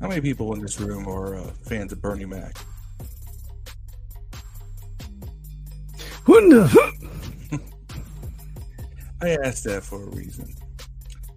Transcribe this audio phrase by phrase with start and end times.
[0.00, 2.56] How many people in this room are uh, fans of Bernie Mac?
[9.20, 10.54] I asked that for a reason.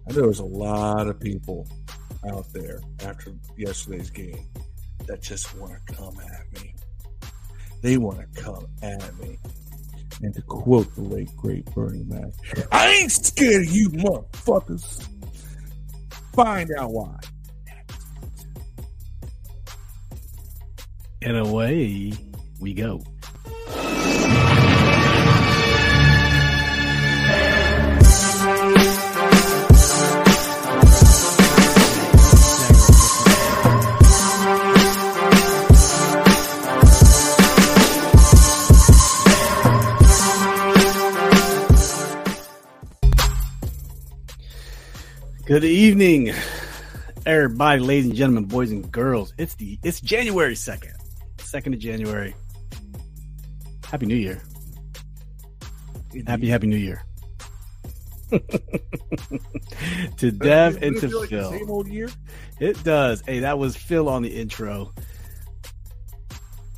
[0.08, 1.66] I know there's a lot of people
[2.30, 4.46] out there after yesterday's game
[5.06, 6.74] that just want to come at me.
[7.82, 9.38] They want to come at me.
[10.22, 12.30] And to quote the late great Bernie Mac,
[12.70, 15.08] I ain't scared of you motherfuckers.
[16.32, 17.18] Find out why.
[21.24, 22.12] And away
[22.60, 23.00] we go.
[45.44, 46.32] Good evening,
[47.26, 49.34] everybody, ladies and gentlemen, boys and girls.
[49.36, 50.94] It's the it's January second,
[51.52, 52.34] second of January.
[53.84, 54.40] Happy New Year.
[56.26, 57.02] Happy Happy New Year.
[60.16, 61.50] to Dev and to like the Phil.
[61.50, 62.08] same old year?
[62.58, 63.20] It does.
[63.26, 64.94] Hey, that was Phil on the intro.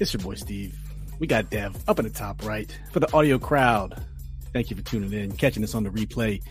[0.01, 0.77] It's your boy Steve.
[1.21, 4.05] We got Dev up in the top right for the audio crowd.
[4.53, 6.43] Thank you for tuning in, catching us on the replay.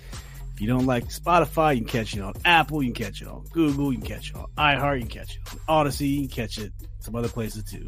[0.53, 3.27] If you don't like Spotify, you can catch it on Apple, you can catch it
[3.27, 6.19] on Google, you can catch it on iHeart, you can catch it on Audacy, you
[6.27, 7.87] can catch it some other places too.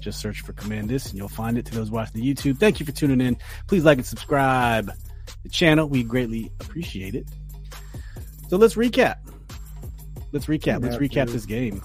[0.00, 2.58] Just search for Command This and you'll find it to those watching the YouTube.
[2.58, 3.38] Thank you for tuning in.
[3.66, 4.92] Please like and subscribe
[5.42, 5.88] the channel.
[5.88, 7.26] We greatly appreciate it.
[8.48, 9.16] So let's recap.
[10.32, 10.82] Let's recap.
[10.82, 11.82] Let's recap this game.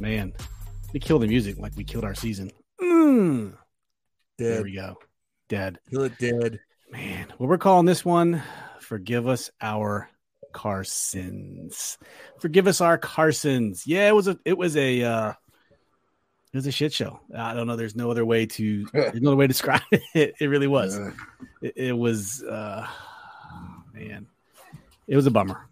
[0.00, 0.32] Man,
[0.92, 2.50] we killed the music like we killed our season.
[2.80, 3.54] Mm.
[4.38, 4.96] There we go.
[5.48, 5.78] Dead.
[5.90, 6.58] Kill it dead.
[6.90, 8.42] Man, well, we're calling this one
[8.86, 10.08] Forgive Us Our
[10.52, 11.98] Car Sins.
[12.38, 13.84] Forgive us our Carsons.
[13.84, 15.30] Yeah, it was a it was a uh
[16.52, 17.18] it was a shit show.
[17.36, 17.74] I don't know.
[17.74, 20.34] There's no other way to there's no other way to describe it.
[20.40, 20.96] It really was.
[21.60, 22.86] It, it was uh
[23.92, 24.28] man.
[25.08, 25.68] It was a bummer.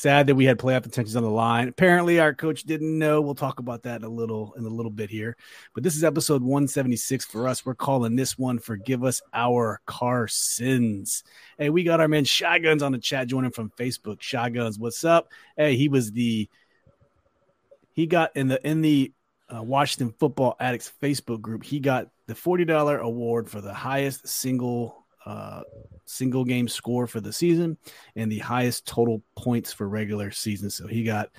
[0.00, 1.68] Sad that we had playoff intentions on the line.
[1.68, 3.20] Apparently, our coach didn't know.
[3.20, 5.36] We'll talk about that in a little in a little bit here.
[5.74, 7.66] But this is episode 176 for us.
[7.66, 11.22] We're calling this one Forgive Us Our Car Sins.
[11.58, 14.22] Hey, we got our man Shotguns on the chat joining from Facebook.
[14.22, 15.28] Shotguns, what's up?
[15.54, 16.48] Hey, he was the
[17.92, 19.12] he got in the in the
[19.54, 21.62] uh, Washington Football Addicts Facebook group.
[21.62, 25.62] He got the $40 award for the highest single uh
[26.10, 27.76] single game score for the season
[28.16, 30.68] and the highest total points for regular season.
[30.68, 31.30] So he got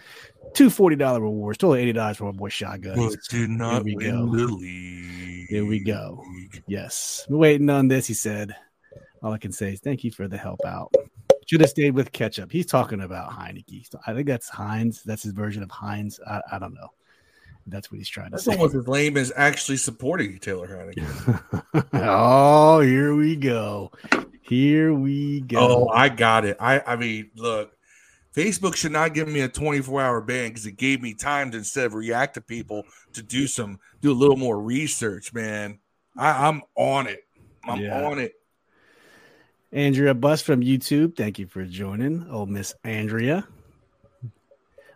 [0.53, 2.95] two $40 rewards, total $80 for my boy Shotgun.
[2.95, 4.37] But did not we win go.
[4.37, 5.47] the league.
[5.49, 6.23] Here we go.
[6.67, 7.25] Yes.
[7.29, 8.55] We're waiting on this, he said.
[9.21, 10.93] All I can say is thank you for the help out.
[11.47, 12.51] Should have stayed with ketchup.
[12.51, 13.91] He's talking about Heinicke.
[13.91, 15.03] So I think that's Heinz.
[15.03, 16.19] That's his version of Heinz.
[16.25, 16.87] I, I don't know.
[17.67, 18.53] That's what he's trying to That's say.
[18.53, 21.87] almost as lame as actually supporting Taylor Heineken.
[21.93, 23.91] oh, here we go.
[24.41, 25.59] Here we go.
[25.59, 26.57] Oh, I got it.
[26.59, 27.71] I I mean, look,
[28.35, 31.57] Facebook should not give me a 24 hour ban because it gave me time to
[31.57, 32.83] instead of react to people
[33.13, 35.79] to do some do a little more research, man.
[36.17, 37.23] I, I'm on it.
[37.63, 38.05] I'm Yeah.
[38.05, 38.33] on it.
[39.71, 41.15] Andrea Bus from YouTube.
[41.15, 42.25] Thank you for joining.
[42.29, 43.47] Oh, Miss Andrea.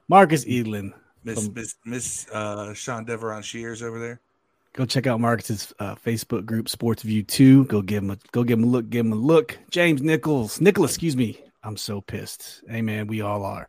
[0.10, 0.94] Marcus Edlin.
[1.26, 4.22] Miss Um, Miss Miss uh Sean Deveron Shears over there.
[4.74, 7.66] Go check out Marcus's uh, Facebook group, Sports View Two.
[7.66, 8.90] Go give him a go give him a look.
[8.90, 9.58] Give him a look.
[9.72, 11.40] James Nichols, Nicholas, excuse me.
[11.64, 12.62] I'm so pissed.
[12.70, 13.68] Hey man, we all are.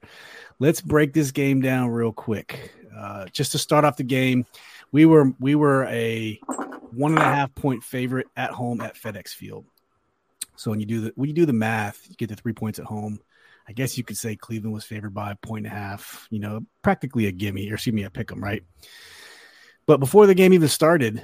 [0.59, 2.73] Let's break this game down real quick.
[2.97, 4.47] Uh, just to start off the game,
[4.93, 6.39] we were we were a
[6.93, 9.65] one and a half point favorite at home at FedEx Field.
[10.57, 12.79] So when you do the when you do the math, you get the three points
[12.79, 13.21] at home.
[13.69, 16.27] I guess you could say Cleveland was favored by a point and a half.
[16.31, 18.63] You know, practically a gimme, or excuse me, a pick 'em, right?
[19.87, 21.23] But before the game even started,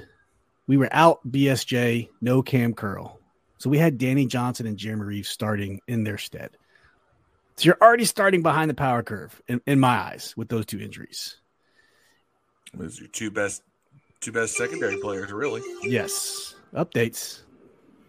[0.67, 3.19] we were out BSJ, no Kam Curl.
[3.57, 6.51] So we had Danny Johnson and Jeremy Reaves starting in their stead.
[7.55, 10.79] So you're already starting behind the power curve in, in my eyes with those two
[10.79, 11.37] injuries.
[12.73, 13.61] Those are your two best
[14.19, 15.61] two best secondary players, really.
[15.83, 16.55] Yes.
[16.73, 17.39] Updates.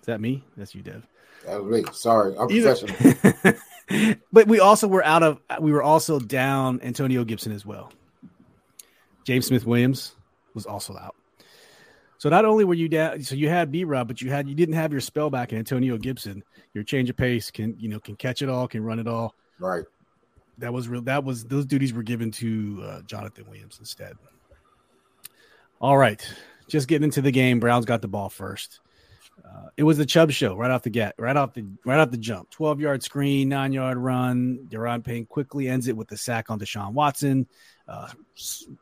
[0.00, 0.42] Is that me?
[0.56, 1.06] That's you, Dev.
[1.46, 1.92] That was me.
[1.92, 3.54] Sorry, I'm Either- professional.
[4.32, 7.92] but we also were out of we were also down Antonio Gibson as well.
[9.24, 10.14] James Smith Williams
[10.54, 11.14] was also out.
[12.18, 14.54] So not only were you down, so you had B Rob, but you had you
[14.54, 16.42] didn't have your spell back in Antonio Gibson.
[16.72, 19.34] Your change of pace can you know can catch it all, can run it all.
[19.58, 19.84] Right.
[20.58, 21.02] That was real.
[21.02, 24.14] That was those duties were given to uh, Jonathan Williams instead.
[25.80, 26.26] All right,
[26.68, 27.60] just getting into the game.
[27.60, 28.80] Browns got the ball first.
[29.42, 32.10] Uh, it was the Chubb show right off the get, right off the right off
[32.10, 32.50] the jump.
[32.50, 34.66] Twelve yard screen, nine yard run.
[34.68, 37.46] Daron Payne quickly ends it with the sack on Deshaun Watson.
[37.88, 38.08] Uh,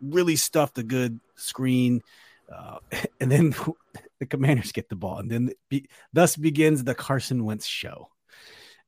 [0.01, 2.03] really stuffed a good screen,
[2.53, 2.79] uh,
[3.21, 3.55] and then
[4.21, 8.09] the Commanders get the ball, and then be, thus begins the Carson Wentz show.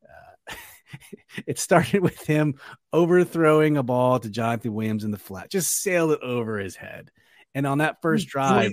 [0.04, 0.54] Uh,
[1.46, 2.54] it started with him
[2.92, 7.10] overthrowing a ball to Jonathan Williams in the flat, just sailed it over his head.
[7.54, 8.72] And on that first drive,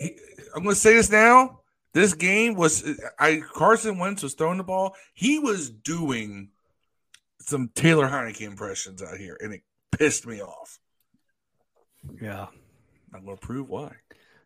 [0.00, 1.61] I'm going to say this now.
[1.92, 2.84] This game was
[3.18, 4.94] I Carson Wentz was throwing the ball.
[5.14, 6.50] He was doing
[7.40, 10.78] some Taylor Heinicke impressions out here, and it pissed me off.
[12.20, 12.46] Yeah,
[13.14, 13.92] I'm going to prove why.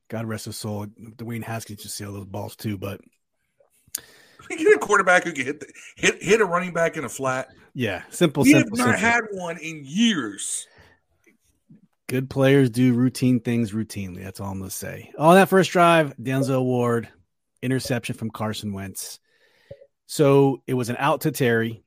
[0.09, 0.87] God rest his soul.
[0.87, 3.01] Dwayne Haskins just sail those balls too, but
[4.49, 7.09] we get a quarterback who can hit the, hit hit a running back in a
[7.09, 7.49] flat.
[7.75, 8.43] Yeah, simple.
[8.43, 9.11] We simple, have not simple.
[9.11, 10.67] had one in years.
[12.09, 14.23] Good players do routine things routinely.
[14.23, 15.13] That's all I'm going to say.
[15.19, 17.09] On that first drive, Denzel Ward,
[17.63, 19.19] interception from Carson Wentz.
[20.07, 21.83] So it was an out to Terry.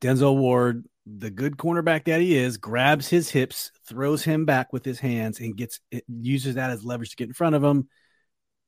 [0.00, 4.84] Denzel Ward, the good cornerback that he is, grabs his hips, throws him back with
[4.84, 7.88] his hands, and gets it, uses that as leverage to get in front of him,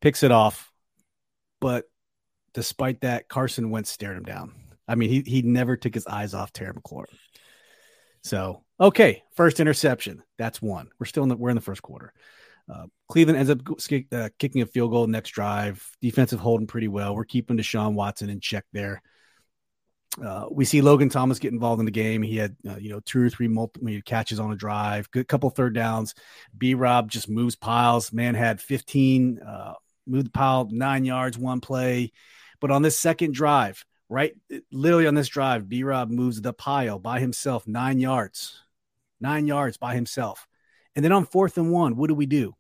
[0.01, 0.73] picks it off.
[1.61, 1.85] But
[2.53, 4.53] despite that, Carson Wentz stared him down.
[4.87, 7.17] I mean, he he never took his eyes off Terry McLaurin.
[8.23, 10.23] So okay, first interception.
[10.37, 10.89] That's one.
[10.99, 12.13] We're still in the we're in the first quarter.
[12.73, 13.61] Uh, Cleveland ends up
[14.13, 15.89] uh, kicking a field goal next drive.
[16.03, 17.15] Defensive holding pretty well.
[17.15, 19.03] We're keeping Deshaun Watson in check there.
[20.21, 22.23] Uh, we see Logan Thomas get involved in the game.
[22.23, 25.49] He had, uh, you know, two or three multiple catches on a drive, good couple
[25.51, 26.17] third downs.
[26.59, 28.13] B Rob just moves piles.
[28.13, 29.75] Man had 15, uh,
[30.09, 32.11] moved the pile nine yards, one play.
[32.61, 34.35] But on this second drive, right,
[34.73, 38.61] literally on this drive, B Rob moves the pile by himself nine yards,
[39.21, 40.49] nine yards by himself.
[40.97, 42.57] And then on fourth and one, what do we do?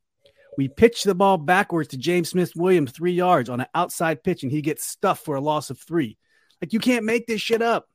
[0.56, 4.42] We pitch the ball backwards to James Smith Williams, three yards on an outside pitch,
[4.42, 6.16] and he gets stuffed for a loss of three.
[6.60, 7.88] Like you can't make this shit up.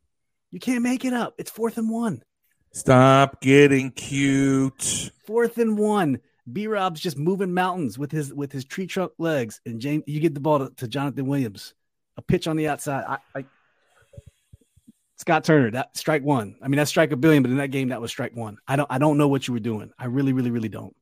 [0.52, 1.36] You can't make it up.
[1.38, 2.24] It's fourth and one.
[2.74, 5.12] Stop getting cute.
[5.26, 6.20] Fourth and one.
[6.52, 10.20] B Rob's just moving mountains with his with his tree trunk legs, and James, you
[10.20, 11.74] get the ball to, to Jonathan Williams.
[12.18, 13.06] A pitch on the outside.
[13.08, 13.46] I, I,
[15.18, 16.56] Scott Turner, that strike one.
[16.62, 18.58] I mean, that's strike a billion, but in that game, that was strike one.
[18.68, 19.92] I don't I don't know what you were doing.
[19.98, 20.96] I really, really, really don't.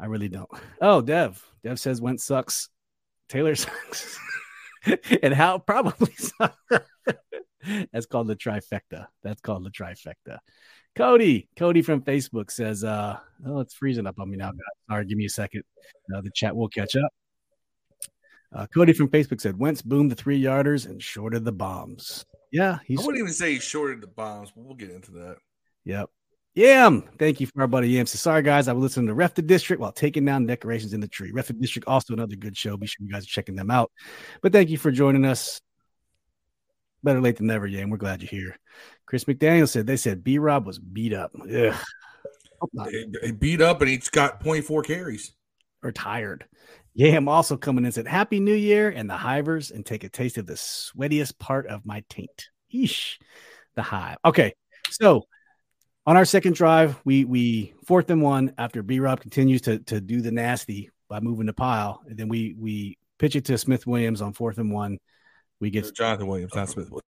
[0.00, 0.48] I really don't.
[0.80, 1.44] Oh, Dev.
[1.62, 2.68] Dev says Wentz sucks.
[3.28, 4.18] Taylor sucks.
[5.22, 6.12] and how probably
[7.92, 9.06] that's called the trifecta.
[9.22, 10.38] That's called the trifecta.
[10.96, 14.50] Cody, Cody from Facebook says, uh, oh, it's freezing up on me now.
[14.50, 14.58] guys.
[14.88, 15.62] Sorry, give me a second.
[16.14, 17.12] Uh, the chat will catch up.
[18.54, 22.24] Uh, Cody from Facebook said, Wentz boomed the three yarders and shorted the bombs.
[22.50, 22.98] Yeah, he's.
[22.98, 25.36] I wouldn't even say he shorted the bombs, but we'll get into that.
[25.84, 26.08] Yep.
[26.58, 27.04] Yam.
[27.20, 28.06] Thank you for our buddy Yam.
[28.06, 28.66] So sorry, guys.
[28.66, 31.30] I was listening to Ref the District while taking down decorations in the tree.
[31.30, 32.76] Ref the District, also another good show.
[32.76, 33.92] Be sure you guys are checking them out.
[34.42, 35.60] But thank you for joining us.
[37.04, 37.90] Better late than never, Yam.
[37.90, 38.58] We're glad you're here.
[39.06, 41.30] Chris McDaniel said they said B Rob was beat up.
[41.40, 41.74] Ugh.
[43.22, 45.32] He beat up and he's got 0.4 carries.
[45.84, 46.44] Or tired.
[46.94, 50.38] Yam also coming in said, Happy New Year and the hivers and take a taste
[50.38, 52.48] of the sweatiest part of my taint.
[52.74, 53.18] Eesh.
[53.76, 54.16] The hive.
[54.24, 54.54] Okay.
[54.90, 55.22] So
[56.08, 60.00] on our second drive, we we fourth and one after B Rob continues to to
[60.00, 63.86] do the nasty by moving the pile, and then we we pitch it to Smith
[63.86, 64.96] Williams on fourth and one.
[65.60, 67.02] We get Jonathan Williams, not Smith Williams.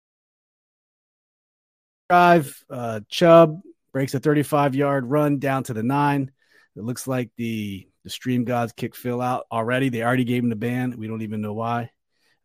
[2.11, 2.63] Drive.
[2.69, 3.63] Uh, Chubb
[3.95, 6.31] breaks a 35 yard run down to the nine.
[6.77, 9.89] It looks like the the stream gods kick Phil out already.
[9.89, 10.95] They already gave him the ban.
[10.99, 11.91] We don't even know why.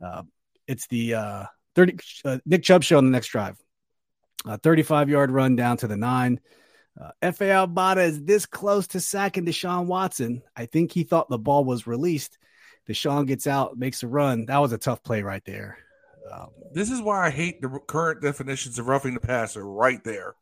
[0.01, 0.24] Uh,
[0.68, 1.44] it's the uh,
[1.75, 3.58] 30 uh, Nick Chubb show on the next drive.
[4.48, 6.40] A 35 yard run down to the nine.
[7.00, 10.42] Uh, Obada is this close to sacking Deshaun Watson.
[10.56, 12.38] I think he thought the ball was released.
[12.88, 14.46] Deshaun gets out, makes a run.
[14.46, 15.78] That was a tough play right there.
[16.32, 20.36] Um, this is why I hate the current definitions of roughing the passer right there.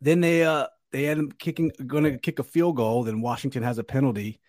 [0.00, 3.04] Then they uh they end up kicking going to kick a field goal.
[3.04, 4.40] Then Washington has a penalty.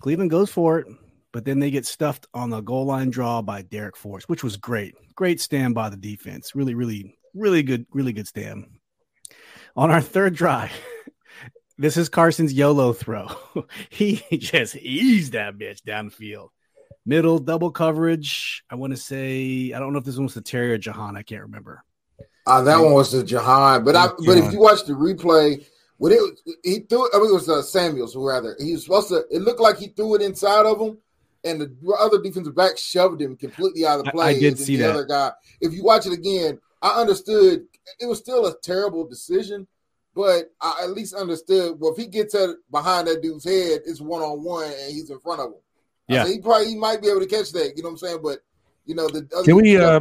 [0.00, 0.86] Cleveland goes for it,
[1.32, 4.56] but then they get stuffed on the goal line draw by Darrick Forrest, which was
[4.56, 4.94] great.
[5.14, 6.54] Great stand by the defense.
[6.54, 8.66] Really, really, really good, really good stand.
[9.76, 10.72] On our third drive,
[11.78, 13.28] this is Carson's YOLO throw.
[13.90, 16.50] he just eased that bitch down the field.
[17.06, 18.62] Middle double coverage.
[18.68, 21.16] I want to say I don't know if this one was the Terry or Jahan.
[21.16, 21.84] I can't remember.
[22.46, 25.64] Uh, that one was the Jahan, but I, but if you watch the replay,
[25.98, 26.20] when it
[26.64, 28.56] he threw it, I mean it was uh, Samuels rather.
[28.58, 29.24] He was supposed to.
[29.30, 30.98] It looked like he threw it inside of him,
[31.44, 34.26] and the other defensive back shoved him completely out of the play.
[34.26, 34.90] I, I did see the that.
[34.90, 35.32] Other guy.
[35.60, 37.64] If you watch it again, I understood
[37.98, 39.66] it was still a terrible decision,
[40.14, 41.78] but I at least understood.
[41.78, 45.10] Well, if he gets at behind that dude's head, it's one on one, and he's
[45.10, 45.60] in front of him.
[46.08, 47.72] Yeah, he probably he might be able to catch that.
[47.76, 48.18] You know what I'm saying?
[48.22, 48.38] But
[48.84, 49.76] you know the can we?
[49.76, 50.00] Uh,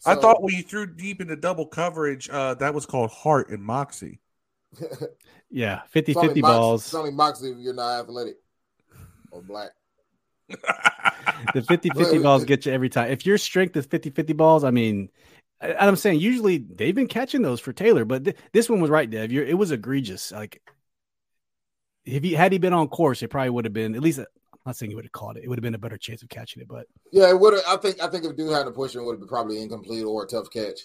[0.00, 3.50] so, I thought when you threw deep into double coverage, uh, that was called heart
[3.50, 4.20] and moxie.
[5.50, 6.84] yeah, 50 50 balls.
[6.84, 8.36] It's only moxie if you're not athletic
[9.30, 9.70] or black.
[10.48, 13.10] The 50 50 balls get you every time.
[13.10, 15.10] If your strength is 50 50 balls, I mean,
[15.60, 19.08] I'm saying usually they've been catching those for Taylor, but th- this one was right,
[19.08, 19.32] Dev.
[19.32, 20.30] You're, it was egregious.
[20.30, 20.60] Like,
[22.04, 24.18] if he had he been on course, it probably would have been at least.
[24.18, 24.26] I'm
[24.70, 25.44] not saying he would have caught it.
[25.44, 27.62] It would have been a better chance of catching it, but yeah, it would have.
[27.66, 30.04] I think I think if dude had to push it, would have been probably incomplete
[30.04, 30.80] or a tough catch.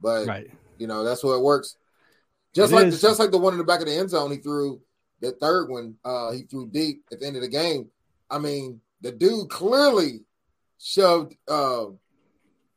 [0.00, 1.76] But right, you know that's what it works.
[2.54, 3.00] Just it like is.
[3.00, 4.80] just like the one in the back of the end zone, he threw
[5.20, 5.96] the third one.
[6.04, 7.90] Uh, he threw deep at the end of the game.
[8.30, 10.20] I mean, the dude clearly
[10.78, 11.86] shoved uh,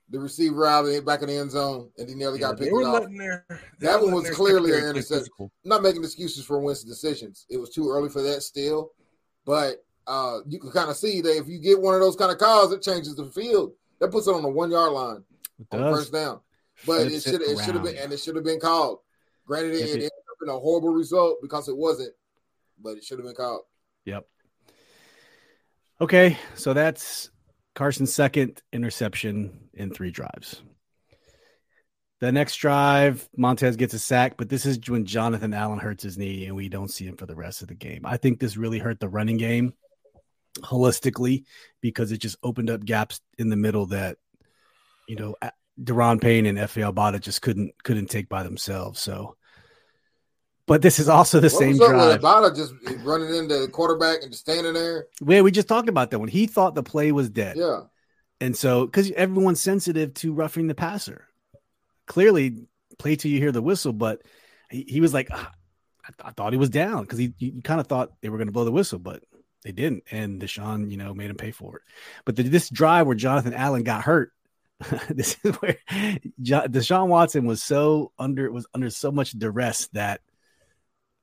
[0.09, 2.59] the receiver out of the back in the end zone, and he nearly yeah, got
[2.59, 3.05] picked off.
[3.09, 3.45] Their,
[3.79, 5.31] that one was clearly an interception.
[5.39, 7.45] I'm not making excuses for Wentz's decisions.
[7.49, 8.91] It was too early for that still,
[9.45, 12.31] but uh, you can kind of see that if you get one of those kind
[12.31, 13.73] of calls, it changes the field.
[13.99, 15.23] That puts it on the one yard line
[15.71, 16.41] on first down.
[16.85, 18.99] But it should it should have been and it should have been called.
[19.45, 22.13] Granted, it, it ended up in a horrible result because it wasn't,
[22.81, 23.61] but it should have been called.
[24.05, 24.27] Yep.
[26.03, 27.31] Okay, so that's
[27.75, 30.61] Carson's second interception in three drives.
[32.19, 36.17] The next drive, Montez gets a sack, but this is when Jonathan Allen hurts his
[36.17, 38.01] knee and we don't see him for the rest of the game.
[38.03, 39.75] I think this really hurt the running game
[40.57, 41.45] holistically
[41.79, 44.17] because it just opened up gaps in the middle that,
[45.07, 45.35] you know,
[45.81, 48.99] Daron Payne and Efe Obada just couldn't couldn't take by themselves.
[48.99, 49.37] So
[50.65, 52.21] but this is also the what same drive.
[52.21, 55.07] Obada just running into the quarterback and just standing there.
[55.25, 57.57] Yeah, we just talked about that when he thought the play was dead.
[57.57, 57.81] Yeah.
[58.39, 61.27] And so, because everyone's sensitive to roughing the passer,
[62.07, 62.67] clearly
[62.97, 63.93] play till you hear the whistle.
[63.93, 64.21] But
[64.69, 65.51] he, he was like, ah,
[66.03, 68.47] I, th- I, thought he was down because he, kind of thought they were going
[68.47, 69.23] to blow the whistle, but
[69.63, 70.03] they didn't.
[70.11, 71.81] And Deshaun, you know, made him pay for it.
[72.25, 74.31] But the, this drive where Jonathan Allen got hurt,
[75.09, 75.77] this is where
[76.41, 80.21] John, Deshaun Watson was so under was under so much duress that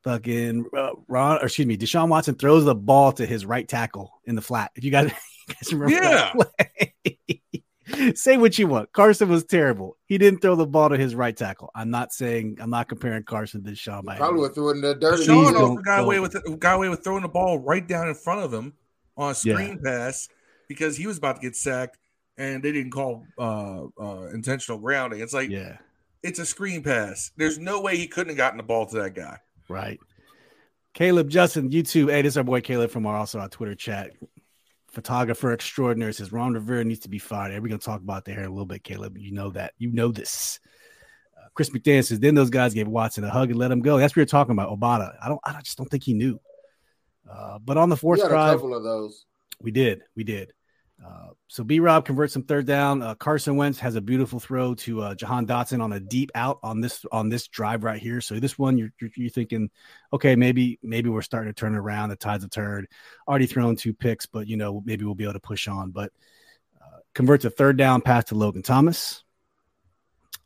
[0.04, 4.20] fucking uh, Ron, or excuse me, Deshaun Watson throws the ball to his right tackle
[4.24, 4.70] in the flat.
[4.74, 5.12] If you guys,
[5.48, 7.14] you guys remember, yeah.
[8.14, 8.92] Say what you want.
[8.92, 9.96] Carson was terrible.
[10.06, 11.70] He didn't throw the ball to his right tackle.
[11.74, 14.04] I'm not saying I'm not comparing Carson to Deshaun.
[14.04, 15.20] By probably would throw it in the dirt.
[15.20, 18.14] Deshaun also got away with it, got away with throwing the ball right down in
[18.14, 18.74] front of him
[19.16, 19.90] on a screen yeah.
[19.90, 20.28] pass
[20.68, 21.98] because he was about to get sacked
[22.38, 25.20] and they didn't call uh, uh, intentional grounding.
[25.20, 25.76] It's like yeah,
[26.22, 27.32] it's a screen pass.
[27.36, 29.38] There's no way he couldn't have gotten the ball to that guy.
[29.70, 30.00] Right.
[30.94, 32.10] Caleb Justin, YouTube.
[32.10, 34.10] Hey, this is our boy Caleb from our also our Twitter chat.
[34.90, 37.62] Photographer extraordinary says Ron Rivera needs to be fired.
[37.62, 39.16] We're gonna talk about that here in a little bit, Caleb.
[39.16, 39.74] You know that.
[39.78, 40.58] You know this.
[41.38, 43.98] Uh, Chris McDaniel says then those guys gave Watson a hug and let him go.
[43.98, 44.76] That's what we are talking about.
[44.76, 45.14] Obada.
[45.22, 45.40] I don't.
[45.44, 46.40] I just don't think he knew.
[47.30, 49.24] Uh, but on the fourth drive, a couple of those.
[49.62, 50.02] We did.
[50.16, 50.52] We did.
[51.04, 53.02] Uh, so B Rob converts some third down.
[53.02, 56.58] Uh, Carson Wentz has a beautiful throw to uh, Jahan Dotson on a deep out
[56.62, 58.20] on this on this drive right here.
[58.20, 59.70] So this one you're, you're, you're thinking,
[60.12, 62.10] okay, maybe maybe we're starting to turn around.
[62.10, 62.86] The tide's have turned.
[63.26, 65.90] Already thrown two picks, but you know maybe we'll be able to push on.
[65.90, 66.12] But
[66.80, 69.24] uh, converts a third down pass to Logan Thomas.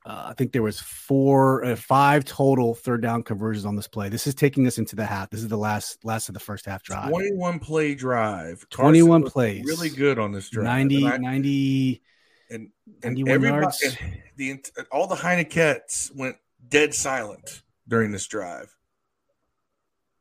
[0.07, 4.11] Uh, I think there was four, uh, five total third down conversions on this play.
[4.11, 5.31] This is taking us into the half.
[5.31, 7.09] This is the last, last of the first half drive.
[7.09, 8.67] Twenty-one play drive.
[8.69, 9.65] Twenty-one plays.
[9.65, 10.65] Really good on this drive.
[10.65, 12.03] 90, and I, 90
[12.51, 12.71] and
[13.03, 13.83] and yards.
[13.83, 16.37] And the all the Heinekets went
[16.69, 18.75] dead silent during this drive.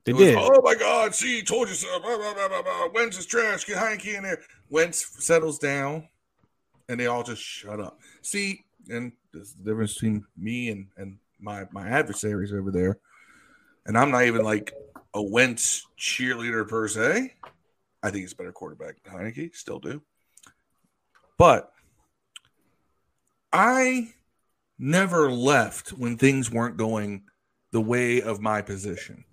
[0.05, 0.35] They did.
[0.37, 1.15] oh my God!
[1.15, 1.99] See, told you so.
[1.99, 3.65] Blah, blah, blah, blah, Wentz is trash.
[3.65, 4.39] Get Heinicke in there.
[4.69, 6.09] Wentz settles down,
[6.89, 7.99] and they all just shut up.
[8.21, 12.97] See, and there's the difference between me and and my my adversaries over there.
[13.85, 14.73] And I'm not even like
[15.13, 17.33] a Wentz cheerleader per se.
[18.01, 20.01] I think he's a better quarterback than Heinicke, still do.
[21.37, 21.71] But
[23.51, 24.13] I
[24.79, 27.23] never left when things weren't going
[27.71, 29.25] the way of my position.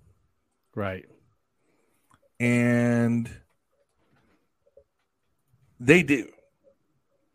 [0.75, 1.07] Right.
[2.39, 3.31] And
[5.79, 6.29] they do.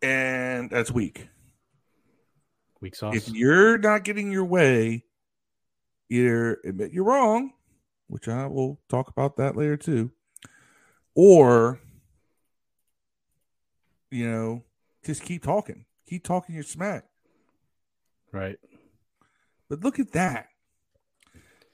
[0.02, 1.28] And that's weak.
[2.80, 3.16] Weak sauce.
[3.16, 5.04] If you're not getting your way,
[6.10, 7.52] either admit you're wrong,
[8.08, 10.10] which I will talk about that later too,
[11.14, 11.80] or
[14.10, 14.62] you know,
[15.04, 15.84] just keep talking.
[16.08, 17.04] Keep talking your smack.
[18.32, 18.58] Right.
[19.68, 20.48] But look at that.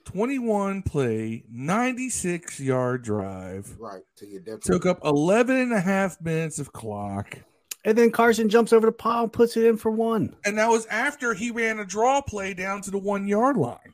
[0.05, 3.75] 21 play, 96 yard drive.
[3.79, 4.01] Right.
[4.17, 7.39] To your Took up 11 and a half minutes of clock.
[7.85, 10.35] And then Carson jumps over the pile and puts it in for one.
[10.45, 13.93] And that was after he ran a draw play down to the one yard line.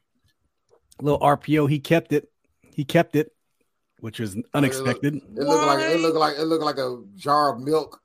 [1.00, 1.70] A little RPO.
[1.70, 2.30] He kept it.
[2.74, 3.32] He kept it.
[4.00, 5.16] which was unexpected.
[5.16, 8.00] It looked, it looked like it looked like it looked like a jar of milk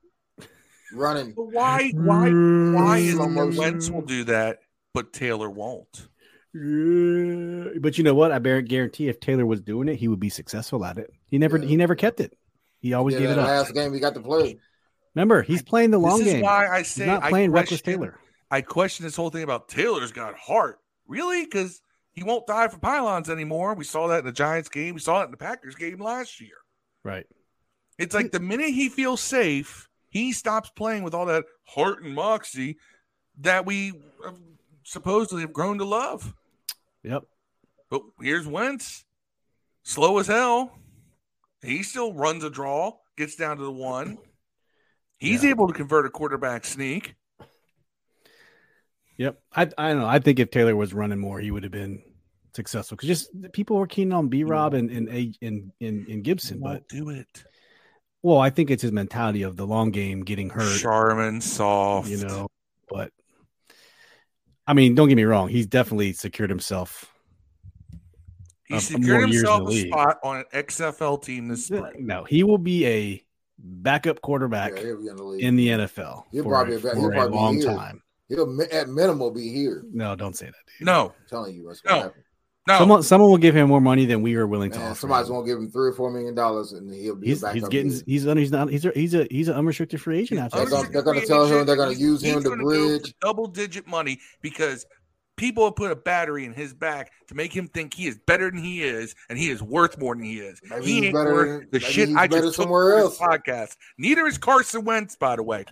[0.94, 1.32] running.
[1.36, 1.90] Why?
[1.94, 2.30] Why?
[2.30, 3.16] Why is
[3.56, 4.60] Wentz will do that,
[4.92, 6.08] but Taylor won't?
[6.52, 8.32] But you know what?
[8.32, 11.10] I guarantee if Taylor was doing it, he would be successful at it.
[11.28, 11.66] He never Yeah.
[11.68, 12.36] he never kept it.
[12.80, 13.46] He always Yeah, gave it up.
[13.46, 14.58] last game he got to play.
[15.14, 16.42] Remember, he's playing the long this is game.
[16.42, 18.18] why I say He's not playing reckless Taylor.
[18.50, 20.78] I question this whole thing about Taylor's got heart.
[21.06, 21.44] Really?
[21.44, 21.80] Because
[22.12, 23.74] he won't die for pylons anymore.
[23.74, 24.94] We saw that in the Giants game.
[24.94, 26.56] We saw it in the Packers game last year.
[27.02, 27.26] Right.
[27.98, 32.14] It's like the minute he feels safe, he stops playing with all that heart and
[32.14, 32.78] moxie
[33.38, 33.92] that we
[34.84, 36.34] supposedly have grown to love.
[37.02, 37.24] Yep.
[37.90, 39.04] But here's Wentz,
[39.82, 40.78] slow as hell.
[41.62, 44.18] He still runs a draw, gets down to the one.
[45.18, 45.50] He's Yeah.
[45.50, 47.14] able to convert a quarterback sneak.
[49.16, 49.40] Yep.
[49.54, 50.06] I I don't know.
[50.06, 52.02] I think if Taylor was running more, he would have been
[52.54, 56.24] successful because just people were keen on B Rob and and A- and and, and
[56.24, 57.44] Gibson, but do it.
[58.22, 60.80] well, I think it's his mentality of the long game getting hurt.
[60.80, 62.08] Charmin, soft.
[62.08, 62.48] you know.
[62.88, 63.12] But
[64.66, 67.10] I mean, don't get me wrong, he's definitely secured himself.
[68.66, 69.86] he secured more years in himself a league.
[69.88, 72.06] spot on an XFL team this spring.
[72.06, 73.23] No, he will be a
[73.58, 76.94] backup quarterback Yeah, he'll in the in the NFL He'll for, probably a, be- he'll
[76.94, 77.64] for a probably be long here.
[77.66, 78.02] time.
[78.28, 79.84] He'll at minimal be here.
[79.92, 80.86] No, don't say that, dude.
[80.86, 81.94] No, I'm telling you, what's No.
[81.94, 82.24] happen.
[82.66, 82.78] no.
[82.78, 85.00] Someone, someone will give him more money than we are willing to Man, offer.
[85.00, 85.34] somebody's him.
[85.36, 87.70] gonna give him three or four million dollars, and he'll be He's, back he's up
[87.70, 88.00] getting here.
[88.06, 90.66] he's un- he's not he's a he's a he's an unrestricted free agent after They're
[90.66, 90.92] gonna- season.
[90.94, 93.14] they're gonna tell him they're gonna use him he's to gonna bridge.
[93.20, 94.86] double digit money because
[95.36, 98.50] people have put a battery in his back to make him think he is better
[98.50, 100.60] than he is and he is worth more than he is.
[100.68, 103.18] Maybe he he's ain't better worth the shit I just took somewhere for else.
[103.18, 103.76] this podcast.
[103.98, 105.64] Neither is Carson Wentz, by the way.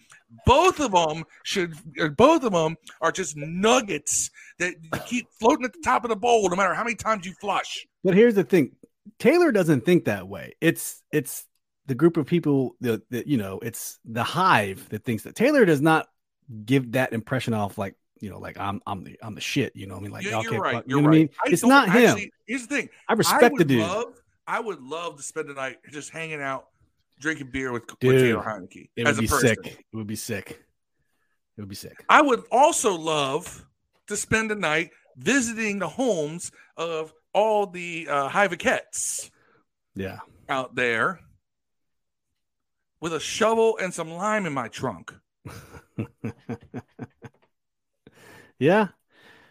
[0.47, 1.75] Both of them should.
[2.01, 4.75] Uh, both of them are just nuggets that
[5.07, 7.87] keep floating at the top of the bowl, no matter how many times you flush.
[8.03, 8.73] But here's the thing:
[9.19, 10.55] Taylor doesn't think that way.
[10.61, 11.45] It's it's
[11.87, 13.59] the group of people that, that you know.
[13.63, 16.09] It's the hive that thinks that Taylor does not
[16.65, 19.75] give that impression off like you know, like I'm I'm the I'm the shit.
[19.77, 20.75] You know, what I mean, like You're, okay, you're right.
[20.77, 21.17] fuck, you You're know what right.
[21.17, 21.29] I mean?
[21.45, 22.05] I It's don't him.
[22.07, 22.89] actually- Here's the thing.
[23.09, 24.15] I I respect would the dude, Love,
[24.47, 26.69] I would love to spend the night just hanging out,
[27.19, 29.49] drinking beer with, with Dude, Taylor Heinicke it as would a be person.
[29.49, 29.67] sick.
[29.93, 30.51] It would be sick.
[31.57, 32.05] It would be sick.
[32.09, 33.67] I would also love
[34.07, 39.31] to spend the night visiting the homes of all the uh, Hivakettes
[39.97, 40.19] Yeah.
[40.49, 41.21] out there
[43.01, 45.13] with a shovel and some lime in my trunk.
[48.63, 48.89] Yeah.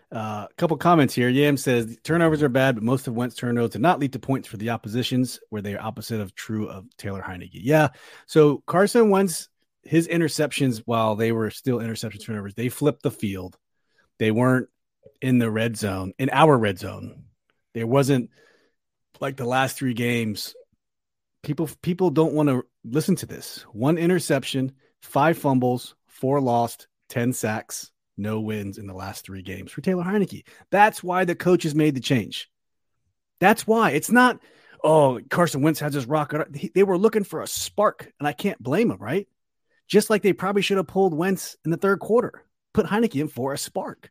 [0.09, 1.27] Uh, a couple comments here.
[1.27, 4.47] Yam says turnovers are bad, but most of Wentz turnovers do not lead to points
[4.47, 7.49] for the oppositions, where they are opposite of true of Taylor Heinicke.
[7.53, 7.89] Yeah.
[8.25, 9.49] So Carson Wentz,
[9.83, 13.57] his interceptions, while they were still interception turnovers, they flipped the field.
[14.17, 14.69] They weren't
[15.21, 17.25] in the red zone, in our red zone.
[17.73, 18.29] There wasn't
[19.19, 20.55] like the last three games.
[21.43, 23.63] People people don't want to listen to this.
[23.73, 24.71] One interception,
[25.01, 30.03] five fumbles, four lost, ten sacks no wins in the last three games for Taylor
[30.03, 30.45] Heinicke.
[30.69, 32.49] That's why the coaches made the change.
[33.39, 34.39] That's why it's not,
[34.83, 36.73] oh, Carson Wentz has his rocket.
[36.73, 39.27] They were looking for a spark, and I can't blame them, right?
[39.87, 43.27] Just like they probably should have pulled Wentz in the third quarter, put Heinicke in
[43.27, 44.09] for a spark.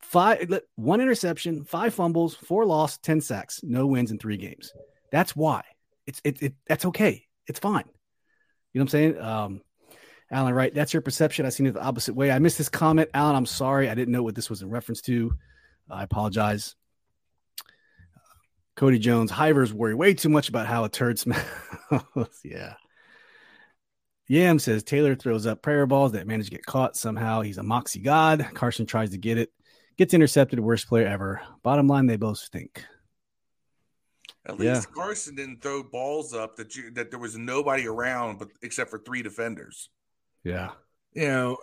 [0.00, 4.72] Five, one interception, five fumbles, four lost, 10 sacks, no wins in three games.
[5.12, 5.62] That's why.
[6.06, 7.26] It's it, it that's okay.
[7.46, 7.84] It's fine.
[8.72, 9.20] You know what I'm saying?
[9.20, 9.60] Um,
[10.30, 10.74] Alan, right?
[10.74, 11.46] That's your perception.
[11.46, 12.30] I seen it the opposite way.
[12.30, 13.36] I missed this comment, Alan.
[13.36, 13.88] I'm sorry.
[13.88, 15.32] I didn't know what this was in reference to.
[15.88, 16.74] I apologize.
[18.74, 21.42] Cody Jones, Hivers worry way too much about how a turd smells.
[22.44, 22.74] yeah.
[24.28, 27.40] Yam says Taylor throws up prayer balls that manage to get caught somehow.
[27.40, 28.46] He's a moxie god.
[28.54, 29.52] Carson tries to get it,
[29.96, 30.58] gets intercepted.
[30.58, 31.40] Worst player ever.
[31.62, 32.84] Bottom line, they both stink.
[34.44, 34.94] At least yeah.
[34.94, 38.98] Carson didn't throw balls up that you, that there was nobody around, but except for
[38.98, 39.90] three defenders.
[40.46, 40.70] Yeah.
[41.14, 41.58] You know,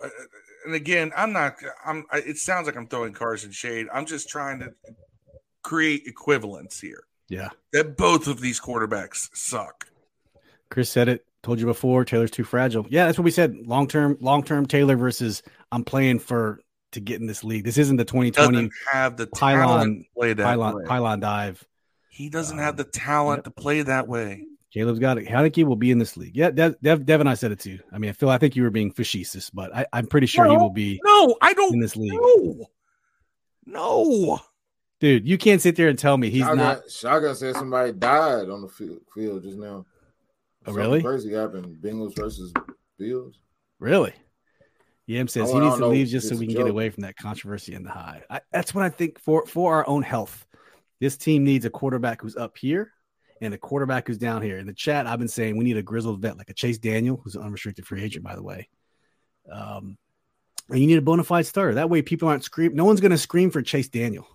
[0.66, 1.56] and again, I'm not.
[1.84, 2.04] I'm.
[2.12, 3.86] It sounds like I'm throwing Carson shade.
[3.92, 4.74] I'm just trying to
[5.62, 7.04] create equivalence here.
[7.28, 7.50] Yeah.
[7.72, 9.86] That both of these quarterbacks suck.
[10.70, 11.24] Chris said it.
[11.42, 12.04] Told you before.
[12.04, 12.86] Taylor's too fragile.
[12.90, 13.54] Yeah, that's what we said.
[13.64, 14.18] Long term.
[14.20, 14.66] Long term.
[14.66, 15.42] Taylor versus
[15.72, 16.60] I'm playing for
[16.92, 17.64] to get in this league.
[17.64, 20.84] This isn't the 2020 doesn't have the pylon play that pylon, way.
[20.84, 21.64] pylon dive.
[22.08, 23.44] He doesn't um, have the talent yep.
[23.44, 24.44] to play that way.
[24.74, 25.28] Caleb's got it.
[25.28, 26.34] Heinicke will be in this league.
[26.36, 27.78] Yeah, Dev, Dev, Devin, I said it too.
[27.92, 30.50] I mean, Phil, I think you were being facetious, but I, am pretty sure no,
[30.50, 31.00] he will be.
[31.04, 31.74] No, I don't.
[31.74, 32.12] in this league.
[32.12, 32.66] No,
[33.66, 34.40] no,
[34.98, 36.90] dude, you can't sit there and tell me he's Shotgun, not.
[36.90, 39.86] Shotgun said somebody died on the field, field just now.
[40.66, 41.02] Oh, really?
[41.02, 41.76] Crazy happened.
[41.80, 42.52] Bengals versus
[42.98, 43.38] Bills.
[43.78, 44.12] Really?
[45.06, 46.64] Yam says he oh, needs to leave just so we can joke.
[46.64, 48.22] get away from that controversy and the high.
[48.28, 50.46] I, that's what I think for for our own health.
[50.98, 52.93] This team needs a quarterback who's up here
[53.44, 54.58] and a quarterback who's down here.
[54.58, 57.20] In the chat, I've been saying we need a grizzled vet like a Chase Daniel,
[57.22, 58.68] who's an unrestricted free agent, by the way.
[59.50, 59.98] Um,
[60.70, 61.74] and you need a bona fide starter.
[61.74, 62.74] That way, people aren't scream.
[62.74, 64.26] No one's going to scream for Chase Daniel.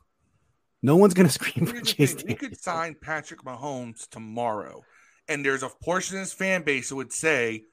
[0.81, 2.27] No one's going to scream for Chase Daniel.
[2.29, 4.83] We could sign Patrick Mahomes tomorrow,
[5.27, 7.63] and there's a portion of his fan base that would say,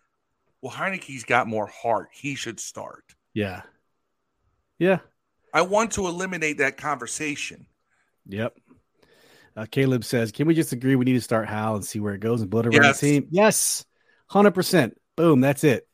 [0.62, 2.08] "Well, Heinicke's got more heart.
[2.12, 3.62] He should start." Yeah,
[4.78, 4.98] yeah.
[5.52, 7.66] I want to eliminate that conversation.
[8.28, 8.58] Yep.
[9.56, 12.14] Uh, Caleb says, "Can we just agree we need to start Howell and see where
[12.14, 13.00] it goes and build around yes.
[13.00, 13.84] the team?" Yes,
[14.28, 15.00] hundred percent.
[15.16, 15.40] Boom.
[15.40, 15.88] That's it.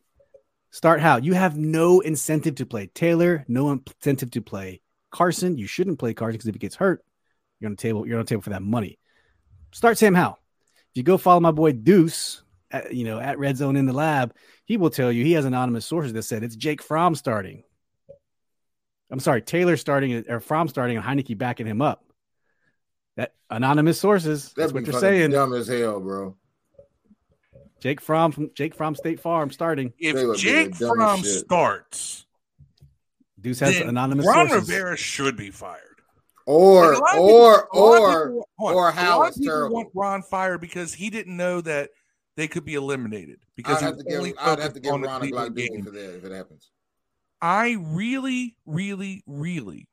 [0.70, 1.24] Start Howell.
[1.24, 3.44] You have no incentive to play Taylor.
[3.46, 5.58] No incentive to play Carson.
[5.58, 7.04] You shouldn't play Carson because if he gets hurt,
[7.60, 8.06] you're on the table.
[8.06, 8.98] You're on the table for that money.
[9.70, 10.38] Start Sam Howell.
[10.90, 13.92] If you go follow my boy Deuce, at, you know at Red Zone in the
[13.92, 17.62] lab, he will tell you he has anonymous sources that said it's Jake Fromm starting.
[19.10, 22.04] I'm sorry, Taylor starting or Fromm starting and Heinicke backing him up.
[23.16, 24.52] That anonymous sources.
[24.56, 25.30] That's what they're saying.
[25.30, 26.36] Dumb as hell, bro.
[27.80, 29.92] Jake Fromm from Jake Fromm State Farm starting.
[29.98, 32.26] If Jake Fromm starts,
[33.40, 34.68] Deuce has anonymous Ron sources.
[34.68, 35.80] Rivera should be fired.
[36.46, 39.76] Or or people, or people, or how it's terrible.
[39.76, 41.90] Want Ron fired because he didn't know that
[42.36, 43.40] they could be eliminated.
[43.56, 46.16] Because I'd have to give, I'd have to give Ron a black game for that
[46.16, 46.70] if it happens.
[47.40, 49.88] I really, really, really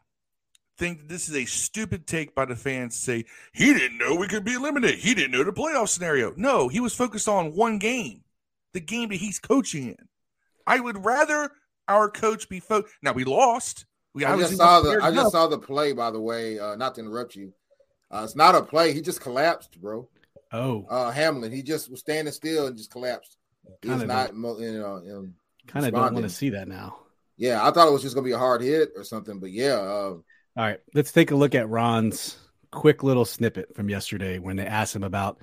[0.80, 4.16] think that this is a stupid take by the fans to say he didn't know
[4.16, 5.00] we could be eliminated.
[5.00, 6.34] He didn't know the playoff scenario.
[6.38, 8.24] No, he was focused on one game,
[8.74, 10.08] the game that he's coaching in.
[10.66, 11.52] I would rather
[11.88, 12.96] our coach be focused.
[13.04, 13.86] Now we lost.
[14.14, 15.94] We I just saw the I just saw the play.
[15.94, 17.54] By the way, uh, not to interrupt you,
[18.10, 18.94] uh, it's not a play.
[18.94, 20.08] He just collapsed, bro.
[20.52, 21.52] Oh, uh, Hamlin.
[21.52, 23.38] He just was standing still and just collapsed.
[23.84, 25.28] He's not, you know,
[25.68, 26.98] kind of don't want to see that now
[27.40, 29.76] yeah, I thought it was just gonna be a hard hit or something, but yeah.
[29.76, 30.16] Uh,
[30.60, 32.36] All right, let's take a look at Ron's
[32.70, 35.40] quick little snippet from yesterday when they asked him about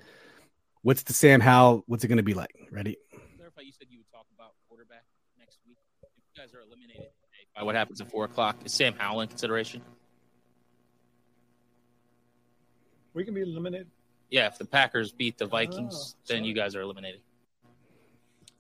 [0.82, 2.54] what's the Sam Howell, what's it going to be like?
[2.70, 2.98] Ready?
[3.34, 3.62] Clarify.
[3.62, 5.04] You said you would talk about quarterback
[5.38, 5.78] next week.
[6.02, 7.12] If you guys are eliminated
[7.56, 9.80] by what happens at four o'clock, is Sam Howell in consideration?
[13.14, 13.86] We can be eliminated.
[14.28, 17.22] Yeah, if the Packers beat the Vikings, oh, then you guys are eliminated.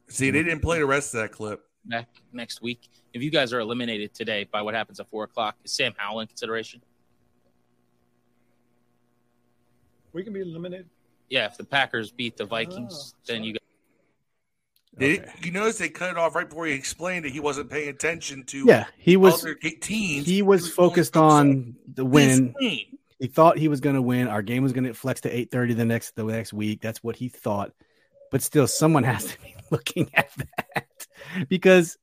[0.08, 2.88] See, they didn't play the rest of that clip back next week.
[3.12, 6.20] If you guys are eliminated today by what happens at four o'clock, is Sam Howell
[6.20, 6.82] in consideration?
[10.12, 10.88] We can be eliminated.
[11.28, 13.52] Yeah, if the Packers beat the Vikings, oh, then you.
[13.54, 13.60] Guys-
[14.98, 15.22] Okay.
[15.42, 18.44] you notice they cut it off right before he explained that he wasn't paying attention
[18.44, 18.64] to.
[18.66, 19.44] Yeah, he was.
[19.82, 20.26] Teams.
[20.26, 22.54] He was focused on the win.
[22.58, 24.26] He thought he was going to win.
[24.26, 26.80] Our game was going to flex to eight thirty the next the next week.
[26.80, 27.72] That's what he thought.
[28.30, 30.30] But still, someone has to be looking at
[30.74, 30.86] that
[31.48, 31.96] because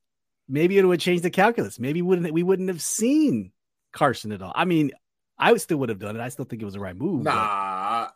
[0.48, 1.78] maybe it would change the calculus.
[1.78, 3.52] Maybe wouldn't we wouldn't have seen
[3.92, 4.52] Carson at all.
[4.54, 4.90] I mean,
[5.38, 6.20] I still would have done it.
[6.20, 7.24] I still think it was the right move.
[7.24, 8.08] Nah.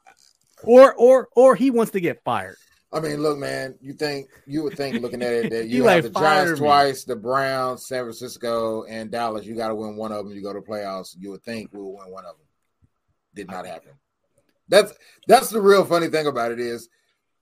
[0.63, 2.57] Or or or he wants to get fired.
[2.91, 3.75] I mean, look, man.
[3.81, 7.05] You think you would think looking at it that you have like, the Giants twice,
[7.05, 9.45] the Browns, San Francisco, and Dallas.
[9.45, 10.35] You got to win one of them.
[10.35, 11.15] You go to playoffs.
[11.19, 12.47] You would think we will win one of them.
[13.35, 13.93] Did not happen.
[14.69, 14.93] That's
[15.27, 16.89] that's the real funny thing about it is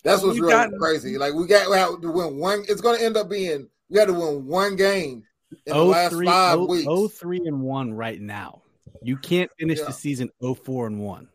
[0.04, 1.18] that's what's really got, crazy.
[1.18, 2.64] Like we got we have to win one.
[2.68, 5.24] It's going to end up being we had to win one game
[5.66, 6.86] in the last oh three, five oh, weeks.
[6.88, 8.62] Oh three and one right now.
[9.02, 9.86] You can't finish yeah.
[9.86, 11.28] the season oh four and one.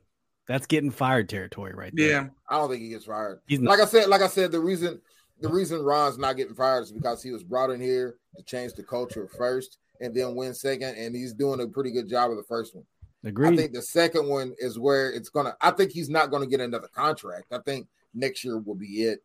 [0.48, 2.10] That's getting fired territory right there.
[2.10, 3.40] Yeah, I don't think he gets fired.
[3.48, 5.00] He's like I said, like I said, the reason
[5.40, 8.74] the reason Ron's not getting fired is because he was brought in here to change
[8.74, 12.38] the culture first and then win second, and he's doing a pretty good job of
[12.38, 12.86] the first one.
[13.24, 13.54] Agreed.
[13.54, 15.56] I think the second one is where it's gonna.
[15.62, 17.46] I think he's not gonna get another contract.
[17.52, 19.20] I think next year will be it,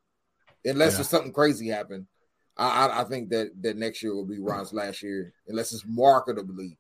[0.65, 0.97] unless yeah.
[0.97, 2.07] there's something crazy happen.
[2.57, 5.85] I, I, I think that that next year will be Ron's last year, unless it's
[5.85, 6.77] marketably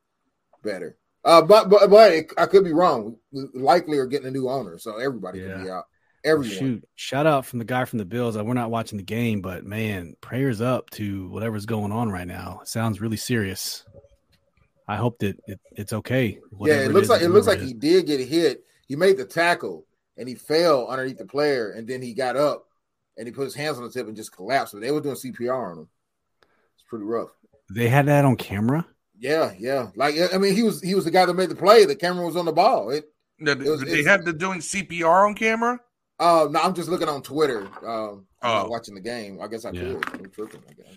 [0.62, 0.97] better.
[1.25, 3.16] Uh, but but but it, I could be wrong.
[3.33, 5.55] We likely are getting a new owner, so everybody yeah.
[5.55, 5.85] can be out.
[6.25, 6.57] Everyone.
[6.57, 6.88] Shoot!
[6.95, 8.37] Shout out from the guy from the Bills.
[8.37, 12.61] We're not watching the game, but man, prayers up to whatever's going on right now.
[12.62, 13.85] It sounds really serious.
[14.88, 16.38] I hope that it, it's okay.
[16.61, 18.64] Yeah, it looks it like it looks like he did get hit.
[18.87, 19.85] He made the tackle,
[20.16, 22.66] and he fell underneath the player, and then he got up
[23.16, 24.74] and he put his hands on the tip and just collapsed.
[24.74, 25.88] But they were doing CPR on him.
[26.74, 27.31] It's pretty rough.
[27.70, 28.87] They had that on camera.
[29.18, 29.88] Yeah, yeah.
[29.96, 31.85] Like I mean, he was he was the guy that made the play.
[31.85, 32.90] The camera was on the ball.
[32.90, 33.11] It.
[33.38, 35.81] it was, they had the doing CPR on camera.
[36.18, 37.68] Uh, no, I'm just looking on Twitter.
[37.87, 38.68] Um, oh.
[38.68, 39.38] watching the game.
[39.42, 39.83] I guess I yeah.
[39.83, 40.14] could.
[40.14, 40.62] I'm tripping.
[40.68, 40.94] I guess.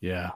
[0.00, 0.30] Yeah.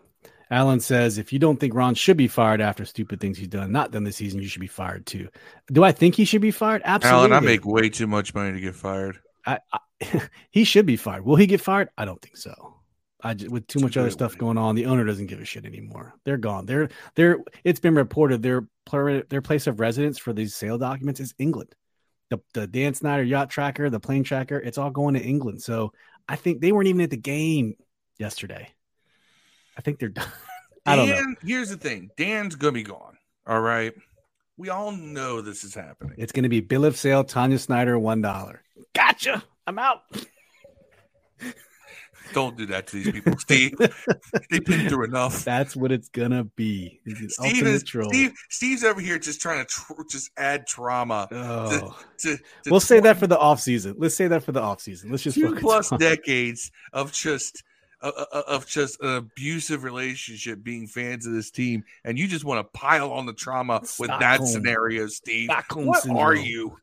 [0.50, 3.72] Alan says, if you don't think Ron should be fired after stupid things he's done,
[3.72, 5.28] not done this season, you should be fired too.
[5.72, 6.82] Do I think he should be fired?
[6.84, 7.32] Absolutely.
[7.32, 9.18] Alan, I make way too much money to get fired.
[9.44, 11.24] I, I, he should be fired.
[11.24, 11.88] Will he get fired?
[11.98, 12.74] I don't think so.
[13.22, 15.64] I just, with too much other stuff going on, the owner doesn't give a shit
[15.64, 16.14] anymore.
[16.24, 16.66] They're gone.
[16.66, 17.38] They're they're.
[17.64, 18.68] It's been reported their
[19.28, 21.74] their place of residence for these sale documents is England.
[22.30, 25.62] the, the Dan Snyder yacht tracker, the plane tracker, it's all going to England.
[25.62, 25.92] So
[26.28, 27.74] I think they weren't even at the game
[28.18, 28.68] yesterday.
[29.76, 30.28] I think they're done.
[30.86, 31.34] I don't know.
[31.42, 33.16] Here's the thing Dan's going to be gone.
[33.46, 33.92] All right.
[34.56, 36.14] We all know this is happening.
[36.16, 38.58] It's going to be bill of sale, Tanya Snyder, $1.
[38.94, 39.42] Gotcha.
[39.66, 40.02] I'm out.
[42.32, 43.74] Don't do that to these people, Steve.
[44.50, 45.44] They've been through enough.
[45.44, 47.00] That's what it's going to be.
[47.04, 48.08] It's Steve is, troll.
[48.10, 51.96] Steve, Steve's over here just trying to tr- just add trauma Oh.
[52.18, 53.94] to, to We'll say that for the off season.
[53.98, 55.10] Let's say that for the off season.
[55.10, 57.62] Let's just two focus plus on- decades of just
[58.10, 62.78] of just an abusive relationship being fans of this team, and you just want to
[62.78, 65.46] pile on the trauma with that scenario, Steve.
[65.46, 66.76] Stockholm what are you?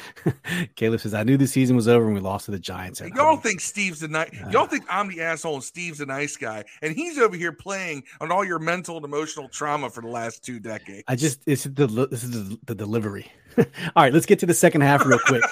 [0.76, 3.00] Caleb says, I knew the season was over and we lost to the Giants.
[3.00, 4.30] at Y'all home." think Steve's the nice.
[4.32, 4.48] Uh.
[4.50, 8.04] Y'all think I'm the asshole and Steve's the nice guy, and he's over here playing
[8.20, 11.04] on all your mental and emotional trauma for the last two decades.
[11.08, 13.30] I just it's the this is the, the delivery.
[13.58, 15.42] All right, let's get to the second half real quick.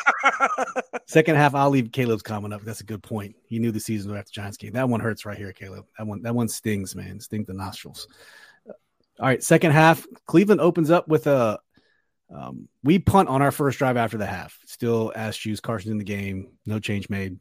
[1.06, 2.62] second half, I'll leave Caleb's comment up.
[2.62, 3.36] That's a good point.
[3.46, 4.72] He knew the season was after Giants game.
[4.72, 5.86] That one hurts right here, Caleb.
[5.98, 7.20] That one that one stings, man.
[7.20, 8.08] Stings the nostrils.
[8.66, 11.58] All right, second half, Cleveland opens up with a
[12.34, 14.58] um, we punt on our first drive after the half.
[14.64, 17.38] Still ass shoes, Carson's in the game, no change made.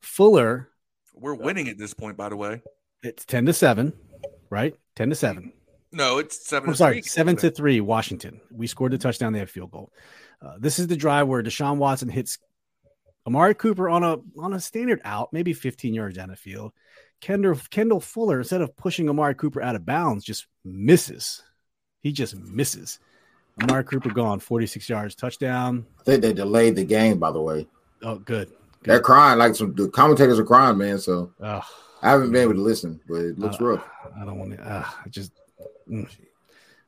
[0.00, 0.68] Fuller,
[1.14, 2.62] We're winning at this point, by the way.
[3.02, 3.92] it's 10 to 7,
[4.50, 4.74] right?
[4.96, 5.52] 10 to 7.
[5.92, 7.02] No, it's 7 I'm to sorry, three.
[7.02, 8.40] seven to three, Washington.
[8.50, 9.32] We scored the touchdown.
[9.32, 9.92] They have field goal.
[10.40, 12.38] Uh, this is the drive where Deshaun Watson hits
[13.26, 16.72] Amari Cooper on a on a standard out, maybe 15 yards down the field.
[17.20, 21.42] Kendall Kendall Fuller, instead of pushing Amari Cooper out of bounds, just misses.
[22.00, 22.98] He just misses.
[23.62, 25.86] Amari Cooper gone, 46 yards, touchdown.
[26.00, 27.68] I think they delayed the game, by the way.
[28.02, 28.50] Oh, good.
[28.82, 30.98] They're crying like some the commentators are crying, man.
[30.98, 31.60] So Oh,
[32.02, 33.84] I haven't been able to listen, but it looks Uh, rough.
[34.20, 34.62] I don't want to.
[34.68, 35.30] Uh, it just
[35.88, 36.08] mm,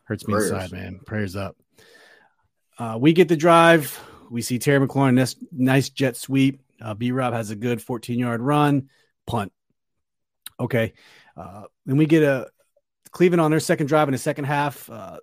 [0.04, 0.50] hurts me Prayers.
[0.50, 1.00] inside, man.
[1.06, 1.56] Prayers up.
[2.78, 3.98] Uh, we get the drive.
[4.30, 6.60] We see Terry McLaurin, nice, nice jet sweep.
[6.80, 8.88] Uh, B Rob has a good 14 yard run,
[9.26, 9.52] punt.
[10.58, 10.94] Okay.
[11.36, 12.48] Uh, then we get a
[13.10, 14.88] Cleveland on their second drive in the second half.
[14.90, 15.18] Uh,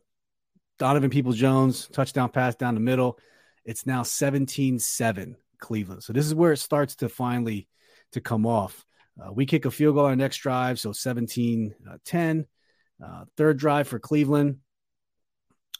[0.79, 3.19] Donovan Peoples-Jones, touchdown pass down the middle.
[3.65, 6.03] It's now 17 7 Cleveland.
[6.03, 7.67] So this is where it starts to finally
[8.13, 8.85] to come off.
[9.21, 12.45] Uh, we kick a field goal on our next drive, so 17 uh, 10.
[13.03, 14.57] Uh, third drive for Cleveland.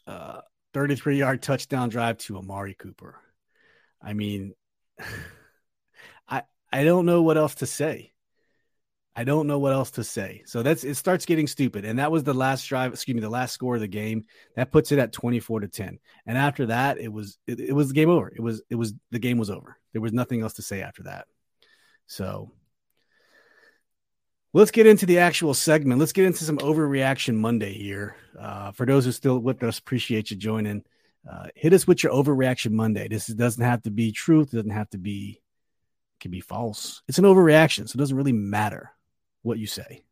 [0.06, 0.40] Uh,
[0.74, 3.20] 33 yard touchdown drive to Amari Cooper.
[4.02, 4.54] I mean,
[6.28, 8.12] I I don't know what else to say.
[9.14, 10.42] I don't know what else to say.
[10.46, 11.84] So that's it starts getting stupid.
[11.84, 14.24] And that was the last drive, excuse me, the last score of the game.
[14.56, 15.98] That puts it at 24 to 10.
[16.26, 18.32] And after that, it was it, it was game over.
[18.34, 19.76] It was it was the game was over.
[19.92, 21.26] There was nothing else to say after that.
[22.06, 22.52] So
[24.52, 26.00] let's get into the actual segment.
[26.00, 28.16] Let's get into some overreaction Monday here.
[28.38, 30.84] Uh, for those who're still with us, appreciate you joining.
[31.30, 33.08] Uh, hit us with your overreaction Monday.
[33.08, 34.52] This doesn't have to be truth.
[34.52, 35.40] It doesn't have to be.
[35.40, 37.02] It can be false.
[37.08, 38.90] It's an overreaction, so it doesn't really matter
[39.42, 40.02] what you say.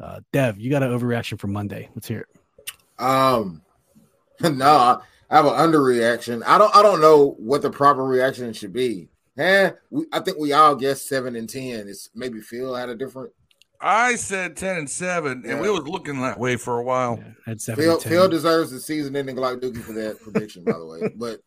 [0.00, 1.88] Uh, Dev, you got an overreaction for Monday.
[1.94, 3.02] Let's hear it.
[3.02, 3.62] Um,
[4.40, 6.42] no, I have an underreaction.
[6.46, 6.74] I don't.
[6.74, 9.08] I don't know what the proper reaction should be.
[9.36, 11.88] Eh, we, I think we all guessed seven and ten.
[11.88, 13.32] It's maybe Phil had a different.
[13.80, 17.18] I said 10 and 7, and we was looking that way for a while.
[17.18, 17.84] Yeah, I had seven.
[17.84, 21.00] Phil, Phil deserves the season-ending Glock Dookie for that prediction, by the way.
[21.16, 21.40] But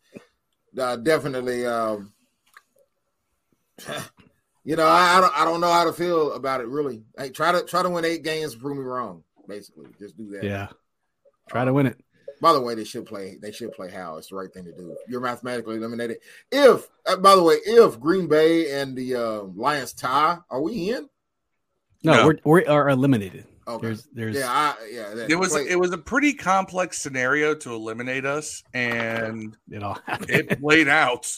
[0.80, 2.12] uh, definitely, um,
[4.64, 5.40] you know, I, I don't.
[5.40, 6.68] I don't know Howell to feel about it.
[6.68, 9.24] Really, hey, try to try to win eight games, prove me wrong.
[9.48, 10.44] Basically, just do that.
[10.44, 10.68] yeah,
[11.48, 11.98] try to win it.
[12.40, 13.36] By the way, they should play.
[13.40, 14.16] They should play how.
[14.16, 14.96] It's the right thing to do.
[15.08, 16.18] You're mathematically eliminated.
[16.52, 20.90] If, uh, by the way, if Green Bay and the uh, Lions tie, are we
[20.90, 21.08] in?
[22.04, 22.26] No, No.
[22.44, 23.44] we're we are eliminated.
[23.66, 23.86] Okay.
[23.86, 25.14] There's there's yeah, I, yeah.
[25.14, 29.82] That, It was play- it was a pretty complex scenario to eliminate us, and it
[29.82, 30.30] all happened.
[30.30, 31.30] it played out.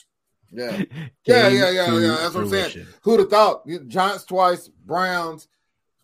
[0.52, 0.82] yeah.
[1.26, 2.16] Yeah, yeah, yeah, yeah.
[2.20, 2.86] That's what I'm saying.
[3.02, 3.66] Who'd have thought?
[3.88, 5.48] Giants twice, Browns,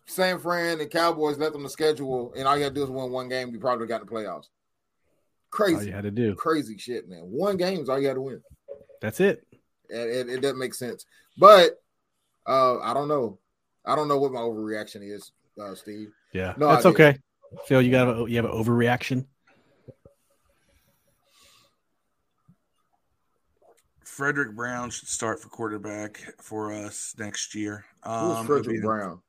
[0.05, 2.89] San Fran, and Cowboys left them the schedule, and all you had to do is
[2.89, 3.49] win one game.
[3.51, 4.47] You probably got in the playoffs.
[5.49, 5.73] Crazy.
[5.75, 6.35] All you Crazy, had to do.
[6.35, 7.21] crazy shit, man.
[7.21, 8.41] One game is all you had to win.
[9.01, 9.45] That's it.
[9.89, 11.05] It, it, it doesn't make sense.
[11.37, 11.81] But
[12.45, 13.39] uh, I don't know.
[13.87, 16.11] I don't know what my overreaction is, uh, Steve.
[16.33, 17.17] Yeah, No that's okay.
[17.65, 19.25] Phil, you got a, you have an overreaction.
[24.03, 27.85] Frederick Brown should start for quarterback for us next year.
[28.03, 29.21] Who's Um, Frederick Brown?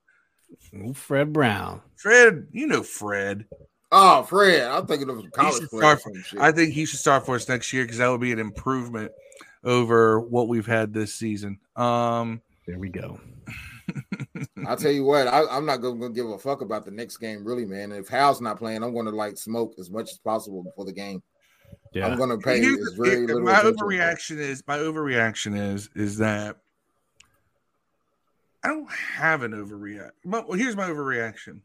[0.74, 1.82] Ooh, Fred Brown.
[1.96, 3.44] Fred, you know Fred.
[3.92, 4.62] Oh, Fred.
[4.62, 5.82] I'm thinking of a college should player.
[5.92, 6.40] or start some shit.
[6.40, 9.12] I think he should start for us next year because that would be an improvement
[9.62, 11.58] over what we've had this season.
[11.76, 13.20] Um, There we go.
[14.66, 17.16] I'll tell you what, I, I'm not going to give a fuck about the next
[17.18, 17.92] game, really, man.
[17.92, 20.92] If Howell's not playing, I'm going to like smoke as much as possible before the
[20.92, 21.22] game.
[21.92, 22.06] Yeah.
[22.06, 23.76] I'm going to pay Here's is the- very here- little my attention.
[23.76, 26.56] overreaction is my overreaction is is that
[28.64, 30.10] I don't have an overreact.
[30.24, 31.60] Well, here's my overreaction.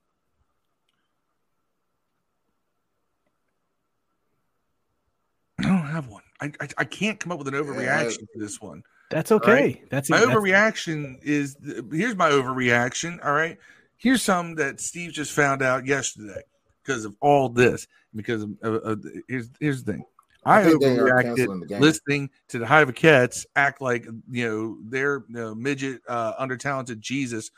[5.60, 6.24] I don't have one.
[6.42, 8.84] I, I, I can't come up with an overreaction for this one.
[9.10, 9.84] That's okay.
[9.90, 11.56] That's My that's- overreaction is
[11.92, 13.24] here's my overreaction.
[13.24, 13.58] All right.
[13.98, 16.42] Here's something that Steve just found out yesterday
[16.84, 17.88] because of all this.
[18.16, 20.06] Because of, of, of here's here's the thing.
[20.46, 21.82] I, I think they are overreacted canceling the game.
[21.82, 26.34] listening to the Hive of Cats act like you know their you know, midget uh,
[26.38, 27.50] under talented Jesus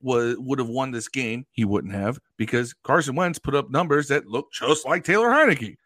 [0.00, 1.46] was would have won this game.
[1.52, 5.76] He wouldn't have because Carson Wentz put up numbers that look just like Taylor Heinicke.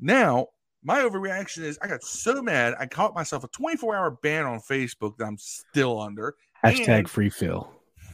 [0.00, 0.48] Now
[0.84, 4.60] my overreaction is I got so mad I caught myself a 24 hour ban on
[4.60, 6.36] Facebook that I'm still under.
[6.64, 7.70] hashtag and- free Phil.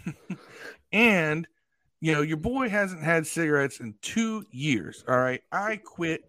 [0.93, 1.47] And
[2.01, 5.05] you know, your boy hasn't had cigarettes in two years.
[5.07, 5.43] All right.
[5.53, 6.25] I quit.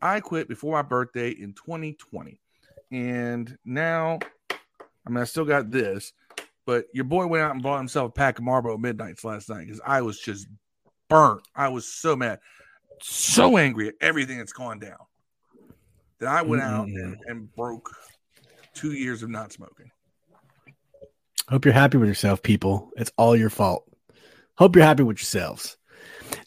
[0.00, 2.40] I quit before my birthday in 2020.
[2.92, 6.12] And now, I mean, I still got this,
[6.64, 9.66] but your boy went out and bought himself a pack of Marlboro Midnights last night
[9.66, 10.46] because I was just
[11.08, 11.42] burnt.
[11.54, 12.38] I was so mad,
[13.02, 14.96] so angry at everything that's gone down
[16.20, 17.90] that I went out and, and broke
[18.74, 19.90] two years of not smoking.
[21.48, 22.90] Hope you're happy with yourself, people.
[22.96, 23.90] It's all your fault.
[24.56, 25.76] Hope you're happy with yourselves.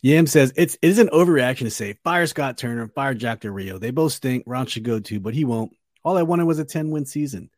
[0.02, 3.52] Yam says it's it is an overreaction to say fire Scott Turner, fire Jack Del
[3.52, 3.78] Rio.
[3.78, 4.44] They both stink.
[4.48, 5.76] Ron should go too, but he won't.
[6.04, 7.50] All I wanted was a 10 win season.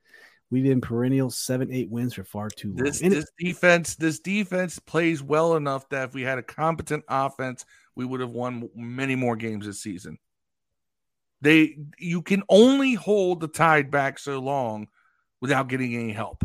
[0.51, 2.83] We've been perennial seven, eight wins for far too long.
[2.83, 7.65] This this defense, this defense plays well enough that if we had a competent offense,
[7.95, 10.17] we would have won many more games this season.
[11.45, 14.87] They you can only hold the tide back so long
[15.41, 16.43] without getting any help.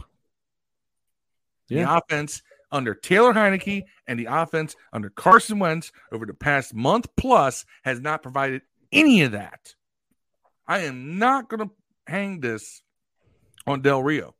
[1.68, 1.86] Yeah.
[1.86, 7.06] The offense under Taylor Heinicke and the offense under Carson Wentz over the past month
[7.16, 8.60] plus has not provided
[8.92, 9.74] any of that.
[10.68, 11.74] I am not going to
[12.06, 12.82] hang this
[13.66, 14.34] on Del Rio.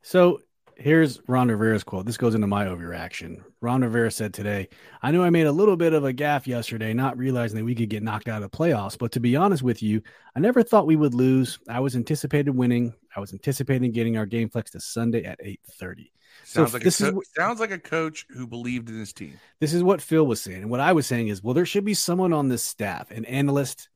[0.00, 0.42] So
[0.76, 2.06] here's Ron Rivera's quote.
[2.06, 3.42] This goes into my overreaction.
[3.60, 4.68] Ron Rivera said today,
[5.02, 7.74] I knew I made a little bit of a gaffe yesterday, not realizing that we
[7.74, 8.98] could get knocked out of the playoffs.
[8.98, 10.02] But to be honest with you,
[10.34, 11.58] I never thought we would lose.
[11.68, 12.94] I was anticipated winning.
[13.14, 16.10] I was anticipating getting our game flex to Sunday at 8:30.
[16.44, 19.12] So Sounds like this is co- what- sounds like a coach who believed in his
[19.12, 19.40] team.
[19.58, 20.62] This is what Phil was saying.
[20.62, 23.24] And what I was saying is, well, there should be someone on this staff, an
[23.24, 23.88] analyst,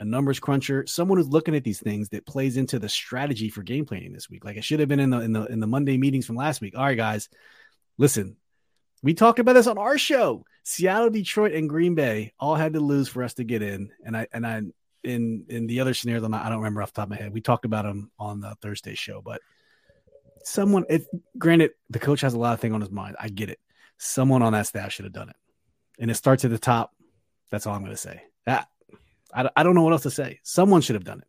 [0.00, 3.62] a numbers cruncher, someone who's looking at these things that plays into the strategy for
[3.62, 4.44] game planning this week.
[4.44, 6.60] Like it should have been in the in the in the Monday meetings from last
[6.60, 6.76] week.
[6.76, 7.28] All right, guys,
[7.98, 8.36] listen.
[9.02, 10.44] We talked about this on our show.
[10.64, 13.90] Seattle, Detroit, and Green Bay all had to lose for us to get in.
[14.04, 14.62] And I and I
[15.04, 17.16] in in the other scenarios, I'm not, I don't remember off the top of my
[17.16, 17.32] head.
[17.32, 19.40] We talked about them on the Thursday show, but
[20.42, 21.06] someone if
[21.38, 23.16] granted the coach has a lot of things on his mind.
[23.18, 23.58] I get it.
[23.98, 25.36] Someone on that staff should have done it.
[25.98, 26.92] And it starts at the top.
[27.50, 28.22] That's all I'm going to say.
[28.44, 28.68] That
[29.34, 30.40] I, I don't know what else to say.
[30.42, 31.28] Someone should have done it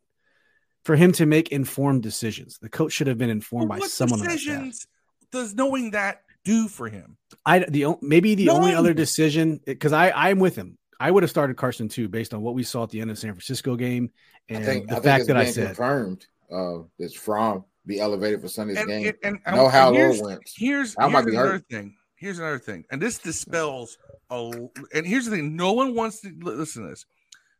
[0.83, 2.59] for him to make informed decisions.
[2.61, 4.87] The coach should have been informed by what someone on decisions
[5.31, 7.17] does knowing that do for him?
[7.45, 10.77] I the o- maybe the only other decision because I I'm with him.
[10.99, 13.17] I would have started Carson too, based on what we saw at the end of
[13.17, 14.11] the San Francisco game
[14.49, 16.25] and I think the I fact that I being said confirmed.
[16.51, 19.13] Uh, it's from be elevated for Sunday's And, game.
[19.23, 20.41] and, and, no and how here's, low went.
[20.55, 21.65] here's, I might here's be another hurt.
[21.69, 21.95] thing.
[22.15, 23.97] Here's another thing, and this dispels
[24.31, 24.51] a.
[24.93, 27.05] And here's the thing: no one wants to listen to this.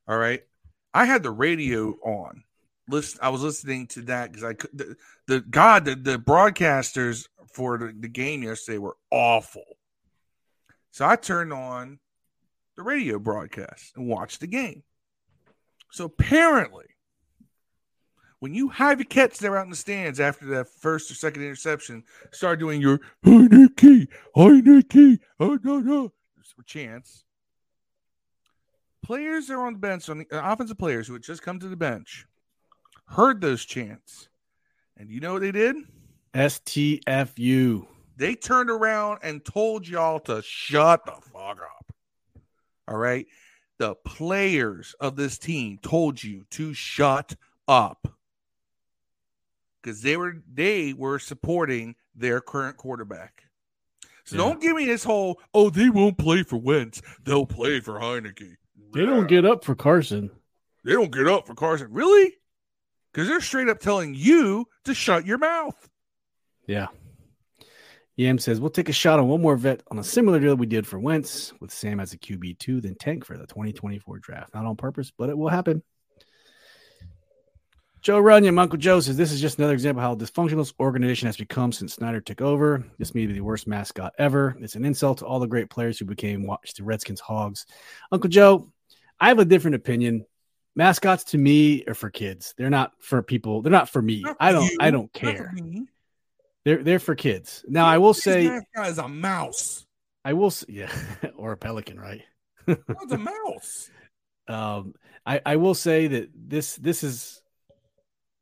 [0.07, 0.43] All right,
[0.93, 2.43] I had the radio on.
[2.89, 4.69] Listen, I was listening to that because I could.
[4.73, 4.95] The,
[5.27, 9.65] the God, the, the broadcasters for the, the game yesterday were awful.
[10.91, 11.99] So I turned on
[12.75, 14.83] the radio broadcast and watched the game.
[15.91, 16.85] So apparently,
[18.39, 21.43] when you have your cats there out in the stands after that first or second
[21.43, 26.13] interception, start doing your Heinicke, Heinicke, oh no no
[26.65, 27.23] chants.
[29.07, 31.59] Players that are on the bench, on the uh, offensive players who had just come
[31.59, 32.25] to the bench,
[33.05, 34.27] heard those chants,
[34.97, 35.77] and you know what they did?
[36.33, 37.87] STFU.
[38.17, 41.93] They turned around and told y'all to shut the fuck up.
[42.89, 43.25] All right.
[43.77, 47.33] The players of this team told you to shut
[47.65, 48.13] up.
[49.81, 53.43] Because they were they were supporting their current quarterback.
[54.25, 54.43] So Yeah.
[54.43, 57.01] don't give me this whole, oh, they won't play for Wentz.
[57.23, 58.57] They'll play for Heinicke.
[58.97, 60.31] They don't get up for Carson.
[60.83, 61.89] they don't get up for Carson.
[61.91, 62.33] Really?
[63.13, 65.75] Because they're straight up telling you to shut your mouth.
[66.65, 66.87] Yeah.
[68.15, 70.65] Yam says we'll take a shot on one more vet on a similar deal we
[70.65, 74.55] did for Wentz with Sam as a QB two, then tank for the 2024 draft.
[74.55, 75.83] Not on purpose, but it will happen.
[78.01, 81.27] Joe Runyon, Uncle Joe says this is just another example of how dysfunctional this organization
[81.27, 82.83] has become since Snyder took over.
[82.97, 84.57] This may be the worst mascot ever.
[84.59, 87.67] It's an insult to all the great players who became watch the Redskins hogs.
[88.11, 88.71] Uncle Joe,
[89.19, 90.25] I have a different opinion.
[90.75, 92.53] mascots to me are for kids.
[92.57, 93.61] They're not for people.
[93.61, 94.21] They're not for me.
[94.21, 94.71] Not for I don't.
[94.71, 95.53] you, I don't care.
[96.65, 97.63] They're they're for kids.
[97.67, 98.47] Now I will say.
[98.47, 99.85] mascot is a mouse.
[100.25, 100.51] I will.
[100.51, 100.91] say, Yeah,
[101.37, 102.21] or a pelican, right?
[102.65, 103.89] What's a mouse?
[104.49, 104.93] Um,
[105.25, 107.41] I I will say that this this is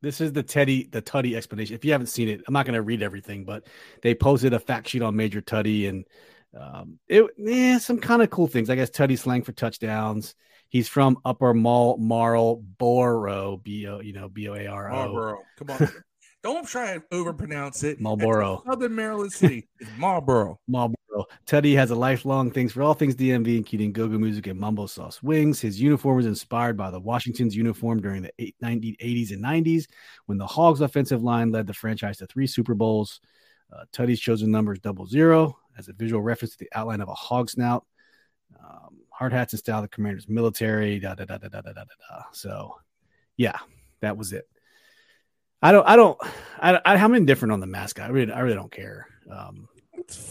[0.04, 1.74] this is the Teddy the Tutty explanation.
[1.74, 3.66] If you haven't seen it, I'm not going to read everything, but
[4.04, 6.06] they posted a fact sheet on Major Tuddy and
[6.56, 8.70] um, it yeah some kind of cool things.
[8.70, 10.36] I guess Tutty slang for touchdowns.
[10.70, 14.94] He's from Upper Mall Marlboro, B O you know B O A R O.
[14.94, 15.44] Marlboro.
[15.58, 15.90] Come on.
[16.44, 18.00] Don't try and overpronounce it.
[18.00, 18.62] Marlboro.
[18.68, 19.68] Southern Maryland city.
[19.98, 20.60] Marlboro.
[20.68, 21.26] Marlboro.
[21.48, 25.24] Teddy has a lifelong things for all things DMV, including go-go music and mumbo sauce
[25.24, 25.60] wings.
[25.60, 29.88] His uniform was inspired by the Washington's uniform during the eight- 90, 80s and 90s
[30.28, 33.22] when the Hogs offensive line led the franchise to three Super Bowls.
[33.74, 37.10] Uh, Tuddy's chosen number is double zero as a visual reference to the outline of
[37.10, 37.86] a hog snout.
[39.18, 41.00] Hard hats and style of the commander's military.
[41.00, 42.24] Da, da, da, da, da, da, da, da.
[42.34, 42.76] So,
[43.38, 43.58] yeah,
[44.02, 44.48] that was it.
[45.62, 46.18] I don't, I don't,
[46.60, 48.08] I, I, I'm indifferent on the mascot.
[48.10, 49.08] I really, I really don't care.
[49.32, 49.68] Um,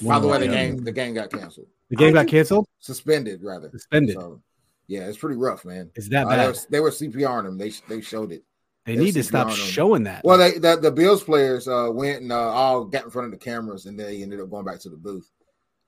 [0.03, 0.51] By the way, the Yeah.
[0.53, 3.71] game the game got canceled, the game got canceled, suspended rather.
[3.71, 4.17] suspended.
[4.17, 4.43] So,
[4.87, 5.91] yeah, it's pretty rough, man.
[5.97, 7.57] Is that Uh, they, were, they were CPRing them.
[7.59, 8.45] They they showed it.
[8.85, 10.23] They they're need to stop showing that.
[10.25, 13.33] Well, they the, the Bills players uh, went and uh, all got in front of
[13.33, 15.29] the cameras, and they ended up going back to the booth.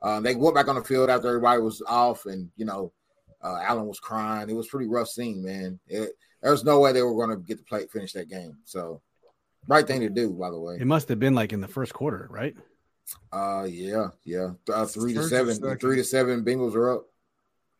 [0.03, 2.93] Uh, they went back on the field after everybody was off, and you know,
[3.43, 4.49] uh, Allen was crying.
[4.51, 5.79] It was a pretty rough scene, man.
[5.87, 6.11] It,
[6.43, 8.59] there was no way they were going to get the play finish that game.
[8.65, 9.01] So,
[9.67, 10.77] right thing to do, by the way.
[10.79, 12.55] it must have been like in the first quarter, right?
[13.33, 14.51] Uh, yeah, yeah.
[14.73, 15.79] Uh, three to First or seven, second?
[15.81, 16.45] three to seven.
[16.45, 17.07] Bengals are up.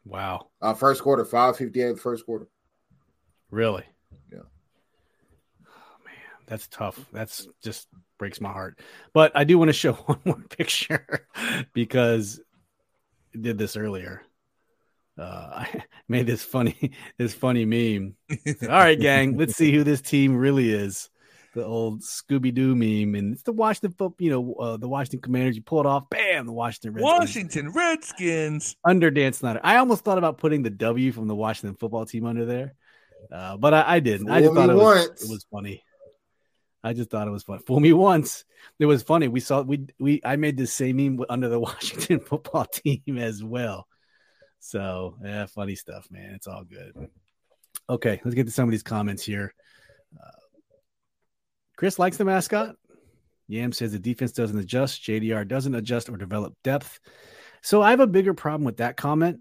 [0.05, 1.99] Wow, Uh, first quarter, five fifty eight.
[1.99, 2.47] First quarter.
[3.51, 3.85] really?
[4.33, 4.39] Yeah.
[5.67, 6.15] Oh, man,
[6.47, 6.99] that's tough.
[7.13, 7.89] That's just
[8.19, 8.79] breaks my heart.
[9.13, 11.27] But I do want to show one more picture
[11.73, 12.41] because
[13.35, 14.23] I did this earlier.
[15.19, 15.23] Uh,
[15.55, 18.15] I made this funny, this funny meme.
[18.63, 21.09] All right, gang, let's see who this team really is.
[21.55, 25.23] The old Scooby Doo meme, and it's the Washington, fo- you know, uh, the Washington
[25.23, 25.57] Commanders.
[25.57, 27.19] You pull it off, bam, the Washington Redskins.
[27.19, 28.77] Washington Redskins.
[28.85, 29.61] under Dan Snyder.
[29.65, 32.75] I almost thought about putting the W from the Washington football team under there,
[33.33, 34.31] uh, but I, I didn't.
[34.31, 35.83] I just thought it was, it was funny.
[36.87, 37.59] I just thought it was fun.
[37.67, 38.45] Fool me once.
[38.79, 39.27] It was funny.
[39.27, 43.43] We saw we we I made the same meme under the Washington football team as
[43.43, 43.89] well.
[44.61, 46.35] So yeah, funny stuff, man.
[46.35, 47.09] It's all good.
[47.91, 49.53] Okay, let's get to some of these comments here.
[50.17, 50.31] Uh,
[51.77, 52.77] Chris likes the mascot.
[53.49, 55.03] Yam says the defense doesn't adjust.
[55.03, 57.01] JDR doesn't adjust or develop depth.
[57.63, 59.41] So I have a bigger problem with that comment.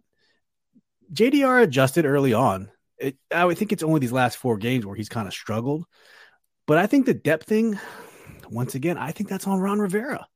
[1.14, 2.72] JDR adjusted early on.
[2.98, 5.86] It, I would think it's only these last four games where he's kind of struggled.
[6.68, 7.80] But I think the depth thing,
[8.49, 10.28] once again, I think that's on Ron Rivera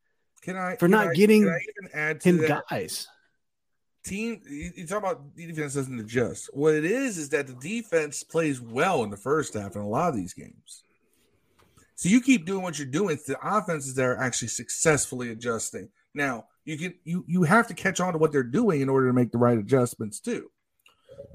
[0.41, 2.63] Can I For not I- getting can I even add to him that?
[2.69, 3.07] guys.
[4.05, 7.53] team you, you talk about the defense doesn't adjust what it is is that the
[7.55, 10.83] defense plays well in the first half in a lot of these games
[11.95, 16.45] so you keep doing what you're doing the offenses that are actually successfully adjusting now
[16.63, 19.13] you can you you have to catch on to what they're doing in order to
[19.13, 20.49] make the right adjustments too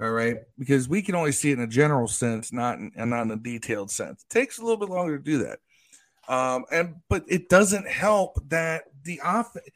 [0.01, 3.11] all right because we can only see it in a general sense not in, and
[3.11, 5.59] not in a detailed sense it takes a little bit longer to do that
[6.29, 9.67] um and but it doesn't help that the offense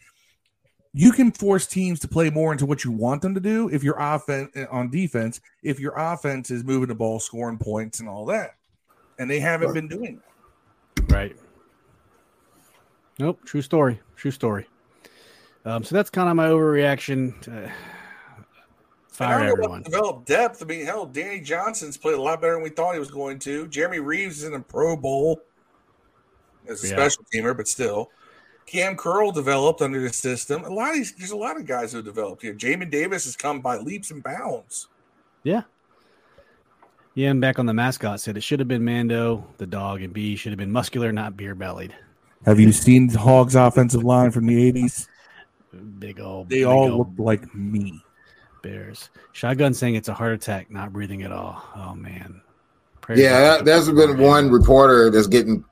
[0.95, 3.85] you can force teams to play more into what you want them to do if
[3.85, 8.25] your offense on defense, if your offense is moving the ball, scoring points, and all
[8.27, 8.57] that.
[9.19, 10.21] And they haven't been doing
[10.97, 11.13] that.
[11.13, 11.37] Right.
[13.19, 13.45] Nope.
[13.45, 14.01] True story.
[14.17, 14.67] True story.
[15.65, 17.41] Um, so that's kind of my overreaction.
[17.43, 17.71] To
[19.19, 19.81] fire I don't know everyone.
[19.81, 20.63] about develop depth.
[20.63, 23.39] I mean, hell, Danny Johnson's played a lot better than we thought he was going
[23.41, 23.67] to.
[23.69, 25.43] Jeremy Reaves is in a Pro Bowl
[26.69, 26.95] as a Yeah.
[26.95, 28.11] special teamer, but still.
[28.67, 30.63] Kam Curl developed under the system.
[30.65, 32.55] A lot of these, there's a lot of guys who developed here.
[32.55, 34.89] Jamin Davis has come by leaps and bounds.
[35.43, 35.63] Yeah.
[37.15, 40.13] Yeah, and back on the mascot said it should have been Mando, the dog, and
[40.13, 41.95] B should have been muscular, not beer bellied.
[42.47, 45.09] Have you seen the Hogs offensive line from the 80s?
[45.99, 48.01] Big old, They big all old look like me.
[48.69, 49.11] Bears.
[49.33, 51.63] Shotgun saying it's a heart attack, not breathing at all.
[51.75, 52.41] Oh man.
[53.01, 55.65] Prayers Yeah, up that, there's been one reporter that's getting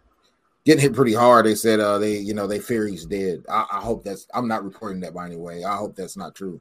[0.65, 1.47] getting hit pretty hard.
[1.47, 3.45] They said uh they you know they fear he's dead.
[3.49, 5.65] I, I hope that's I'm not reporting that by any way.
[5.65, 6.61] I hope that's not true.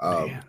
[0.00, 0.40] Um,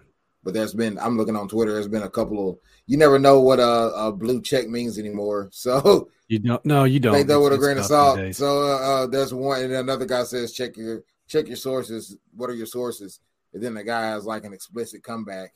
[0.44, 1.74] but there's been I'm looking on Twitter.
[1.74, 5.50] There's been a couple of you never know what a, a blue check means anymore.
[5.54, 6.66] So You don't.
[6.66, 7.14] No, you don't.
[7.14, 8.20] take that with a grain of salt.
[8.34, 12.18] So uh, uh, there's one, and another guy says check your check your sources.
[12.36, 13.20] What are your sources?
[13.54, 15.54] And then the guy has like an explicit comeback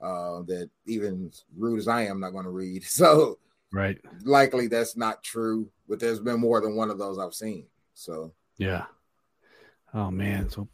[0.00, 2.84] uh, that even rude as I am, not going to read.
[2.88, 3.38] So
[3.72, 3.98] right.
[4.24, 7.66] likely that's not true, but there's been more than one of those I've seen.
[7.94, 8.84] So Yeah.
[9.94, 10.50] Oh man.
[10.50, 10.68] So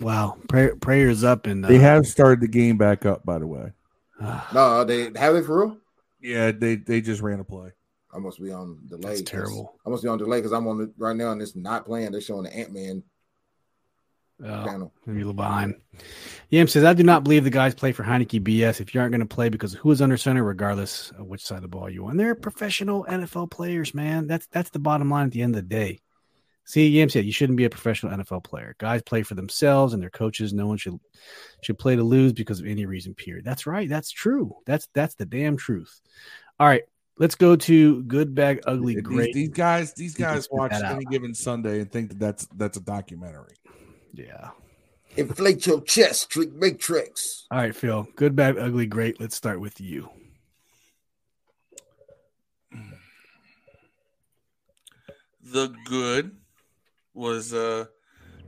[0.00, 0.36] wow.
[0.48, 3.72] Prayer, prayers up and uh, They have started the game back up, by the way.
[4.20, 5.78] uh, no, they have it for real.
[6.20, 7.70] Yeah, they they just ran a play.
[8.12, 9.00] I must be on delay.
[9.02, 9.78] That's 'cause- terrible.
[9.86, 12.10] I must be on delay because I'm on the right now and it's not playing.
[12.12, 13.02] They're showing the Ant Man
[14.42, 14.92] Oh, panel.
[15.04, 15.74] maybe a little behind.
[16.50, 19.10] Yam says, I do not believe the guys play for Heinicke BS if you aren't
[19.12, 21.90] going to play because who is under center, regardless of which side of the ball
[21.90, 22.16] you on.
[22.16, 24.26] They're professional NFL players, man.
[24.26, 26.00] That's that's the bottom line at the end of the day.
[26.64, 28.76] See, Yam said you shouldn't be a professional NFL player.
[28.78, 30.52] Guys play for themselves and their coaches.
[30.52, 31.00] No one should
[31.62, 33.14] should play to lose because of any reason.
[33.14, 33.44] Period.
[33.44, 33.88] That's right.
[33.88, 34.54] That's true.
[34.66, 36.00] That's that's the damn truth.
[36.60, 36.82] All right,
[37.18, 39.32] let's go to good, bag, ugly, These, great.
[39.32, 40.96] these guys, these guys watch that out.
[40.96, 43.54] any given Sunday and think that that's that's a documentary.
[44.18, 44.50] Yeah.
[45.16, 47.46] Inflate your chest, trick, make tricks.
[47.50, 48.08] All right, Phil.
[48.16, 49.20] Good, bad, ugly, great.
[49.20, 50.10] Let's start with you.
[55.42, 56.36] The good
[57.14, 57.86] was uh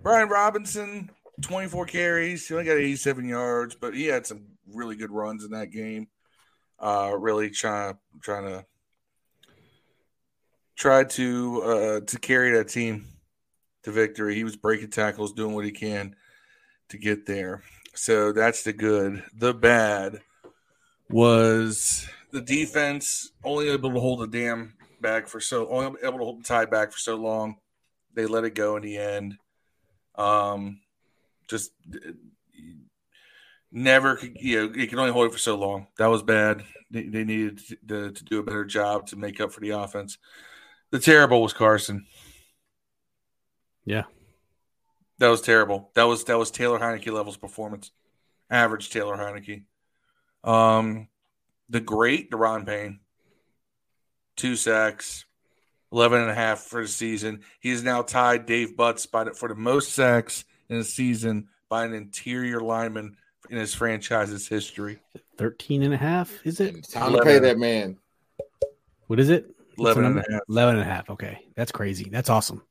[0.03, 1.11] Brian Robinson,
[1.41, 2.47] 24 carries.
[2.47, 6.09] He only got 87 yards, but he had some really good runs in that game.
[6.79, 8.67] Uh really trying trying to
[10.77, 13.07] try to uh to carry that team
[13.83, 14.35] to victory.
[14.35, 16.15] He was breaking tackles, doing what he can
[16.91, 17.63] to get there.
[17.95, 19.23] So that's the good.
[19.37, 20.21] The bad
[21.09, 26.25] was the defense only able to hold the damn back for so only able to
[26.25, 27.57] hold the tie back for so long.
[28.15, 29.37] They let it go in the end.
[30.17, 30.81] Um,
[31.49, 31.73] just
[33.73, 35.89] never could you know you can only hold it for so long.
[35.99, 36.65] That was bad.
[36.91, 40.19] They, they needed to, to do a better job to make up for the offense.
[40.91, 42.07] The terrible was Carson.
[43.85, 44.05] Yeah.
[45.19, 45.91] That was terrible.
[45.95, 47.91] That was that was Taylor Heinicke levels performance.
[48.51, 49.65] Average Taylor Heinicke.
[50.45, 51.09] Um
[51.69, 53.01] the great Daron Payne.
[54.37, 55.27] Two sacks,
[55.93, 57.41] 11 and a half for the season.
[57.61, 61.49] He is now tied Dave Butz by the, for the most sacks in a season
[61.69, 63.17] by an interior lineman
[63.51, 64.99] in his franchise's history.
[65.37, 66.75] 13 and a half, is it?
[66.77, 67.99] It's time to pay that man.
[69.09, 69.55] What is it?
[69.79, 70.41] 11 and a half.
[70.49, 71.11] 11 and a half.
[71.11, 71.45] Okay.
[71.57, 72.09] That's crazy.
[72.11, 72.63] That's awesome.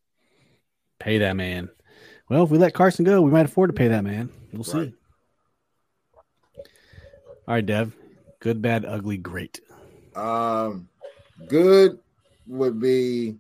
[1.00, 1.70] Pay that man.
[2.30, 4.30] Well, if we let Carson go, we might afford to pay that man.
[4.54, 4.78] We'll see.
[4.78, 4.94] Right.
[7.48, 7.96] All right, Dev.
[8.40, 9.60] Good, bad, ugly, great.
[10.16, 10.88] Um,
[11.48, 12.00] good
[12.46, 13.38] would be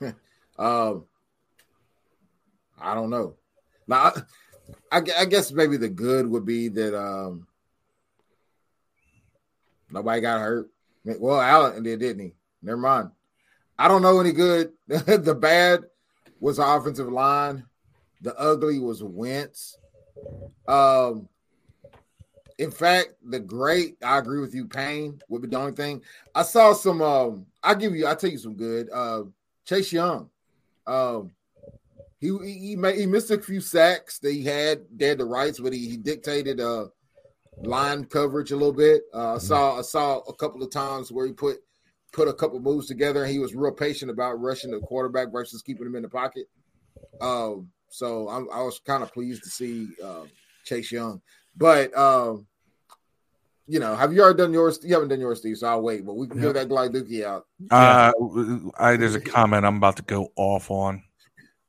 [0.58, 1.04] um,
[2.80, 3.34] I don't know.
[3.86, 4.12] Now,
[4.92, 7.46] I, I I guess maybe the good would be that um,
[9.90, 10.70] nobody got hurt.
[11.04, 12.34] Well, Allen did, didn't he?
[12.62, 13.10] Never mind.
[13.80, 14.72] I don't know any good.
[14.88, 15.84] the bad
[16.38, 17.64] was our offensive line.
[18.20, 19.78] The ugly was Wentz.
[20.68, 21.30] Um,
[22.58, 26.02] in fact, the great, I agree with you, Payne would be the only thing.
[26.34, 28.90] I saw some um I'll give you, I'll tell you some good.
[28.92, 29.22] Uh
[29.64, 30.28] Chase Young.
[30.86, 31.30] Um
[32.18, 35.58] he he he, made, he missed a few sacks that he had dead to rights,
[35.58, 36.88] but he, he dictated uh
[37.62, 39.04] line coverage a little bit.
[39.14, 41.62] Uh I saw I saw a couple of times where he put
[42.12, 45.62] put a couple moves together and he was real patient about rushing the quarterback versus
[45.62, 46.46] keeping him in the pocket.
[47.20, 50.22] Um so I'm, I was kind of pleased to see uh,
[50.64, 51.20] Chase Young.
[51.56, 52.46] But um,
[53.66, 54.78] you know, have you already done yours?
[54.84, 55.56] You haven't done yours, Steve.
[55.58, 56.06] So I'll wait.
[56.06, 56.44] But we can Yeah.
[56.44, 57.46] give that Glide Dookie out.
[57.70, 58.12] Uh,
[58.78, 61.02] I, there's a comment I'm about to go off on.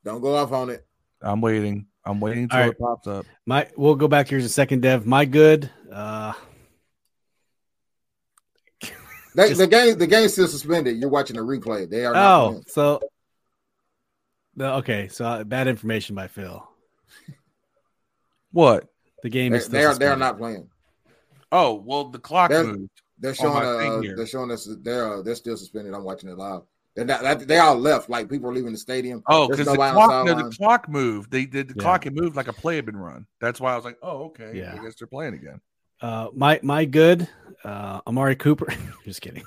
[0.04, 0.86] Don't go off on it.
[1.20, 1.86] I'm waiting.
[2.04, 2.72] I'm waiting until All right.
[2.72, 3.26] it pops up.
[3.46, 5.06] My we'll go back here in a second, Dev.
[5.06, 5.70] My good.
[5.92, 6.32] Uh
[9.34, 10.98] They, Just- the game, the game's still suspended.
[10.98, 11.88] You're watching a replay.
[11.88, 12.12] They are.
[12.12, 12.64] not oh, playing.
[12.68, 13.00] so
[14.54, 16.66] no, okay, so uh, bad information by Phil.
[18.52, 18.88] What?
[19.22, 19.94] The game they, is still they are.
[19.94, 20.68] They are not playing.
[21.50, 22.90] Oh, well, the clock They're- moved.
[23.18, 23.62] They're showing.
[23.62, 24.68] Uh, they're showing us.
[24.82, 25.18] They're.
[25.18, 25.94] Uh, they're still suspended.
[25.94, 26.62] I'm watching it live.
[26.96, 27.46] They're not.
[27.46, 28.10] They all left.
[28.10, 29.22] Like people are leaving the stadium.
[29.28, 31.30] Oh, because the clock, the no, the clock moved.
[31.30, 31.82] They did the Yeah.
[31.82, 32.04] clock.
[32.04, 33.26] It moved like a play had been run.
[33.40, 34.52] That's why I was like, oh, okay.
[34.54, 34.76] Yeah.
[34.76, 35.60] I guess they're playing again.
[36.02, 37.28] Uh, my my good,
[37.64, 38.66] uh, Amari Cooper.
[39.04, 39.44] Just kidding.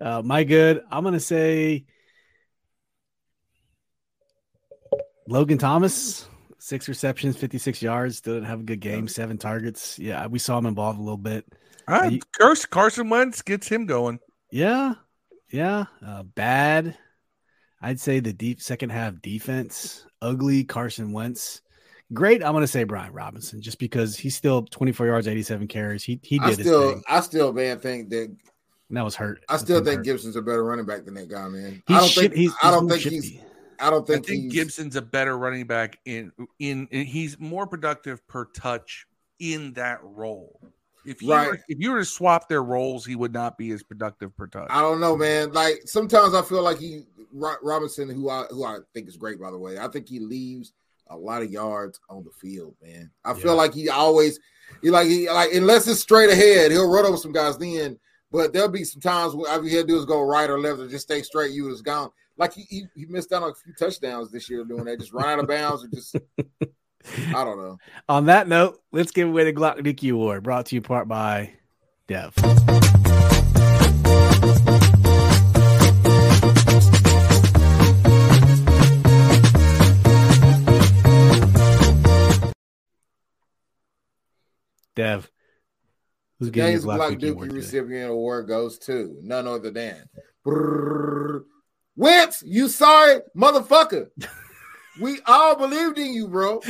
[0.00, 0.82] Uh, my good.
[0.90, 1.84] I'm gonna say
[5.26, 6.26] Logan Thomas,
[6.58, 8.16] six receptions, 56 yards.
[8.18, 9.08] Still didn't have a good game.
[9.08, 9.98] Seven targets.
[9.98, 11.44] Yeah, we saw him involved a little bit.
[11.88, 14.20] You- Carson, Carson Wentz gets him going.
[14.52, 14.94] Yeah,
[15.50, 15.86] yeah.
[16.04, 16.96] Uh, bad.
[17.80, 20.06] I'd say the deep second half defense.
[20.20, 20.64] Ugly.
[20.64, 21.60] Carson Wentz.
[22.12, 22.42] Great.
[22.42, 26.02] I'm gonna say Brian Robinson, just because he's still 24 yards, 87 carries.
[26.04, 26.90] He he I did his still.
[26.92, 27.02] thing.
[27.08, 28.34] I still, man, think that.
[28.88, 29.44] And that was hurt.
[29.50, 30.04] I still think hurt.
[30.06, 31.82] Gibson's a better running back than that guy, man.
[31.86, 32.34] He's I don't shit- think.
[32.36, 33.38] he's, I don't more think he's.
[33.80, 34.52] I don't I think, think.
[34.52, 39.06] Gibson's a better running back in, in in he's more productive per touch
[39.38, 40.58] in that role.
[41.06, 41.48] If you Right.
[41.48, 44.46] were, if you were to swap their roles, he would not be as productive per
[44.46, 44.66] touch.
[44.70, 45.52] I don't know, man.
[45.52, 47.02] Like sometimes I feel like he
[47.32, 49.78] Robinson, who I who I think is great, by the way.
[49.78, 50.72] I think he leaves
[51.10, 53.10] a lot of yards on the field, man.
[53.24, 53.34] I Yeah.
[53.36, 54.38] feel like he always
[54.82, 57.98] he like he like unless it's straight ahead, he'll run over some guys then.
[58.30, 60.88] But there'll be some times where all he'll do is go right or left or
[60.88, 61.52] just stay straight.
[61.52, 62.10] You was gone.
[62.36, 65.00] Like he, he, he missed out on a few touchdowns this year doing that.
[65.00, 66.14] Just run out of bounds or just
[67.34, 67.78] I don't know.
[68.08, 71.54] On that note, let's give away the Glock Nicky Award, brought to you part by
[72.06, 72.34] Dev.
[84.98, 85.30] Dev,
[86.40, 90.02] who's getting Today's Black Dookie recipient award goes to none other than
[90.44, 91.44] Brrr.
[91.94, 94.08] Wentz, you sorry motherfucker.
[95.00, 96.60] we all believed in you, bro.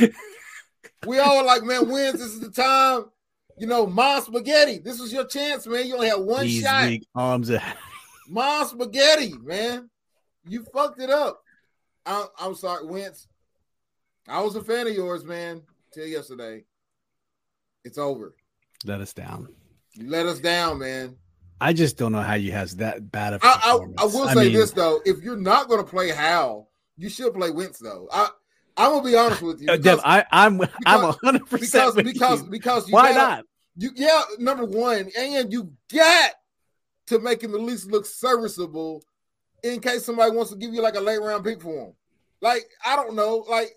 [1.07, 3.05] We all like, man, Wentz, this is the time.
[3.57, 5.87] You know, Mom Spaghetti, this was your chance, man.
[5.87, 6.91] You only had one These shot.
[7.15, 7.49] arms.
[7.49, 7.63] Of-
[8.29, 9.89] Mom Spaghetti, man.
[10.47, 11.41] You fucked it up.
[12.05, 13.27] I, I'm sorry, Wentz.
[14.27, 16.65] I was a fan of yours, man, till yesterday.
[17.89, 18.35] It's over.
[18.85, 19.47] Let us down.
[19.95, 21.15] You let us down, man.
[21.59, 23.41] I just don't know how you has that bad of.
[23.43, 24.03] I, I.
[24.03, 27.09] I will I say mean, this though: if you're not going to play Howell, you
[27.09, 28.07] should play Wentz though.
[28.13, 28.29] I
[28.77, 29.69] I'm gonna be honest with you.
[29.71, 33.45] uh, Dev, I, I'm I'm hundred because percent because because you Why gotta- not?
[33.75, 36.31] You yeah, number one, and you got
[37.07, 39.01] to make him at least look serviceable
[39.63, 41.93] in case somebody wants to give you like a late round pick for him.
[42.39, 43.71] Like I don't know, like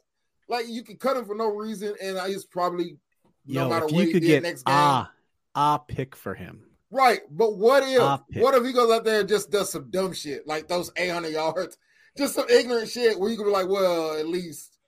[0.48, 2.98] like you can cut him for no reason, and I just probably
[3.46, 4.74] no Yo, matter if what you he could did get next game.
[4.76, 5.10] ah
[5.54, 6.62] ah pick for him.
[6.90, 10.12] Right, but what if what if he goes out there and just does some dumb
[10.12, 11.78] shit like those 800 yards,
[12.18, 14.78] just some ignorant shit where you could be like, well, at least,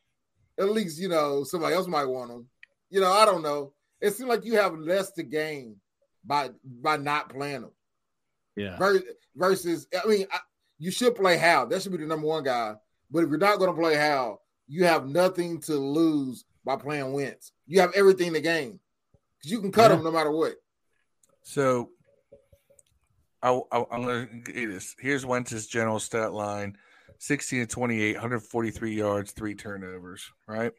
[0.58, 2.46] at least you know somebody else might want him.
[2.90, 3.72] You know, I don't know.
[4.00, 5.76] It seems like you have less to gain
[6.24, 7.70] by by not playing him
[8.56, 9.02] Yeah, Ver-
[9.34, 9.86] versus.
[9.94, 10.38] I mean, I,
[10.78, 11.68] you should play Howell.
[11.68, 12.74] That should be the number one guy.
[13.10, 17.12] But if you're not going to play Howell, you have nothing to lose by playing
[17.12, 17.52] Wentz.
[17.66, 18.78] You have everything to gain
[19.38, 19.98] because you can cut Yeah.
[19.98, 20.54] him no matter what.
[21.42, 21.90] So
[23.42, 24.94] I, I, I'm going to get this.
[24.98, 26.76] Here's Wentz's general stat line
[27.18, 30.72] 16 to 28, 143 yards, three turnovers, right?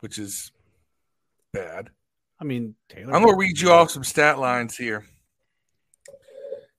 [0.00, 0.50] Which is
[1.52, 1.90] bad.
[2.40, 3.14] I mean Taylor.
[3.14, 5.04] I'm going to read you off some stat lines here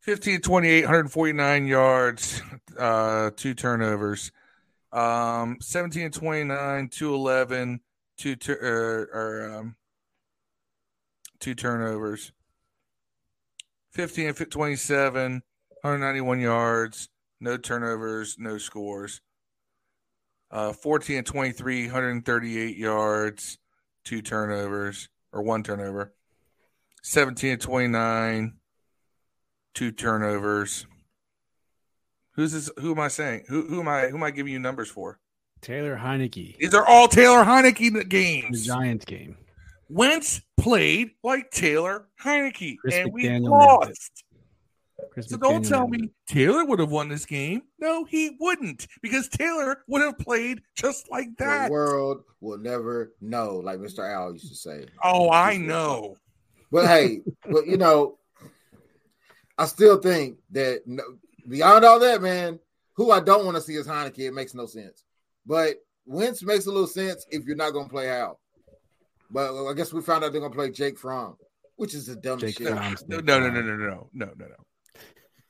[0.02, 2.42] 15 to 28, 149 yards,
[2.78, 4.32] uh, two turnovers.
[4.92, 7.80] Um, 17 to 29, 211,
[8.22, 9.76] two, tur- uh, or, um,
[11.40, 12.32] two turnovers.
[13.94, 15.42] 15 and 27,
[15.82, 17.10] 191 yards,
[17.40, 19.22] no turnovers, no scores.
[20.52, 23.58] Uh, 14 and 23, 138 yards,
[24.04, 26.14] two turnovers, or one turnover.
[27.02, 28.54] 17 and 29,
[29.74, 30.86] two turnovers.
[32.36, 32.70] Who's this?
[32.78, 33.46] Who am I saying?
[33.48, 34.08] Who, who am I?
[34.08, 35.20] Who am I giving you numbers for?
[35.62, 38.66] Taylor Heinicke, These are all Taylor Heinicke the games.
[38.66, 39.38] Giants game.
[39.90, 44.24] Wentz played like Taylor Heinicke, Chris and we McDaniel lost.
[45.12, 46.10] Chris So don't tell me.
[46.28, 47.64] Taylor would have won this game.
[47.80, 51.66] No, he wouldn't, because Taylor would have played just like that.
[51.68, 54.10] The world will never know, like Mr.
[54.10, 54.86] Owl used to say.
[55.04, 56.18] Oh, I know.
[56.72, 58.18] But hey, but you know,
[59.58, 61.04] I still think that no,
[61.48, 62.60] beyond all that, man,
[62.94, 64.20] who I don't want to see is Heinicke.
[64.20, 65.04] It makes no sense.
[65.52, 68.40] But Wentz makes a little sense if you're not going to play Howell.
[69.30, 71.36] But I guess we found out they're going to play Jake Fromm,
[71.76, 72.74] which is the dumbest Jake shit.
[73.10, 74.56] No, no, no, no, no, no, no, no, no.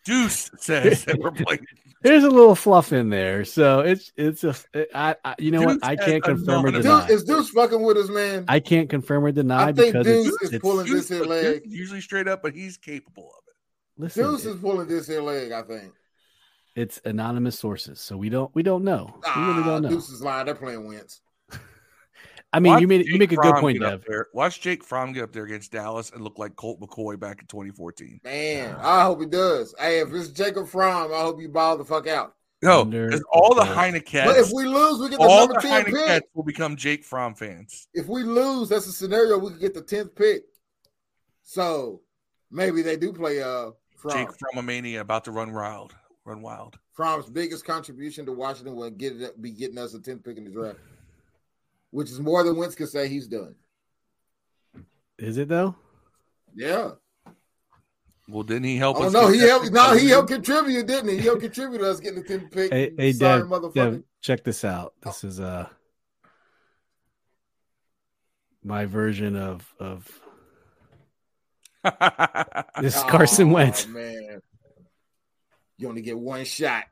[0.03, 1.63] Deuce says that we're playing.
[2.01, 5.61] There's a little fluff in there, so it's it's a it- I, I you know
[5.61, 7.01] what I can't confirm or anonymous- deny.
[7.07, 8.45] Dude, is Deuce fucking with us, man?
[8.47, 11.19] I can't confirm or deny I think because Deuce it's, is it's pulling Deuce, this
[11.19, 11.61] here leg.
[11.67, 14.01] usually straight up, but he's capable of it.
[14.01, 15.93] listen, Deuce is pulling this here leg, I think.
[16.75, 19.13] It's anonymous sources, so we don't we don't know.
[19.35, 19.89] We really Ah, don't know.
[19.89, 20.45] Deuce is lying.
[20.45, 21.21] They're playing Wentz.
[22.53, 24.05] I mean, Watch you made you make a good Fromm point, get up Dev.
[24.09, 24.27] there.
[24.33, 27.47] Watch Jake Fromm get up there against Dallas and look like Colt McCoy back in
[27.47, 28.19] 2014.
[28.25, 29.73] Man, I hope he does.
[29.79, 32.35] Hey, if it's Jacob Fromm, I hope you ball the fuck out.
[32.61, 35.47] No, Under because all the the- Heineken, But if we lose, we get the all
[35.47, 36.23] number the 10 pick.
[36.33, 37.87] Will become Jake Fromm fans.
[37.93, 40.43] If we lose, that's a scenario we could get the 10th pick.
[41.43, 42.01] So
[42.51, 44.17] maybe they do play uh Fromm.
[44.17, 45.95] Jake Frommania about to run wild,
[46.25, 46.77] run wild.
[46.93, 50.43] Fromm's biggest contribution to Washington will get it, be getting us a 10th pick in
[50.43, 50.79] the draft,
[51.91, 53.55] which is more than Wentz can say he's done.
[55.17, 55.75] Is it though?
[56.55, 56.91] Yeah.
[58.27, 59.13] Well, didn't he help Oh us?
[59.13, 59.71] no, he helped.
[59.71, 61.17] No, he helped contribute, didn't he?
[61.17, 62.71] He helped contribute to us getting the 10th pick.
[62.71, 63.73] Hey, hey Sorry, Dev, motherfucker.
[63.73, 64.93] Dev, check this out.
[65.03, 65.67] This is uh
[68.63, 70.07] my version of of
[72.79, 73.87] this is Carson Oh, Wentz.
[73.87, 74.39] Man,
[75.81, 76.83] you only get one shot.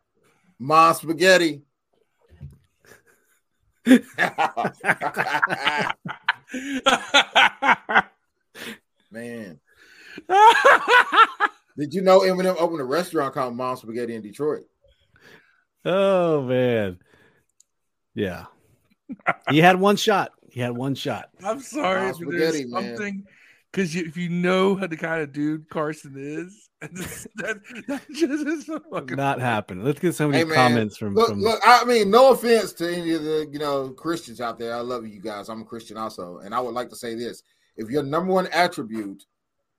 [0.57, 1.61] Mom spaghetti.
[9.11, 9.59] Man.
[11.77, 14.63] Did you know Eminem opened a restaurant called Mom Spaghetti in Detroit?
[15.85, 16.97] Oh man.
[18.15, 18.45] Yeah.
[19.49, 20.31] he had one shot.
[20.49, 21.29] He had one shot.
[21.43, 23.27] I'm sorry, Mom there's something man
[23.75, 26.69] something because if you know how the kind of dude Carson is,
[27.35, 29.17] that, that just is so fucking.
[29.17, 29.83] Not happening.
[29.83, 31.59] Let's get some of Hey, these comments from, Look, from look.
[31.63, 34.75] I mean, no offense to any of the you know Christians out there.
[34.75, 35.49] I love you guys.
[35.49, 37.43] I'm a Christian also, and I would like to say this:
[37.75, 39.25] if your number one attribute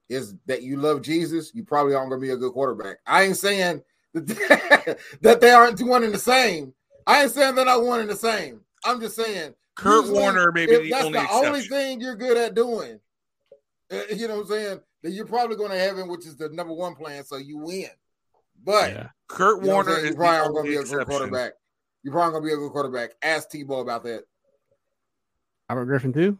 [0.08, 2.98] is that you love Jesus, you probably aren't going to be a good quarterback.
[3.06, 3.82] I ain't saying
[4.12, 6.74] that, that they aren't one and the same.
[7.06, 8.60] I ain't saying they're not one and the same.
[8.84, 12.36] I'm just saying Kurt usually, Warner maybe the that's only the only thing you're good
[12.36, 13.00] at doing.
[13.92, 14.80] Uh, You know what I'm saying?
[15.02, 17.88] That you're probably going to heaven, which is the number one plan, so you win.
[18.62, 19.08] But yeah.
[19.28, 21.06] Kurt you know what I'm Warner is probably going to be a good exception.
[21.06, 21.52] quarterback.
[22.02, 23.10] You're probably going to be a good quarterback.
[23.22, 24.24] Ask Tebow about that.
[25.68, 26.36] Robert Griffin too.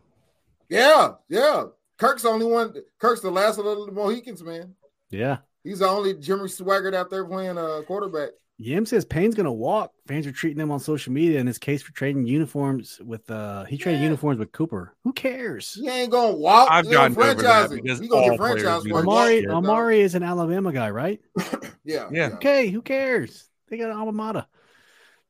[0.69, 1.65] Yeah, yeah.
[1.99, 2.75] Kirk's the only one.
[2.99, 4.75] Kirk's the last of the Mohicans, man.
[5.11, 5.39] Yeah.
[5.63, 8.31] He's the only Jimmy Swaggart out there playing uh, quarterback.
[8.63, 9.93] Yim says Payne's gonna walk.
[10.07, 13.65] Fans are treating him on social media in his case for trading uniforms with uh
[13.65, 14.05] he traded Yeah.
[14.05, 14.95] uniforms with Cooper.
[15.05, 15.73] Who cares?
[15.73, 16.69] He ain't going to walk.
[16.71, 17.83] I've He gonna gotten over that franchise him.
[17.83, 19.09] because He gonna all get players franchise do for that.
[19.09, 19.51] Amari shit.
[19.51, 21.21] Amari is an Alabama guy, right?
[21.85, 22.27] Yeah, Yeah.
[22.35, 23.49] Okay, who cares?
[23.71, 24.47] They got an alma mater.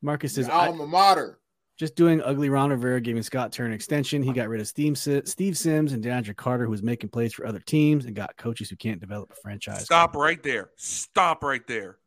[0.02, 1.38] Marcus says, His alma mater.
[1.78, 4.22] just doing ugly Ron Rivera giving Scott Turner extension.
[4.24, 7.32] He got rid of Steve, Si- Steve Sims and DeAndre Carter, who was making plays
[7.32, 9.84] for other teams, and got coaches who can't develop a franchise.
[9.84, 10.70] Stop right there.
[10.76, 11.98] Stop right there.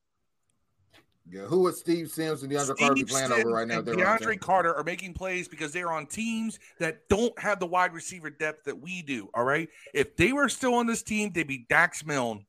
[1.30, 3.80] Yeah, who would Steve Sims and DeAndre Carter playing Sims over right now?
[3.80, 4.40] and they're on the DeAndre?
[4.40, 8.66] Carter are making plays because they're on teams that don't have the wide receiver depth
[8.66, 9.30] that we do.
[9.34, 9.70] All right.
[9.94, 12.46] If they were still on this team, they'd be Dax Milne.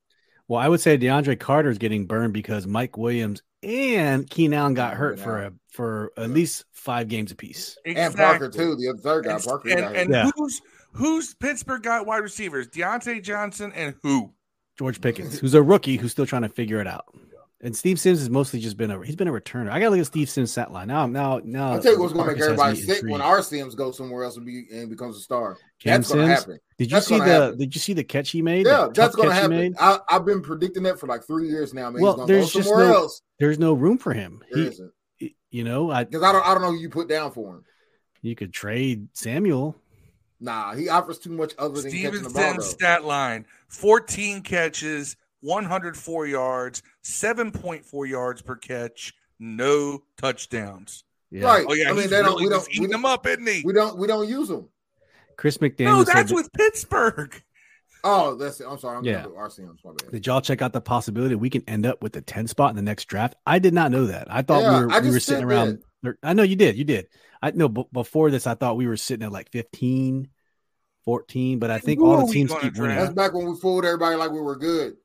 [0.49, 4.75] Well, I would say DeAndre Carter is getting burned because Mike Williams and Keenan Allen
[4.75, 7.79] got hurt been for a, for at least five games apiece.
[7.87, 8.77] And Parker too.
[8.77, 9.68] The other third guy, And, Parker.
[9.70, 10.01] and, got hit.
[10.03, 10.31] and Yeah.
[10.37, 10.61] who's
[10.93, 12.68] who's Pittsburgh got wide receivers?
[12.68, 14.33] Diontae Johnson and who?
[14.77, 17.07] George Pickens, who's a rookie who's still trying to figure it out.
[17.64, 19.70] And Steve Sims has mostly just been a he's been a returner.
[19.70, 20.86] I gotta look at Steve Sims stat line.
[20.86, 23.42] Now now now I'll tell you what's going to make everybody me sick when our
[23.42, 25.56] Sims goes somewhere else and, be, and becomes a star.
[25.80, 26.58] Cam that's going to happen.
[26.76, 27.58] Did you That's see the happen.
[27.58, 28.66] did you see the catch he made?
[28.66, 29.56] Yeah, That that's going to catch he happen.
[29.56, 29.74] made?
[29.80, 31.88] I, I've been predicting that for like three years now.
[31.90, 33.22] Man, Well, he's going to go there's just somewhere no- else.
[33.38, 34.42] There's no room for him.
[34.50, 34.92] There He, isn't.
[35.50, 37.64] you know, I Because I don't, I don't know who you put down for him.
[38.22, 39.74] you could trade Samuel.
[40.40, 42.42] Nah, he offers too much other than catching the ball.
[42.42, 42.70] Sims Though.
[42.72, 51.05] stat line 14 catches, 104 yards, 7.4 yards per catch, no touchdowns.
[51.30, 51.45] Yeah.
[51.47, 51.66] Right.
[51.68, 51.90] Oh, yeah.
[51.90, 52.32] I mean, he's they don't.
[52.32, 52.66] really We don't.
[52.66, 53.62] just We them don't, up, isn't he?
[53.64, 53.99] we don't.
[53.99, 54.68] We don't use them.
[55.36, 57.42] Chris McDaniel No, said that's that- with Pittsburgh.
[58.05, 58.61] Oh, that's.
[58.61, 58.66] it.
[58.68, 58.99] I'm sorry.
[58.99, 59.22] I'm Yeah.
[59.22, 59.80] going to our Sims.
[59.84, 60.12] My bad.
[60.12, 62.76] Did y'all check out the possibility we can end up with the 10 spot in
[62.76, 63.34] the next draft?
[63.47, 64.28] I did not know that.
[64.30, 65.82] I thought Yeah, we were we were sitting around.
[66.05, 66.76] or- I know you did.
[66.76, 67.09] You did.
[67.42, 70.28] I know b- before this, I thought we were sitting at like 15,
[71.05, 72.97] 14, but I think Who all the teams gonna keep winning.
[72.97, 74.97] That's back when we fooled everybody like we were good.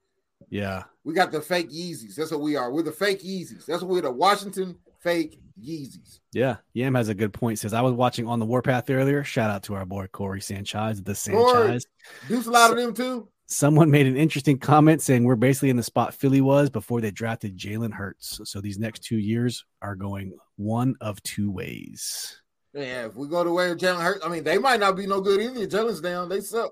[0.50, 0.84] Yeah.
[1.04, 2.16] We got the fake Yeezys.
[2.16, 2.72] That's what we are.
[2.72, 3.66] We're the fake Yeezys.
[3.66, 6.20] That's what we're the Washington fake Yeezys.
[6.34, 6.58] Yeah.
[6.74, 7.60] Yam has a good point.
[7.60, 9.24] Says, I was watching on the Warpath earlier.
[9.24, 11.86] Shout out to our boy Corey Sanchez, the Sanchez.
[12.28, 13.30] Deuce a lot of them too.
[13.47, 17.10] Someone made an interesting comment saying we're basically in the spot Philly was before they
[17.10, 18.41] drafted Jalen Hurts.
[18.43, 22.39] So these next two years are going one of two ways.
[22.74, 25.08] Yeah, if we go the way of Jalen Hurts, I mean, they might not be
[25.08, 25.66] no good either.
[25.66, 26.30] Jalen's down.
[26.30, 26.70] They suck.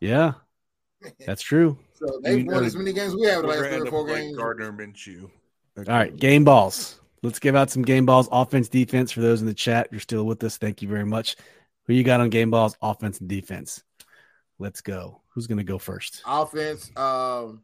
[0.00, 0.32] Yeah,
[1.26, 1.78] that's true.
[1.94, 4.06] So they've We- won as many games we have the last gonna three or four
[4.06, 4.36] games.
[4.36, 5.30] Gardner Minshew.
[5.76, 7.00] All right, game balls.
[7.22, 9.10] Let's give out some game balls, offense, defense.
[9.12, 10.58] For those in the chat, you're still with us.
[10.58, 11.36] Thank you very much.
[11.86, 13.82] Who you got on game balls, offense and defense?
[14.58, 15.20] Let's go.
[15.30, 16.22] Who's going to go first?
[16.26, 17.62] Offense, um,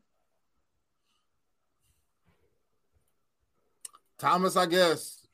[4.19, 5.27] Thomas, I guess,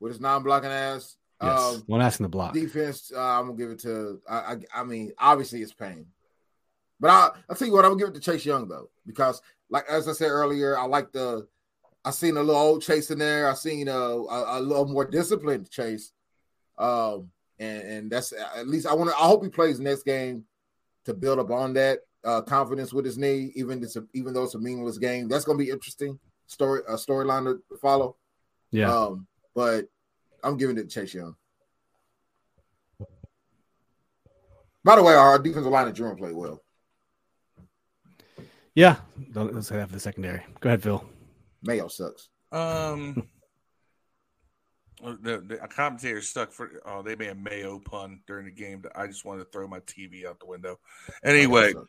[0.00, 1.16] with his non-blocking ass.
[1.42, 1.60] Yes.
[1.60, 2.52] Um, One asking the block.
[2.52, 4.20] defense, uh, I'm gonna give it to.
[4.28, 6.06] I, I, I mean, obviously it's Payne,
[7.00, 9.40] but I, I tell you what, I'm gonna give it to Chase Young though, because
[9.70, 11.46] like as I said earlier, I like the.
[12.04, 13.50] I seen a little old Chase in there.
[13.50, 16.12] I seen a, a, a little more disciplined Chase,
[16.78, 17.28] um,
[17.58, 19.16] and and that's at least I want to.
[19.16, 20.44] I hope he plays next game
[21.04, 23.52] to build up on that uh, confidence with his knee.
[23.56, 26.94] Even it's a, even though it's a meaningless game, that's gonna be interesting story a
[26.94, 28.16] storyline to follow.
[28.70, 28.94] Yeah.
[28.94, 29.86] Um, but
[30.42, 31.34] I'm giving it to Chase Young.
[34.84, 36.62] By the way, our defensive line of Jerome played well.
[38.78, 38.96] Yeah.
[39.32, 40.40] Don't, let's say that for the secondary.
[40.60, 41.04] Go ahead, Phil.
[41.62, 42.28] Mayo sucks.
[42.52, 43.28] Um,
[45.02, 46.70] the, the commentator stuck for.
[46.86, 48.84] Oh, they made a Mayo pun during the game.
[48.94, 50.78] I just wanted to throw my TV out the window.
[51.24, 51.88] Anyway, Mayo sucks.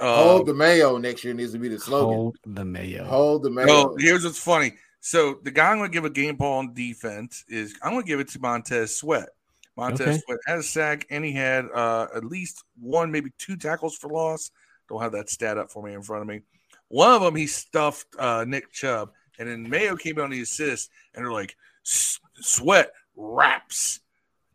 [0.00, 2.14] uh, hold the Mayo next year needs to be the slogan.
[2.16, 3.04] Hold, Hold the mayo.
[3.04, 3.66] Hold the Mayo.
[3.66, 4.72] No, here's what's funny.
[5.00, 8.04] So the guy I'm going to give a game ball on defense is I'm going
[8.04, 9.28] to give it to Montez Sweat.
[9.76, 10.18] Montez Okay.
[10.24, 14.08] Sweat had a sack and he had uh, at least one, maybe two tackles for
[14.08, 14.50] loss.
[14.92, 16.42] Don't have that stat up for me in front of me.
[16.88, 20.90] One of them he stuffed uh, Nick Chubb, and then Mayo came on the assist,
[21.14, 24.00] and they're like, "Sweat wraps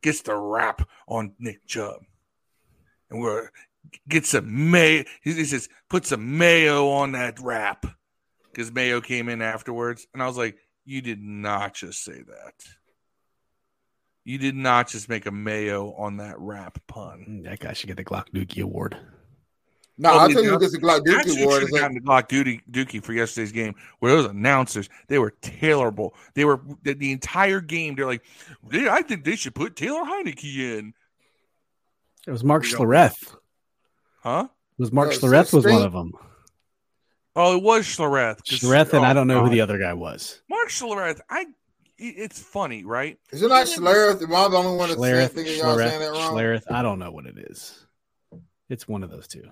[0.03, 2.01] gets the wrap on Nick Chubb,"
[3.09, 3.49] and we're
[4.07, 5.05] get some mayo.
[5.23, 7.87] He says, "Put some mayo on that wrap,"
[8.51, 12.53] because Mayo came in afterwards, and I was like, "You did not just say that."
[14.23, 17.25] You did not just make a mayo on that rap pun.
[17.27, 18.97] Mm, That guy should get the Glock Dookie Award.
[19.99, 21.53] No, I'll tell you who don't- gets the Glock Dookie Actually, award.
[21.55, 24.89] should Is have like, gotten the Glock Dookie, Dookie for yesterday's game, where those announcers
[25.07, 26.13] they were terrible.
[26.35, 27.95] They were the, the entire game.
[27.95, 28.23] They're like,
[28.71, 30.93] "Yeah, I think they should put Taylor Heinicke in,
[32.27, 33.23] It was Mark We don't- Schlereth.
[33.23, 33.29] It
[34.21, 34.47] huh?
[34.77, 36.11] was Mark Uh, Schlereth was one of them.
[37.35, 38.37] Oh, it was Schlereth.
[38.47, 40.41] 'cause- Schlereth and oh, I don't know who the other guy was.
[40.49, 41.19] Mark Schlereth.
[41.29, 41.45] I.
[41.99, 43.17] It's funny, right?
[43.31, 44.21] is it not Schlereth?
[44.21, 46.33] Am I the only one that's saying, Schlereth, y'all saying that Schlereth, wrong?
[46.35, 46.63] Schlereth.
[46.71, 47.87] I don't know what it is.
[48.69, 49.49] It's one of those two.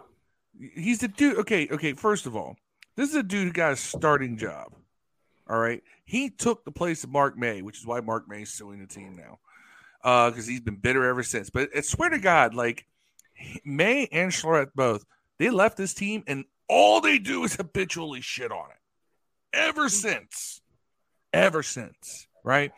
[0.59, 1.37] He's the dude.
[1.39, 1.93] Okay, okay.
[1.93, 2.55] First of all,
[2.95, 4.73] this is a dude who got a starting job.
[5.47, 8.51] All right, he took the place of Mark May, which is why Mark May is
[8.51, 9.39] suing the team now,
[10.03, 11.51] uh, because he's been bitter ever since.
[11.51, 12.87] But I swear to God, like
[13.63, 15.05] May and Schlereth both,
[15.37, 19.57] they left this team, and all they do is habitually shit on it.
[19.57, 19.89] Ever mm-hmm.
[19.89, 20.61] since,
[21.31, 22.71] ever since, right?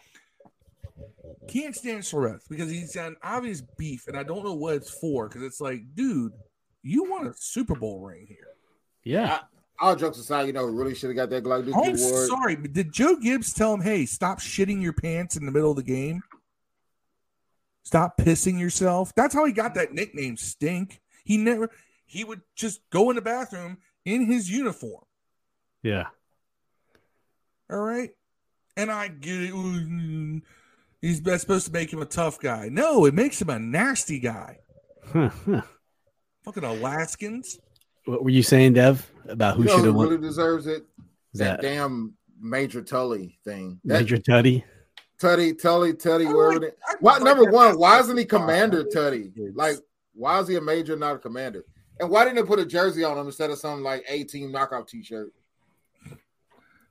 [1.47, 4.89] Can't stand Schlereth because he's got an obvious beef, and I don't know what it's
[4.89, 5.29] for.
[5.29, 6.33] Because it's like, dude,
[6.87, 8.47] you want a Super Bowl ring here.
[9.03, 9.39] Yeah.
[9.79, 12.27] All jokes aside, you know, really should have got that Glock Dookie I'm award.
[12.27, 15.69] sorry, but did Joe Gibbs tell him, "Hey, stop shitting your pants in the middle
[15.69, 16.23] of the game.
[17.83, 20.99] Stop pissing yourself." That's how he got that nickname, Stink.
[21.23, 21.69] He never.
[22.05, 25.03] He would just go in the bathroom in his uniform.
[25.83, 26.07] Yeah.
[27.69, 28.11] All right,
[28.77, 30.41] and I get it.
[31.01, 32.69] He's supposed to make him a tough guy.
[32.71, 34.59] No, it makes him a nasty guy.
[36.47, 36.61] Huh, huh.
[36.61, 37.59] Fucking Alaskans.
[38.05, 40.07] What were you saying, Dev, about who you know should have won?
[40.09, 40.85] really deserves it.
[41.33, 43.79] That, that damn Major Tully thing.
[43.83, 44.63] That Major Tuddy?
[45.19, 46.53] Tutty, Tully, Tutty, I wherever.
[46.53, 47.77] like- they- I Why like number one?
[47.77, 48.29] Why isn't he five.
[48.41, 49.31] Commander Tutty?
[49.55, 49.75] Like,
[50.13, 51.65] why is he a major, not a commander?
[51.99, 54.51] And why didn't they put a jersey on him instead of some like A team
[54.53, 55.33] knockoff T-shirt?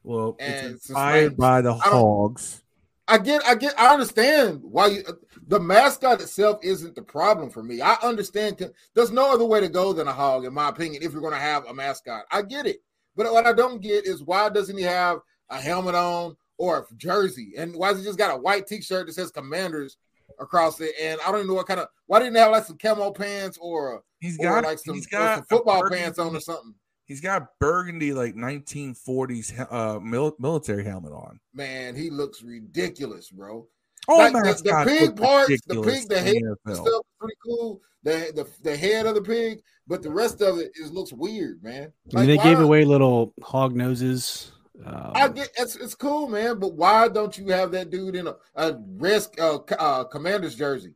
[0.02, 2.62] well, And it's inspired by the I don't- Hogs.
[3.08, 5.04] I get, I get, I understand why you.
[5.48, 7.80] The mascot itself isn't the problem for me.
[7.80, 8.70] I understand.
[8.94, 11.02] There's no other way to go than a hog, in my opinion.
[11.02, 12.78] If you're going to have a mascot, I get it.
[13.14, 15.18] But what I don't get is why doesn't he have
[15.50, 19.06] a helmet on or a jersey, and why has he just got a white T-shirt
[19.06, 19.98] that says Commanders
[20.40, 20.92] across it?
[21.00, 21.88] And I don't even know what kind of.
[22.06, 25.44] Why didn't he have like some camo pants or, he's got like some, or some
[25.44, 26.74] football pants on or something?
[27.06, 31.40] He's got burgundy like 1940s uh mil- military helmet on.
[31.54, 33.66] Man, he looks ridiculous, bro.
[34.08, 36.74] Oh Like, the- the mascots pig parts, the pig, the head NFL.
[36.74, 37.80] stuff is pretty cool.
[38.02, 41.62] The, the the head of the pig, but the rest of it is looks weird,
[41.62, 41.92] man.
[42.14, 44.52] I mean, they gave why- away little hog noses.
[44.84, 48.26] Um, I get it's, it's cool, man, but why don't you have that dude in
[48.26, 50.94] a, a risk uh, uh, commander's jersey,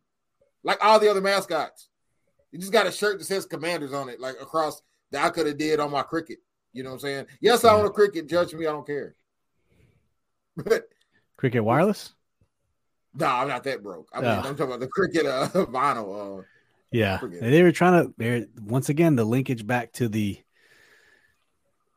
[0.63, 1.89] like all the other mascots?
[2.53, 4.83] You just got a shirt that says commanders on it, like across
[5.13, 6.39] that I could have did on my cricket.
[6.73, 7.27] You know what I'm saying?
[7.41, 8.29] Yes, I own a cricket.
[8.29, 9.15] Judge me, I don't care.
[10.57, 10.85] But
[11.37, 12.13] Cricket Wireless?
[13.15, 14.09] no, I'm not that broke.
[14.13, 14.35] I mean, Oh.
[14.39, 16.41] I'm talking about the cricket uh, vinyl.
[16.41, 16.43] Uh,
[16.93, 17.19] Yeah.
[17.41, 20.39] They were trying to they're once again the linkage back to the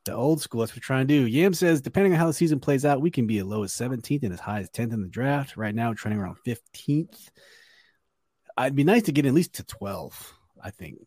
[0.05, 0.61] the old school.
[0.61, 1.27] That's what we're trying to do.
[1.27, 3.71] Yam says, depending on how the season plays out, we can be as low as
[3.73, 5.55] 17th and as high as 10th in the draft.
[5.55, 7.29] Right now, trending around 15th.
[8.57, 10.97] I'd be nice to get at least to 12, I think.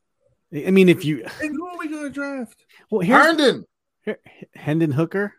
[0.54, 2.64] I mean, if you And who are we going to draft?
[2.90, 3.64] well, here's Herndon,
[4.04, 4.18] here,
[4.54, 5.32] Hendon Hooker.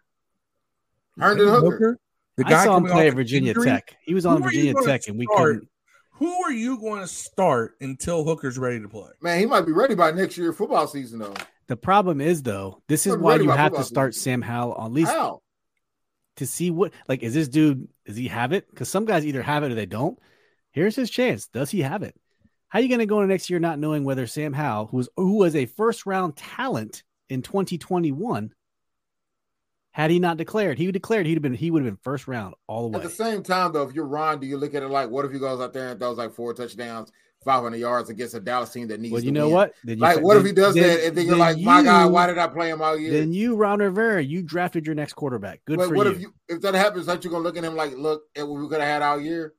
[1.17, 1.99] Herndon Hooker.
[2.37, 3.65] The I saw him play at Virginia injury?
[3.65, 3.95] Tech.
[4.03, 5.37] He was on Who Virginia gonna Tech, and we start?
[5.55, 5.69] couldn't.
[6.11, 9.09] Who are you going to start until Hooker's ready to play?
[9.21, 11.33] Man, he might be ready by next year football season though.
[11.67, 14.23] The problem is though, this is why you have to start season.
[14.23, 15.41] Sam Howell on at least How?
[16.37, 18.69] to see what like is this dude does he have it?
[18.69, 20.17] Because some guys either have it or they don't.
[20.71, 21.47] Here's his chance.
[21.47, 22.15] Does he have it?
[22.69, 24.97] How are you going to go into next year not knowing whether Sam Howell, who
[24.97, 28.53] was who was a first round talent in 2021,
[29.91, 32.55] had he not declared, he declared he'd have been he would have been first round
[32.67, 33.03] all the way.
[33.03, 35.25] At the same time, though, if you're Ron, do you look at it like, what
[35.25, 37.11] if he goes out there and throws like four touchdowns,
[37.45, 39.13] 500 yards against a Dallas team that needs?
[39.13, 39.55] Well, to you know win?
[39.55, 39.73] what?
[39.83, 41.81] Then you Like, what if he does then- that and then you're then like, my
[41.83, 43.11] God, why did I play him all year?
[43.11, 45.61] Then you, Ron Rivera, you drafted your next quarterback.
[45.65, 46.11] Good but for what you.
[46.13, 47.07] if you if that happens?
[47.07, 49.19] Aren't you gonna look at him like, look at what we could have had all
[49.19, 49.53] year?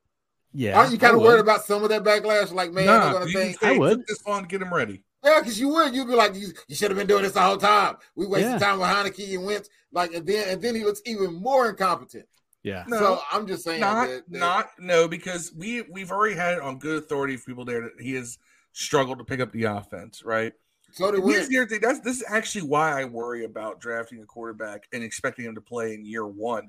[0.53, 2.53] Yeah, Aren't you kind I of worried about some of that backlash?
[2.53, 3.99] Like, man, nah, they're gonna you think, say I it would.
[3.99, 5.05] took this long to get him ready.
[5.23, 5.95] yeah, because you would.
[5.95, 7.97] You'd be like, you, you should have been doing this the whole time.
[8.17, 8.59] We wasted Yeah.
[8.59, 9.69] time with Heinicke and Wentz.
[9.93, 12.27] Like, and then and then he looks even more incompetent.
[12.63, 16.35] Yeah, No, so I'm just saying, not that, that- not no because we we've already
[16.35, 18.37] had it on good authority for people there that he has
[18.73, 20.53] struggled to pick up the offense right
[20.93, 21.81] So did Here's the other thing.
[21.81, 25.61] That's this is actually why I worry about drafting a quarterback and expecting him to
[25.61, 26.69] play in year one.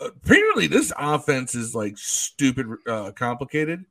[0.00, 3.84] Apparently, this offense is like stupid uh, complicated,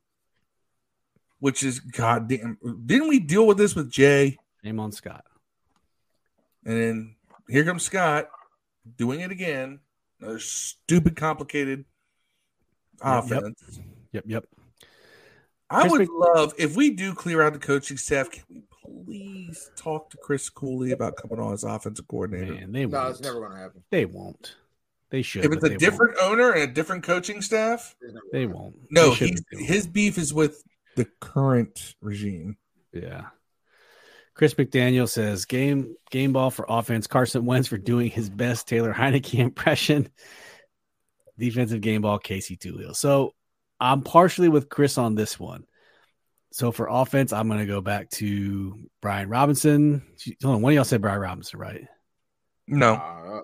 [1.40, 2.58] which is goddamn.
[2.86, 4.38] Didn't we deal with this with Jay?
[4.62, 5.24] Name on Scott.
[6.64, 7.14] And then
[7.48, 8.28] here comes Scott
[8.96, 9.80] doing it again.
[10.20, 11.84] Another stupid complicated
[13.04, 13.38] Yep, yep.
[13.38, 13.80] offense.
[14.12, 14.44] Yep, yep.
[15.70, 18.28] I Chris would Mc- love if we do clear out the coaching staff.
[18.30, 18.62] Can we
[19.04, 22.54] please talk to Chris Cooley about coming on as offensive coordinator?
[22.54, 23.10] Man, they No, won't.
[23.10, 23.84] it's never going to happen.
[23.90, 24.56] They won't.
[25.10, 25.44] They should.
[25.44, 28.32] If it's a they different owner and a different coaching staff, It's never Won't.
[28.32, 28.76] They won't.
[28.90, 29.66] no, They should, he's, but won't.
[29.68, 30.62] his beef is with
[30.96, 32.56] the current regime.
[32.92, 33.26] Yeah.
[34.34, 37.06] Chris McDaniel says game game ball for offense.
[37.06, 40.08] Carson Wentz for doing his best Taylor Heinicke impression.
[41.38, 42.94] Defensive game ball, Casey Toohill.
[42.96, 43.34] So
[43.80, 45.64] I'm partially with Chris on this one.
[46.52, 50.02] So for offense, I'm going to go back to Brian Robinson.
[50.42, 51.86] Hold on, one of y'all said Brian Robinson, right?
[52.66, 53.40] No, Uh,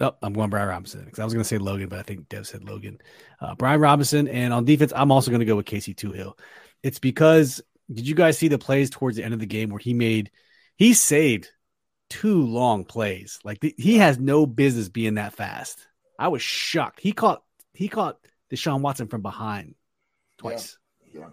[0.00, 2.28] Oh, I'm going Brian Robinson because I was going to say Logan, but I think
[2.28, 2.98] Dev said Logan.
[3.40, 6.38] Uh, Brian Robinson, and on defense, I'm also going to go with Casey Toohill.
[6.82, 7.60] It's because
[7.92, 10.30] did you guys see the plays towards the end of the game where he made
[10.76, 11.50] he saved
[12.10, 13.40] two long plays?
[13.44, 15.84] Like the, he has no business being that fast.
[16.18, 17.00] I was shocked.
[17.00, 17.42] He caught
[17.72, 18.18] he caught
[18.52, 19.74] Deshaun Watson from behind
[20.38, 20.78] twice.
[21.12, 21.28] Yeah, yeah.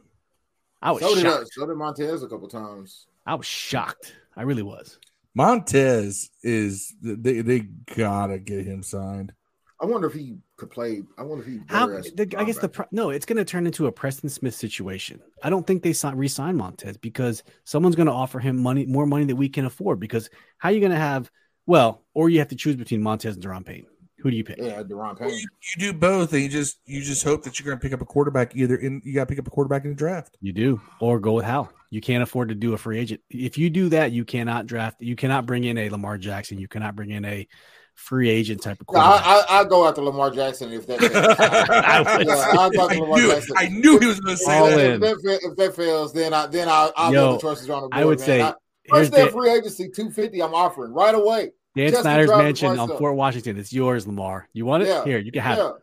[0.81, 1.43] I was so did shocked.
[1.43, 1.49] us.
[1.53, 3.07] So did Montez a couple times.
[3.25, 4.15] I was shocked.
[4.35, 4.99] I really was.
[5.35, 7.59] Montez is they they
[7.95, 9.33] gotta get him signed.
[9.79, 11.03] I wonder if he could play.
[11.17, 11.59] I wonder if he.
[11.67, 14.55] How, the, I guess the pro- no, it's going to turn into a Preston Smith
[14.55, 15.19] situation.
[15.43, 19.05] I don't think they sign, re-sign Montez because someone's going to offer him money, more
[19.05, 19.99] money that we can afford.
[19.99, 20.29] Because
[20.59, 21.29] how are you going to have?
[21.65, 23.85] Well, or you have to choose between Montez and Daron Payne.
[24.19, 24.57] Who do you pick?
[24.59, 25.37] Yeah, Daron Well, Payne.
[25.37, 28.01] you, you do both, and you just you just hope that you're gonna pick up
[28.01, 30.37] a quarterback either in you gotta pick up a quarterback in the draft.
[30.39, 31.71] You do, or go with Howell.
[31.95, 33.21] You can't afford to do a free agent.
[33.29, 35.01] If you do that, you cannot draft.
[35.01, 36.59] You cannot bring in a Lamar Jackson.
[36.59, 37.47] You cannot bring in a
[37.93, 39.25] free agent type of Yeah, quarterback.
[39.25, 40.99] I, I, I go after Lamar Jackson if that.
[41.01, 43.31] I would yeah, I'll go after Lamar knew.
[43.31, 43.55] Jackson.
[43.57, 44.77] I knew he was gonna say All that.
[44.77, 45.03] in.
[45.03, 47.83] If, that, if that fails, then I then I, I'll Yo, get the choices on
[47.83, 47.93] the board.
[47.93, 48.25] I would man.
[48.25, 48.53] say I,
[48.89, 50.43] first day free agency, two fifty.
[50.43, 51.51] I'm offering right away.
[51.77, 52.97] Dan just to Snyder's mansion on up.
[52.97, 53.57] Fort Washington.
[53.57, 54.49] It's yours, Lamar.
[54.51, 54.87] You want it?
[54.89, 55.05] Yeah.
[55.05, 55.75] Here, you can have yeah, it.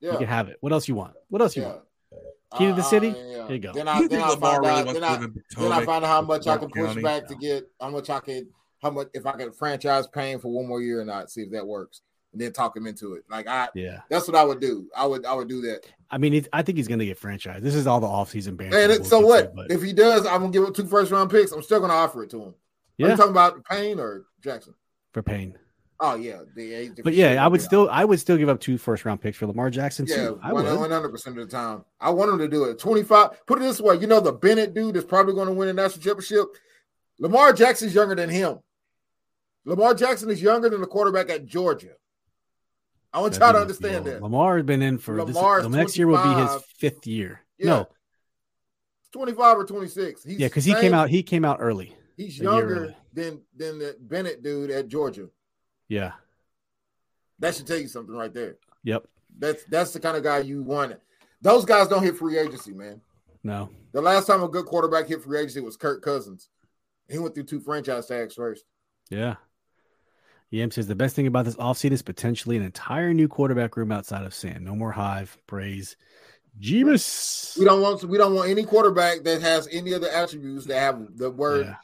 [0.00, 0.58] yeah, You can have it.
[0.60, 1.14] What else you want?
[1.30, 1.68] What else you yeah.
[1.68, 1.80] want?
[2.56, 3.08] Key to the Uh, city?
[3.08, 3.46] yeah.
[3.46, 3.72] Here you go.
[3.72, 4.86] Then I then I find out.
[4.86, 7.02] wants Then I live in then I find out how much I can push County?
[7.02, 8.48] back to get how much I can
[8.82, 11.30] how much if I can franchise paying for one more year or not.
[11.30, 12.00] See if that works,
[12.32, 13.24] and then talk him into it.
[13.28, 14.00] Like I, Yeah.
[14.08, 14.88] that's what I would do.
[14.96, 15.82] I would I would do that.
[16.10, 17.60] I mean, I think he's going to get franchised.
[17.60, 18.78] This is all the offseason banter.
[18.78, 19.50] And we'll it, so what?
[19.50, 21.52] to, but if he does, I'm gonna give him two first round picks.
[21.52, 22.48] I'm still gonna offer it to him.
[22.48, 22.54] Are
[22.96, 24.74] yeah, you talking about Payne or Jackson?
[25.12, 25.58] for Payne.
[26.00, 29.04] Oh yeah, the, But yeah, I would still, I would still give up two first
[29.04, 30.40] round picks for Lamar Jackson Yeah, too.
[30.42, 31.84] I one hundred percent of the time.
[32.00, 32.78] I want him to do it.
[32.78, 33.44] Twenty five.
[33.46, 35.72] Put it this way, you know the Bennett dude is probably going to win a
[35.72, 36.46] national championship.
[37.18, 38.60] Lamar Jackson's younger than him.
[39.64, 41.94] Lamar Jackson is younger than the quarterback at Georgia.
[43.12, 44.22] I want y'all to understand that.
[44.22, 47.40] Lamar has been in for Lamar's the next year will be his fifth year.
[47.58, 47.66] Yeah.
[47.66, 47.88] No,
[49.12, 50.24] Twenty five or twenty six.
[50.26, 51.96] Yeah, because he came out, he came out early.
[52.16, 52.96] He's younger early.
[53.14, 55.28] than than the Bennett dude at Georgia.
[55.88, 56.12] Yeah.
[57.38, 58.56] That should tell you something right there.
[58.84, 59.06] Yep.
[59.38, 60.96] That's that's the kind of guy you want.
[61.40, 63.00] Those guys don't hit free agency, man.
[63.44, 63.70] No.
[63.92, 66.48] The last time a good quarterback hit free agency was Kirk Cousins.
[67.08, 68.64] He went through two franchise tags first.
[69.08, 69.36] Yeah.
[70.50, 73.92] Yam says the best thing about this offseason is potentially an entire new quarterback room
[73.92, 74.64] outside of Sam.
[74.64, 75.96] No more Hive, Praise,
[76.58, 77.56] Jeebus.
[77.58, 80.80] We don't want we don't want any quarterback that has any of the attributes that
[80.80, 81.74] have the word Yeah.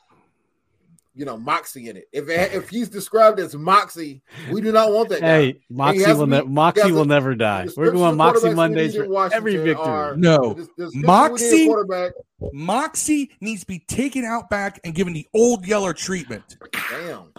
[1.17, 2.09] You know moxie in it.
[2.13, 5.27] If it, if he's described as moxie, we do not want that guy.
[5.27, 7.69] Hey, Moxie has will ne- Moxie will never die.
[7.77, 9.75] We're going Moxie quarterbacks Mondays for Washington every victory.
[9.77, 12.13] are- No, the- the description we need in Moxie- quarterback.
[12.53, 16.57] Moxie needs to be taken out back and given the old Yeller treatment.
[16.91, 17.33] Damn.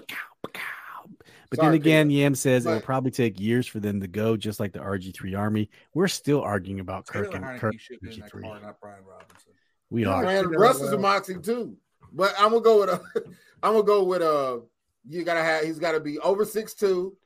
[1.52, 2.20] But Sorry, then again, Peter.
[2.22, 5.38] Yam says it will probably take years for them to go, just like the RG3
[5.38, 5.70] Army.
[5.94, 7.76] We're still arguing about Kirk and Kirk.
[7.76, 8.42] Heinicke should be in that RG3.
[8.42, 9.52] car, not Brian Robinson.
[9.90, 10.24] We Yeah, are.
[10.24, 11.78] man, Figure Russ is a moxie too.
[12.12, 13.02] But I'm gonna go with a
[13.66, 14.62] I'm gonna go with a
[15.10, 17.18] you gotta have he's gotta be over six two,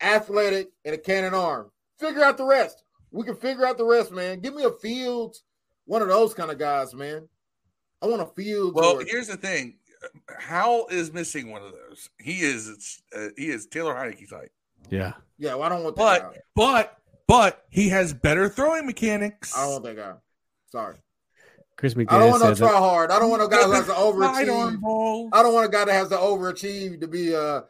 [0.00, 1.72] athletic, and a cannon arm.
[1.98, 2.84] Figure out the rest.
[3.10, 4.38] We can figure out the rest, man.
[4.38, 5.36] Give me a field,
[5.84, 7.28] one of those kind of guys, man.
[8.00, 8.74] I want a Fields.
[8.74, 9.78] Well, or- here's the thing:
[10.38, 12.08] Howell is missing one of those.
[12.20, 14.52] He is uh, he is Taylor Heinicke's type.
[14.90, 15.14] Yeah.
[15.38, 16.40] yeah, well, I don't want that but guy.
[16.54, 19.56] but but he has better throwing mechanics.
[19.56, 20.14] I don't want that guy.
[20.70, 20.96] Sorry.
[21.76, 23.10] Chris I don't want no try that, hard.
[23.10, 25.28] I don't want no guy who has to Sidearm overachieve.
[25.32, 27.60] I don't want a guy that has to overachieve to be uh,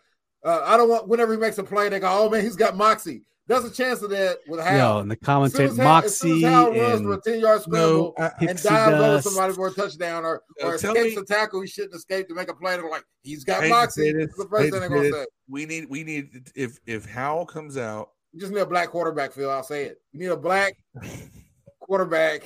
[0.44, 2.76] uh I don't want whenever he makes a play, they go, oh man, he's got
[2.76, 3.22] moxie.
[3.48, 4.76] There's a chance of that with Howell.
[4.76, 7.14] Yo, and the commentator As soon as Howell- as soon as Howell runs for a
[7.14, 10.42] and 10 yard scramble No, I- and Pixie dives over somebody for a touchdown or,
[10.64, 13.04] or tell escapes me- a tackle he shouldn't escape to make a play, they're like,
[13.22, 14.02] he's got Hate Moxie.
[14.10, 15.26] say That's the first hate thing they're gonna say.
[15.48, 19.32] We need we need if if Howell comes out, You just need a black quarterback,
[19.32, 19.48] Phil.
[19.50, 20.00] I'll say it.
[20.12, 20.76] You need a black
[21.80, 22.42] quarterback.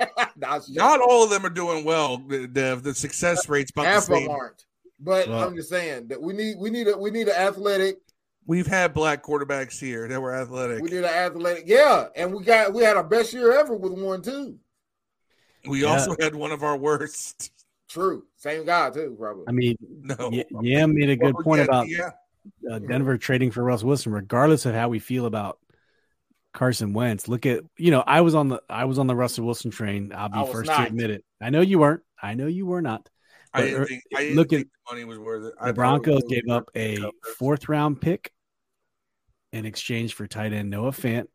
[0.36, 2.16] Nah, it's just- not all of them are doing well.
[2.18, 4.30] Dev, the success rate's about the half of them same.
[4.30, 4.64] aren't.
[4.98, 7.98] But Well- I'm just saying that we need we need a we need an athletic.
[8.46, 10.82] We've had black quarterbacks here that were athletic.
[10.82, 11.64] We need an athletic.
[11.66, 14.56] Yeah, and we got we had our best year ever with one too.
[15.68, 15.88] We Yeah.
[15.88, 17.52] also had one of our worst.
[17.88, 19.44] True, same guy too, probably.
[19.48, 22.10] I mean, No, yeah, Yam made a good Well, point yeah, about yeah.
[22.70, 25.58] uh, Denver trading for Russ Wilson, regardless of how we feel about
[26.52, 27.28] Carson Wentz.
[27.28, 30.12] Look at you know, I was on the I was on the Russell Wilson train.
[30.14, 30.78] I'll be first not.
[30.78, 31.24] to admit it.
[31.40, 32.02] I know you weren't.
[32.22, 33.08] I know you were not.
[33.52, 35.54] I didn't er, think, I didn't look think at- the money was worth it.
[35.60, 36.98] I The Broncos gave up a
[37.38, 38.32] fourth round pick
[39.52, 41.26] in exchange for tight end Noah Fant,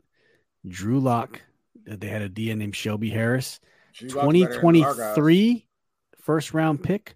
[0.67, 1.41] Drew Lock.
[1.85, 3.59] That they had a DN named Shelby Harris.
[3.99, 4.55] Better than our guys.
[4.55, 5.67] 2023
[6.21, 7.15] first round pick,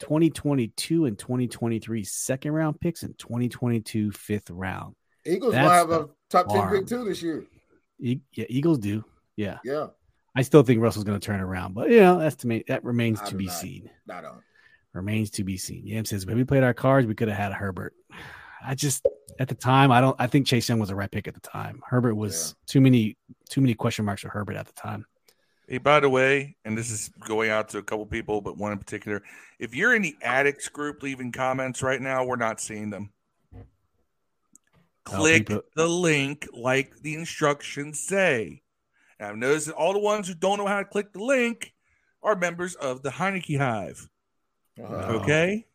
[0.00, 4.94] 2022 and 2023 second round picks, and 2022 fifth round.
[5.26, 6.76] Eagles That's might have a top ten arm.
[6.76, 7.44] pick too this year.
[7.98, 9.04] E- yeah, Eagles do.
[9.36, 9.88] Yeah, Yeah,
[10.34, 12.84] I still think Russell's going to turn around, but you know that's to me that
[12.84, 13.54] remains I to be not.
[13.54, 13.90] seen.
[14.06, 14.42] not on.
[14.94, 15.86] Remains to be seen.
[15.86, 17.92] Yam says when we played our cards, we could have had Herbert.
[18.64, 19.06] I just
[19.38, 20.16] at the time, I don't.
[20.18, 21.82] I think Chase Young was the right pick at the time.
[21.86, 23.16] Herbert was too many
[23.50, 25.04] too many question marks for Herbert at the time.
[25.68, 28.72] Hey, by the way, and this is going out to a couple people, but one
[28.72, 29.22] in particular.
[29.58, 33.10] If you're in the addicts group leaving comments right now, we're not seeing them.
[35.06, 38.62] Click the link like the instructions say.
[39.18, 41.72] And I've noticed that all the ones who don't know how to click the link
[42.22, 44.08] are members of the Heinicke Hive.
[44.80, 44.84] Oh.
[45.20, 45.66] Okay.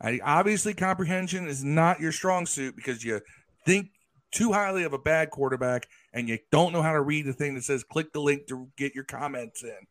[0.00, 3.20] I, obviously, comprehension is not your strong suit because you
[3.64, 3.90] think
[4.32, 7.54] too highly of a bad quarterback and you don't know how to read the thing
[7.54, 9.86] that says click the link to get your comments in.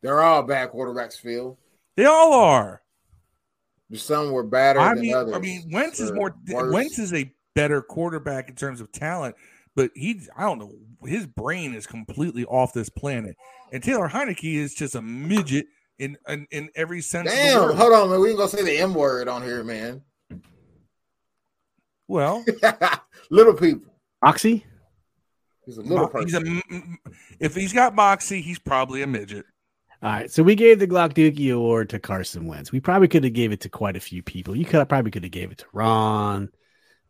[0.00, 1.58] They're all bad quarterbacks, Phil.
[1.96, 2.81] They all are.
[3.94, 5.34] Some were better I than mean, others.
[5.34, 6.34] I mean, Wentz is more.
[6.50, 6.72] worse.
[6.72, 9.36] Wentz is a better quarterback in terms of talent,
[9.76, 10.72] but he, I don't know,
[11.06, 13.36] his brain is completely off this planet.
[13.72, 15.66] And Taylor Heinicke is just a midget
[15.98, 17.28] in in, in every sense.
[17.30, 17.74] of the Damn, word.
[17.76, 18.20] hold on, man.
[18.20, 20.02] We ain't gonna say the M word on here, man.
[22.08, 22.44] Well,
[23.30, 23.92] little people.
[24.22, 24.64] Oxy,
[25.66, 26.46] He's a little Mo- he's person.
[26.46, 26.98] a m- m-
[27.40, 29.44] if he's got moxie, he's probably a midget.
[30.02, 32.72] All right, so we gave the Glock Dookie Award to Carson Wentz.
[32.72, 34.56] We probably could have gave it to quite a few people.
[34.56, 36.48] You could have probably could have gave it to Ron.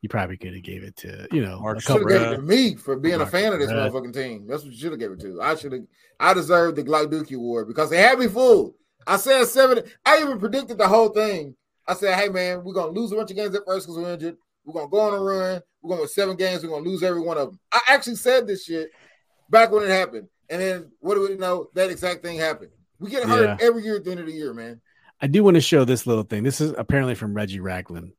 [0.03, 2.43] You probably could have gave it to you know Mark should have gave it to
[2.43, 3.91] me for being a Mark fan of this Bruh.
[3.91, 4.47] motherfucking team.
[4.47, 5.41] That's what you should have gave it to.
[5.41, 5.83] I should have.
[6.21, 8.75] I deserved the Glock Dookie Award because they had me fooled.
[9.07, 9.85] I said seven.
[10.05, 11.57] I even predicted the whole thing.
[11.89, 14.13] I said, "Hey man, we're gonna lose a bunch of games at first because we're
[14.13, 14.37] injured.
[14.67, 15.63] We're gonna go on a run.
[15.81, 16.63] We're gonna win seven games.
[16.63, 18.91] We're gonna lose every one of them." I actually said this shit
[19.49, 21.71] back when it happened, and then what do we know?
[21.75, 22.71] That exact thing happened.
[23.03, 23.67] We get hurt Yeah.
[23.67, 24.81] every year at the end of the year, man.
[25.21, 26.43] I do want to show this little thing.
[26.43, 28.13] This is apparently from Reggie Ragland.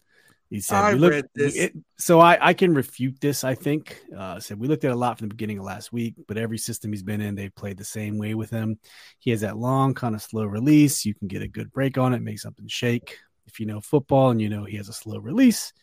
[0.50, 1.56] He said, I looked- read this.
[1.56, 3.44] it- so I, I can refute this.
[3.44, 6.14] I think uh, said we looked at a lot from the beginning of last week,
[6.28, 8.78] but every system he's been in, they've played the same way with him.
[9.20, 11.06] He has that long, kind of slow release.
[11.06, 13.18] You can get a good break on it, make something shake.
[13.48, 15.74] If you know football and you know he has a slow release,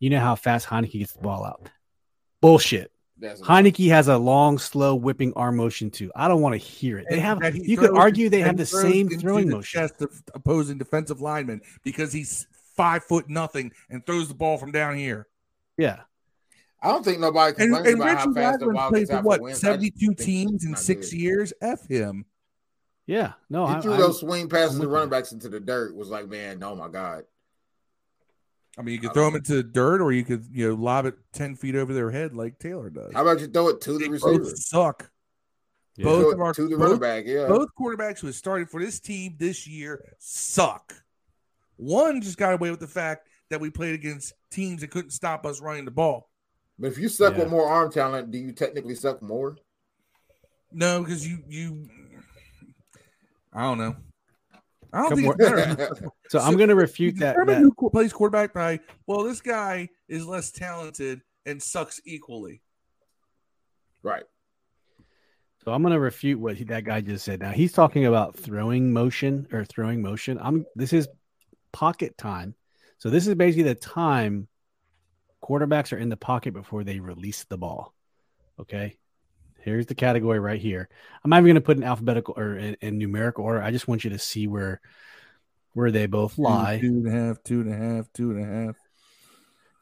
[0.00, 1.68] you know how fast Heinicke gets the ball out.
[2.42, 2.92] Bullshit.
[3.20, 6.10] That's Heinicke has a long, slow whipping arm motion too.
[6.16, 7.06] I don't want to hear it.
[7.10, 7.40] They have.
[7.40, 9.80] that he You could argue they have the same throwing the motion.
[9.80, 14.72] Chest of opposing defensive lineman because he's five foot nothing and throws the ball from
[14.72, 15.26] down here.
[15.76, 16.00] Yeah.
[16.82, 19.00] I don't think nobody And, complains and about how Richie fast the Ragland ball played
[19.00, 19.52] gets for out what for wins.
[19.52, 21.18] I just seventy-two teams in six good.
[21.20, 21.52] years.
[21.60, 22.24] F him.
[23.06, 23.32] Yeah.
[23.50, 25.94] No, He I, threw I- those swing passes I'm to running backs into the dirt.
[25.94, 27.24] Was like, man, oh my god.
[28.78, 30.74] I mean, you could throw don't them into the dirt, or you could you know
[30.74, 33.12] lob it ten feet over their head like Taylor does.
[33.12, 34.56] How about you throw it to They the both receiver?
[34.56, 35.10] suck.
[35.96, 36.04] Yeah.
[36.04, 37.24] Both of our- to the both- running back.
[37.26, 37.46] Yeah.
[37.48, 40.94] Both quarterbacks who have started for this team this year suck.
[41.76, 45.44] One just got away with the fact that we played against teams that couldn't stop
[45.44, 46.30] us running the ball.
[46.78, 47.40] But if you suck Yeah.
[47.40, 49.56] with more arm talent, do you technically suck more?
[50.72, 51.88] No, because you you
[53.52, 53.96] I don't know.
[54.92, 55.36] I don't Couple think more-
[55.66, 56.08] it's better.
[56.30, 57.32] So I'm going to refute that.
[57.32, 62.00] determine that- who qu- plays quarterback by well, this guy is less talented and sucks
[62.04, 62.62] equally.
[64.02, 64.24] right.
[65.64, 67.40] So I'm going to refute what he, that guy just said.
[67.40, 70.38] Now he's talking about throwing motion or throwing motion.
[70.40, 71.06] I'm this is
[71.72, 72.54] pocket time.
[72.96, 74.48] So this is basically the time
[75.44, 77.94] quarterbacks are in the pocket before they release the ball.
[78.58, 78.96] Okay.
[79.62, 80.88] Here's the category right here.
[81.22, 83.62] I'm not even going to put in alphabetical or in, in numerical order.
[83.62, 84.80] I just want you to see where
[85.72, 86.78] where they both lie.
[86.80, 88.76] Two and a half, two and a half, two and a half.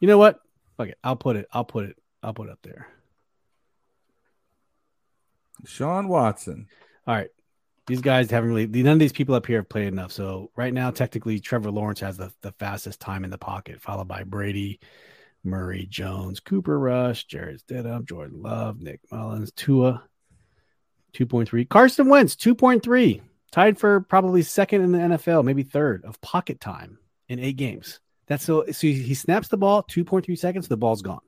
[0.00, 0.40] You know what?
[0.76, 0.98] Fuck it.
[1.02, 1.48] I'll put it.
[1.52, 1.96] I'll put it.
[2.22, 2.88] I'll put it up there.
[5.64, 6.68] Sean Watson.
[7.06, 7.30] All right.
[7.86, 10.12] These guys haven't really none of these people up here have played enough.
[10.12, 14.08] So right now, technically, Trevor Lawrence has the, the fastest time in the pocket, followed
[14.08, 14.78] by Brady,
[15.48, 20.02] Murray, Jones, Cooper Rush, Jarrett Stidham, Jordan Love, Nick Mullens, Tua,
[21.14, 21.68] 2.3.
[21.68, 23.20] Carson Wentz, 2.3.
[23.50, 26.98] Tied for probably second in the NFL, maybe third of pocket time
[27.28, 28.00] in eight games.
[28.26, 31.20] That's so, so he snaps the ball, 2.3 seconds, the ball's gone.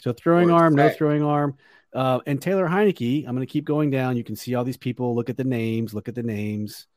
[0.00, 1.56] So throwing Boy, arm, no throwing arm.
[1.94, 4.16] Uh, and Taylor Heinicke, I'm going to keep going down.
[4.16, 5.14] You can see all these people.
[5.14, 5.94] Look at the names.
[5.94, 6.88] Look at the names.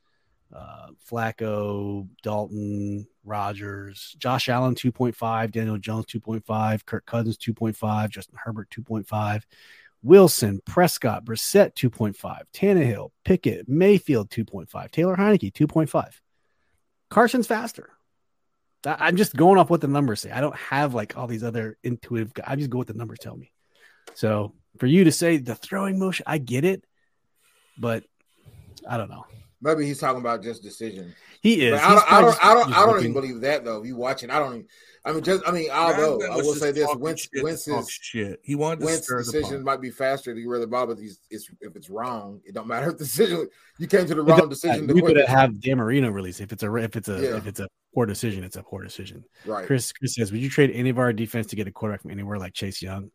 [0.54, 8.70] Uh, Flacco, Dalton, Rodgers, Josh Allen 2.5, Daniel Jones 2.5, Kirk Cousins 2.5, Justin Herbert
[8.70, 9.44] 2.5,
[10.04, 16.22] Wilson, Prescott, Brissett 2.5, Tannehill, Pickett, Mayfield 2.5, Taylor Heinicke 2.5.
[17.10, 17.90] Carson's faster.
[18.86, 20.32] I'm just going off what the numbers say.
[20.32, 22.32] I don't have like all these other intuitive.
[22.46, 23.52] I just go what the numbers tell me.
[24.14, 26.86] So for you to say the throwing motion, I get it,
[27.78, 28.04] but
[28.88, 29.26] I don't know.
[29.62, 31.16] Maybe he's talking about just decision.
[31.42, 31.80] He is.
[31.80, 33.82] But I don't, I don't, I don't, I don't even believe that though.
[33.82, 34.54] If you watching, I don't.
[34.56, 34.68] Even,
[35.06, 38.40] I mean, just, I mean, although I will say this: talking Wentz, shit Wentz's, shit.
[38.44, 41.00] He wanted to Wentz decision might be faster to get rid of the ball, but
[41.00, 43.48] he's, it's, if it's wrong, it don't matter if the decision
[43.80, 44.82] you came to the wrong decision.
[44.82, 44.94] matter.
[44.94, 47.38] The You could have Dan Marino release if it's a if it's a Yeah.
[47.38, 49.24] if it's a poor decision, it's a poor decision.
[49.46, 49.66] right.
[49.66, 52.12] Chris Chris says, would you trade any of our defense to get a quarterback from
[52.12, 53.10] anywhere like Chase Young?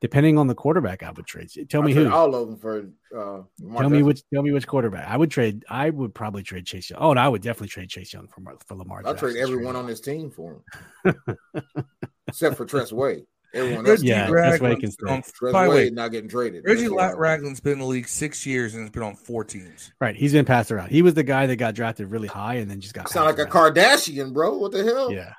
[0.00, 1.48] Depending on the quarterback, I would trade.
[1.70, 2.12] Tell me I trade who.
[2.12, 2.90] All of them for.
[3.16, 3.42] Uh,
[3.78, 4.22] Tell me which.
[4.32, 5.08] Tell me which quarterback.
[5.08, 5.64] I would trade.
[5.68, 7.00] I would probably trade Chase Young.
[7.00, 9.02] Oh, and I would definitely trade Chase Young for for Lamar.
[9.06, 10.62] I'll trade everyone straight on this team for
[11.04, 11.14] him,
[12.28, 13.24] except for Tress Way.
[13.54, 15.32] Everyone else, Yeah, Reggie that's what I Ragland's can been on- say.
[15.36, 16.64] Tress By way, Way not getting traded.
[16.66, 19.92] Reggie Ragland's been in the league six years and has been on four teams.
[20.00, 20.16] Right.
[20.16, 20.90] He's been passed around.
[20.90, 23.08] He was the guy that got drafted really high and then just got.
[23.08, 23.48] Sound like a.
[23.48, 24.58] Kardashian, bro.
[24.58, 25.12] What the hell?
[25.12, 25.34] Yeah.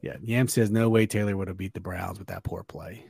[0.00, 0.16] Yeah.
[0.22, 3.04] Yam says no way Taylor would have beat the Browns with that poor play.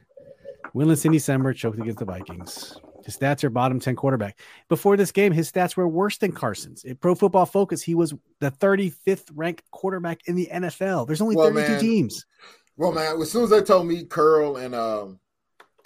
[0.74, 2.76] Winless in December, choked against the Vikings.
[3.05, 4.38] His stats are bottom 10 quarterback.
[4.68, 6.84] Before this game, his stats were worse than Carson's.
[6.84, 11.06] In Pro Football Focus, he was the 35th ranked quarterback in the NFL.
[11.06, 12.26] There's only Well, 32 man, teams.
[12.76, 15.18] Well, man, as soon as they told me Curl and um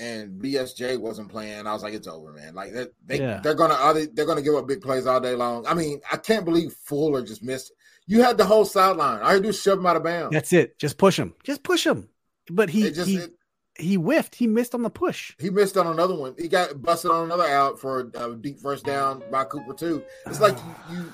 [0.01, 2.55] and BSJ wasn't playing, I was like, it's over, man.
[2.55, 3.41] Like that, they Yeah.
[3.43, 5.67] they're gonna are they, they're gonna give up big plays all day long.
[5.69, 7.73] I mean, I can't believe Fuller just missed.
[8.07, 9.23] You had the whole sideline.
[9.23, 10.33] All you do is shove him out of bounds.
[10.35, 10.79] That's it.
[10.81, 11.33] Just push him.
[11.45, 12.09] Just push him.
[12.51, 13.31] But he It just he, it-
[13.79, 14.35] he whiffed.
[14.35, 15.35] He missed on the push.
[15.39, 16.35] he missed on another one.
[16.39, 20.03] He got busted on another out for a, a deep first down by Cooper too.
[20.27, 20.57] It's like
[20.91, 21.13] you you,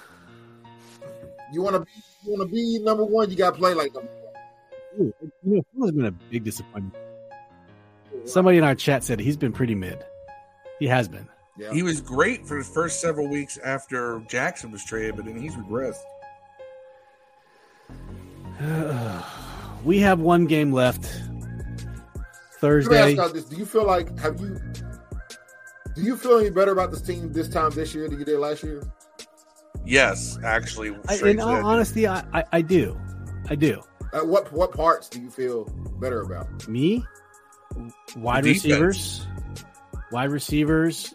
[1.53, 1.91] you want to be
[2.25, 3.31] you want to be number one.
[3.31, 4.35] You got to play like number one.
[5.01, 6.97] Ooh, you know, Fuller's been a big disappointment.
[8.25, 10.05] Somebody in our chat said he's been pretty mid.
[10.79, 11.29] He has been.
[11.59, 11.73] Yeah.
[11.73, 15.55] He was great for the first several weeks after Jackson was traded, but then he's
[15.55, 16.01] regressed.
[19.85, 21.23] we have one game left.
[22.63, 23.03] Let me Thursday.
[23.03, 24.59] ask y'all this: Do you feel like have you?
[25.95, 28.39] Do you feel any better about this team this time this year than you did
[28.39, 28.83] last year?
[29.85, 30.97] Yes, actually.
[31.09, 31.65] I, in all that.
[31.65, 32.99] honesty, I, I, I do.
[33.49, 33.83] I do.
[34.13, 35.65] At what what parts do you feel
[36.01, 36.69] better about?
[36.69, 37.05] Me,
[38.17, 39.27] wide receivers,
[40.13, 41.15] wide receivers,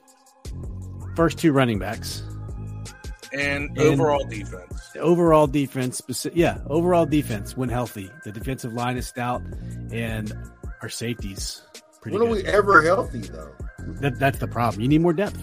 [1.15, 2.23] first two running backs.
[3.33, 4.71] and, And- overall defense.
[4.97, 8.09] Overall defense, speci- yeah, overall defense when healthy.
[8.23, 9.41] The defensive line is stout,
[9.91, 10.33] and
[10.85, 11.63] our safeties
[11.99, 13.51] pretty when are we ever healthy though?
[14.01, 14.81] That, that's the problem.
[14.83, 15.35] You need more depth.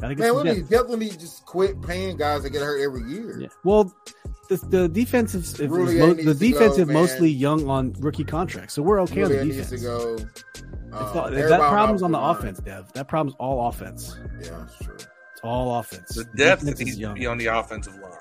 [0.00, 0.68] Gotta get Man, some we depth.
[0.68, 3.40] definitely just quit paying guys that get hurt every year.
[3.40, 3.48] Yeah.
[3.64, 3.92] Well,
[4.50, 7.94] the, the defensive is, is Roullier mo- the to defense go, is mostly young on
[8.00, 9.80] rookie contracts, so we're okay on Really the needs defense.
[9.80, 10.14] to go.
[10.14, 10.44] It's
[10.92, 12.36] Uh, all- that problem's on the line.
[12.36, 12.92] offense, Dev.
[12.92, 14.14] That problem's all offense.
[14.42, 14.94] Yeah, that's true.
[14.94, 16.14] It's all offense.
[16.14, 17.14] The depth defense needs is to young.
[17.14, 18.12] be on the offensive line.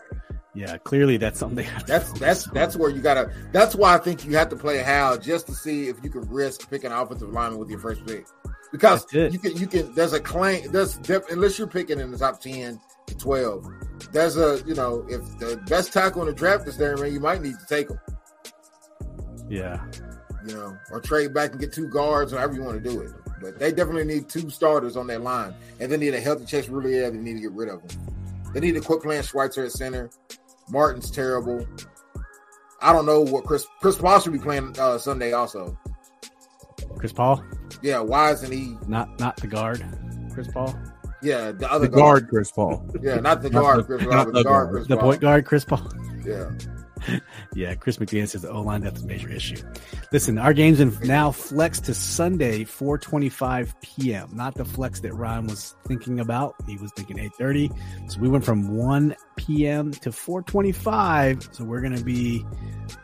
[0.57, 2.53] Yeah, clearly that's something they have That's that's on.
[2.55, 3.31] that's where you gotta.
[3.51, 6.21] That's why I think you have to play Howell just to see if you can
[6.21, 8.25] risk picking offensive lineman with your first pick,
[8.71, 9.93] because you can you can.
[9.93, 10.71] There's a claim.
[10.71, 10.97] There's
[11.29, 13.67] unless you're picking in the top ten to twelve.
[14.11, 17.19] There's a you know if the best tackle in the draft is there, man, you
[17.19, 17.99] might need to take him.
[19.47, 19.85] yeah.
[20.47, 23.01] You know, or trade back and get two guards, or however you want to do
[23.01, 23.11] it.
[23.41, 26.67] But they definitely need two starters on that line, and they need a healthy Chase
[26.67, 27.11] Roullier.
[27.11, 28.15] They need to get rid of them.
[28.53, 30.09] They need to quit playing Schweitzer at center.
[30.69, 31.65] Martin's terrible.
[32.81, 35.77] I don't know what Chris Chris Paul should be playing uh, Sunday also.
[36.97, 37.43] Chris Paul,
[37.81, 38.77] Yeah, why isn't he?
[38.87, 39.83] not not the guard.
[40.33, 40.75] Chris Paul,
[41.21, 42.85] Yeah, the other The guard, Chris Paul.
[43.01, 44.71] Yeah, not the guard, the- Chris not Paul, the the guard, guard.
[44.75, 45.91] Chris the point guard, Chris Paul.
[46.25, 46.49] Yeah,
[47.53, 49.61] Yeah, Chris McDaniel says the O line is a major issue.
[50.11, 54.29] Listen, our game's now flex to Sunday, 4:25 p.m.
[54.33, 56.55] Not the flex that Ryan was thinking about.
[56.65, 58.11] He was thinking 8:30.
[58.11, 59.91] So we went from 1 p.m.
[59.91, 61.55] to 4:25.
[61.55, 62.45] So we're gonna be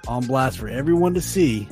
[0.07, 1.67] on blast for everyone to see.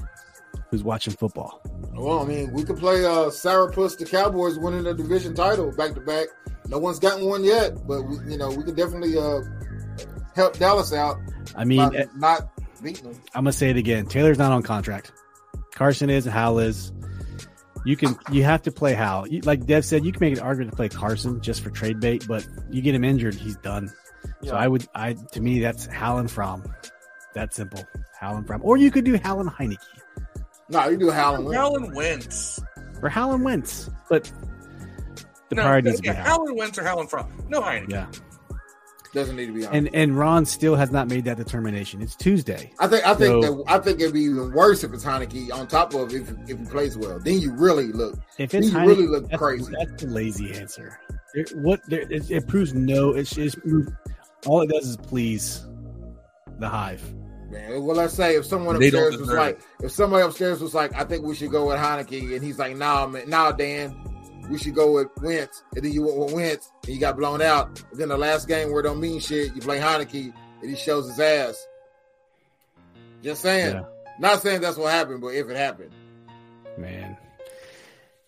[0.70, 1.62] who's watching football.
[1.94, 5.94] Well, I mean, we could play uh Sarapus the Cowboys winning the division title back
[5.96, 6.28] to back.
[6.68, 9.42] No one's gotten one yet, but we, you know we could definitely uh
[10.36, 11.18] help Dallas out.
[11.56, 12.50] I mean, by eh, not
[12.82, 13.22] beating them.
[13.34, 14.06] I'm gonna say it again.
[14.06, 15.12] Taylor's not on contract.
[15.76, 16.92] Carson is, and Howell is.
[17.84, 19.28] You can you have to play Howell.
[19.28, 22.00] You, like Dev said, you can make an argument to play Carson just for trade
[22.00, 23.92] bait, but you get him injured, he's done.
[24.44, 26.64] So I would I to me that's Howell and Fromm.
[27.34, 27.84] That simple.
[28.20, 28.62] Howell and Fromm.
[28.64, 29.78] Or you could do Howell and Heinicke.
[30.70, 31.46] No, you do Howland.
[31.46, 31.56] win.
[31.58, 32.60] Howland Wentz.
[33.02, 33.90] Or Howell and Wentz.
[34.10, 34.32] But
[35.50, 36.30] the No, priority needs to be yeah, Howell.
[36.30, 37.32] Howland Wentz or Howland Fromm.
[37.50, 37.92] No Heinicke.
[37.92, 38.08] Yeah.
[39.14, 39.76] Doesn't need to be on.
[39.76, 42.02] And and Ron still has not made that determination.
[42.02, 42.72] It's Tuesday.
[42.80, 45.52] I think I think So- that, I think it'd be even worse if it's Heinicke
[45.54, 47.20] on top of if if he plays well.
[47.20, 48.16] Then you really look.
[48.38, 49.74] If Then it's you Heinicke, really look that's, crazy.
[49.78, 50.98] That's the lazy answer.
[51.34, 53.10] There, what there, it, it proves no.
[53.12, 53.58] It's just
[54.46, 55.66] all it does is please
[56.60, 57.04] the hive.
[57.50, 60.96] Man, well, let's say if someone They upstairs was like, if somebody upstairs was like,
[60.96, 63.94] I think we should go with Heinicke, and he's like, Nah, man, nah, Dan,
[64.50, 67.42] we should go with Wentz, and then you went with Wentz, and you got blown
[67.42, 67.82] out.
[67.92, 70.76] And then the last game where it don't mean shit, you play Heinicke, and he
[70.76, 71.68] shows his ass.
[73.24, 73.84] Just saying, Yeah.
[74.20, 75.92] not saying that's what happened, but if it happened,
[76.78, 77.18] Man.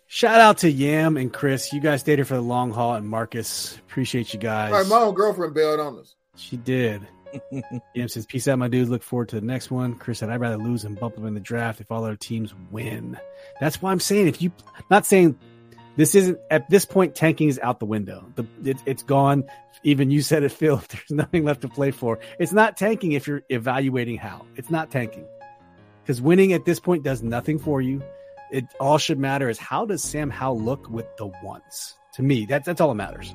[0.08, 1.74] Shout out to Yam and Chris.
[1.74, 3.78] You guys stayed here for the long haul, and Marcus.
[3.90, 4.72] Appreciate you guys.
[4.72, 6.16] all right, my own girlfriend bailed on us.
[6.36, 7.08] She did.
[7.96, 8.92] Yam says, Peace out, my dudes.
[8.92, 9.96] Look forward to the next one.
[9.96, 12.54] Chris said, I'd rather lose and bump them in the draft if all our teams
[12.70, 13.18] win.
[13.60, 14.52] That's why I'm saying, if you,
[14.92, 15.36] not saying
[15.96, 18.26] this isn't, at this point, tanking is out the window.
[18.36, 19.46] The, it, it's gone.
[19.84, 20.78] Even you said it, Phil.
[20.90, 22.20] There's nothing left to play for.
[22.40, 24.46] It's not tanking if you're evaluating how.
[24.56, 25.26] It's not tanking.
[26.04, 28.02] Because winning at this point does nothing for you.
[28.52, 31.98] It all should matter is how does Sam Howell look with the ones?
[32.16, 33.34] To me, that's that's all that matters.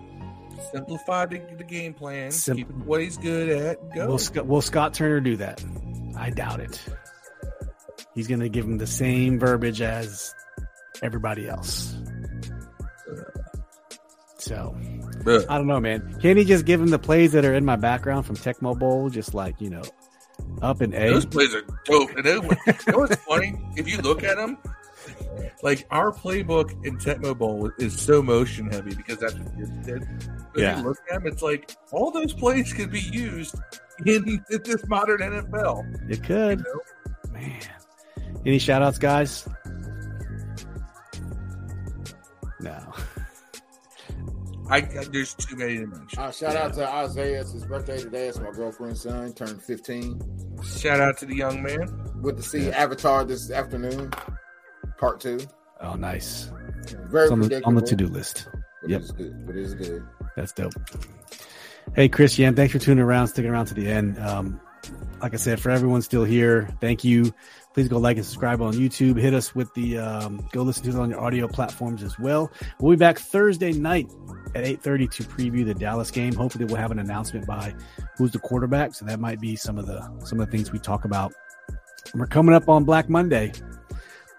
[0.72, 2.30] Simplify the, the game plan.
[2.30, 3.94] Sim- keep what he's good at.
[3.94, 4.06] Go.
[4.06, 5.64] Will, Scott, will Scott Turner do that?
[6.16, 6.80] I doubt it.
[8.14, 10.34] He's going to give him the same verbiage as
[11.02, 11.96] everybody else.
[14.38, 14.76] So
[15.26, 15.44] Ugh.
[15.48, 16.16] I don't know, man.
[16.20, 19.10] Can he just give him the plays that are in my background from Tecmo Bowl,
[19.10, 19.82] just like you know,
[20.62, 21.10] up in A?
[21.10, 22.10] Those plays are dope.
[22.16, 22.40] And you
[22.92, 23.54] know what's funny?
[23.76, 24.56] If you look at them,
[25.62, 30.06] like our playbook in Tecmo Bowl is so motion heavy because that's what kids did.
[30.54, 30.72] But Yeah.
[30.72, 33.56] If you look at them, it's like all those plays could be used
[34.06, 36.10] in this modern NFL.
[36.10, 37.32] It You could, know?
[37.32, 37.60] man.
[38.46, 39.48] Any shout outs, guys?
[42.60, 42.92] No.
[44.70, 46.18] I, I there's too many to mention.
[46.18, 47.40] Uh, shout out to Isaiah.
[47.40, 48.28] It's his birthday today.
[48.28, 49.32] It's my girlfriend's son.
[49.32, 50.20] Turned 15.
[50.62, 51.88] Shout out to the young man.
[52.20, 54.10] Went to see Avatar this afternoon.
[54.98, 55.38] Part two.
[55.80, 56.50] Oh, nice.
[57.10, 58.48] Very It's on the, on the to do list.
[58.82, 59.00] But Yep.
[59.00, 59.46] it's good.
[59.46, 60.06] But it's good.
[60.36, 60.72] That's dope.
[61.94, 64.18] Hey, Chris, Yam, thanks for tuning around, sticking around to the end.
[64.18, 64.60] Um,
[65.22, 67.32] like I said, for everyone still here, thank you.
[67.78, 69.20] Please go like and subscribe on YouTube.
[69.20, 72.50] Hit us with the um, go listen to it on your audio platforms as well.
[72.80, 74.10] We'll be back Thursday night
[74.56, 76.34] at 8:30 to preview the Dallas game.
[76.34, 77.72] Hopefully, we'll have an announcement by
[78.16, 78.96] who's the quarterback.
[78.96, 81.32] So that might be some of the some of the things we talk about.
[82.14, 83.52] We're coming up on Black Monday.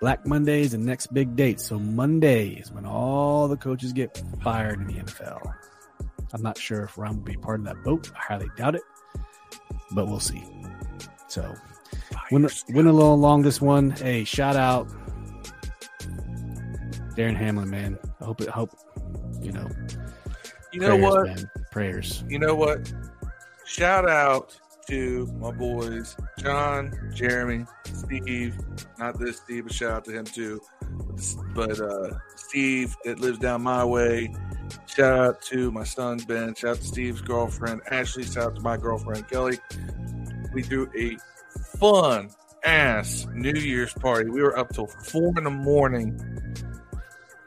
[0.01, 1.61] Black Monday is the next big date.
[1.61, 5.53] So Monday is when all the coaches get fired in the NFL.
[6.33, 8.11] I'm not sure if Ron will be part of that boat.
[8.17, 8.83] I highly doubt it,
[9.91, 10.43] but we'll see.
[11.29, 11.55] So,
[12.31, 13.91] win, win a little along this one.
[13.91, 14.89] Hey, shout out
[17.15, 17.99] Damar Hamlin, man.
[18.21, 18.47] I hope it.
[18.47, 18.71] Hope
[19.41, 19.67] you know.
[20.71, 21.25] You know prayers, what?
[21.25, 21.51] Man.
[21.71, 22.23] Prayers.
[22.29, 22.93] You know what?
[23.65, 24.57] Shout out
[24.87, 28.57] to my boys, John, Jeremy, Steve.
[28.97, 30.61] Not this Steve, but shout out to him too.
[31.53, 34.33] But uh, Steve that lives down my way.
[34.85, 36.55] Shout out to my son Ben.
[36.55, 38.23] Shout out to Steve's girlfriend Ashley.
[38.23, 39.59] Shout out to my girlfriend Kelly.
[40.53, 41.17] We do a
[41.79, 42.29] fun
[42.63, 44.29] ass New Year's party.
[44.29, 46.19] We were up till four in the morning.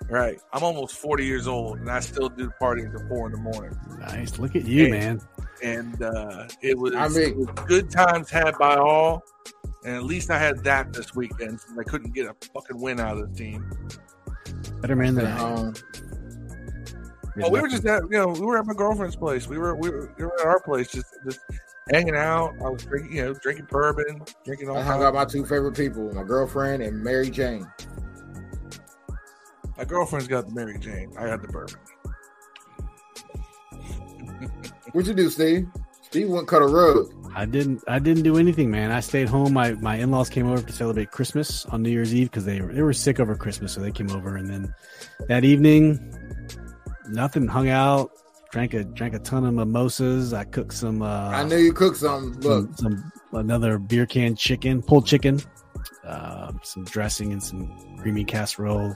[0.08, 0.38] Right.
[0.52, 3.38] I'm almost 40 years old and I still do the party until four in the
[3.38, 3.78] morning.
[3.98, 4.38] Nice.
[4.38, 4.90] Look at you, Hey.
[4.90, 5.20] man.
[5.62, 9.22] And uh, it was I mean- it was good times had by all.
[9.84, 13.00] And at least I had that this weekend since I couldn't get a fucking win
[13.00, 13.68] out of the team.
[14.80, 15.38] Better man than I.
[15.38, 15.58] am.
[15.58, 15.74] Um,
[17.42, 19.48] Oh, we were just at you know we were at my girlfriend's place.
[19.48, 21.40] We were we were, we were at our place just just
[21.90, 22.54] hanging out.
[22.64, 25.76] I was drinking you know drinking bourbon, drinking all I hung out my two favorite
[25.76, 27.70] people, my girlfriend and Mary Jane.
[29.76, 31.12] My girlfriend's got the Mary Jane.
[31.18, 31.76] I got the bourbon.
[34.92, 35.66] What'd you do, Steve?
[36.02, 37.10] Steve went cut a rug.
[37.34, 37.82] I didn't.
[37.88, 38.90] I didn't do anything, man.
[38.90, 39.54] I stayed home.
[39.54, 42.60] My my in laws came over to celebrate Christmas on New Year's Eve because they
[42.60, 44.36] were they were sick over Christmas, so they came over.
[44.36, 44.74] And then
[45.28, 46.14] that evening,
[47.08, 47.46] nothing.
[47.46, 48.10] Hung out,
[48.52, 50.32] drank a drank a ton of mimosas.
[50.32, 51.02] I cooked some.
[51.02, 52.40] Uh, I knew you cooked something.
[52.40, 55.40] Look, some, some another beer can chicken, pulled chicken,
[56.06, 58.94] uh, some dressing and some creamy casserole.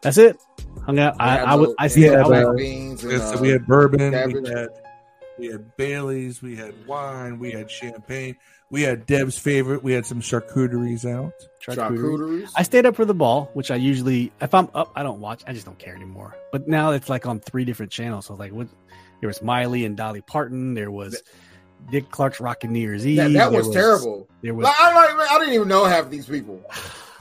[0.00, 0.36] That's it.
[0.84, 1.14] Hung out.
[1.20, 1.74] I, I would.
[1.78, 2.06] I see.
[2.06, 4.42] Yeah, I would, beans and, Yeah, so uh, we had bourbon, cabbage.
[4.42, 4.68] we had
[5.38, 8.36] we had Bailey's, we had wine, we had champagne,
[8.70, 9.82] we had Deb's favorite.
[9.82, 11.34] We had some charcuteries out.
[11.64, 12.48] Charcuterie.
[12.56, 15.42] I stayed up for the ball, which I usually, if I'm up, I don't watch.
[15.46, 16.36] I just don't care anymore.
[16.50, 18.26] But now it's like on three different channels.
[18.26, 18.68] So like, what?
[19.20, 20.74] There was Miley and Dolly Parton.
[20.74, 21.22] There was
[21.90, 23.16] Dick Clark's Rockin' New Year's Eve.
[23.18, 24.28] that, that there was, terrible.
[24.42, 26.60] There was Like, I, like, I didn't even know half these people.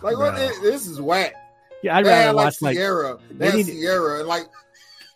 [0.04, 1.36] Like, what, this is whack.
[1.84, 1.96] yeah.
[1.96, 3.20] I'd rather watch like Sierra.
[3.30, 4.18] they They had need- Sierra.
[4.22, 4.48] And like,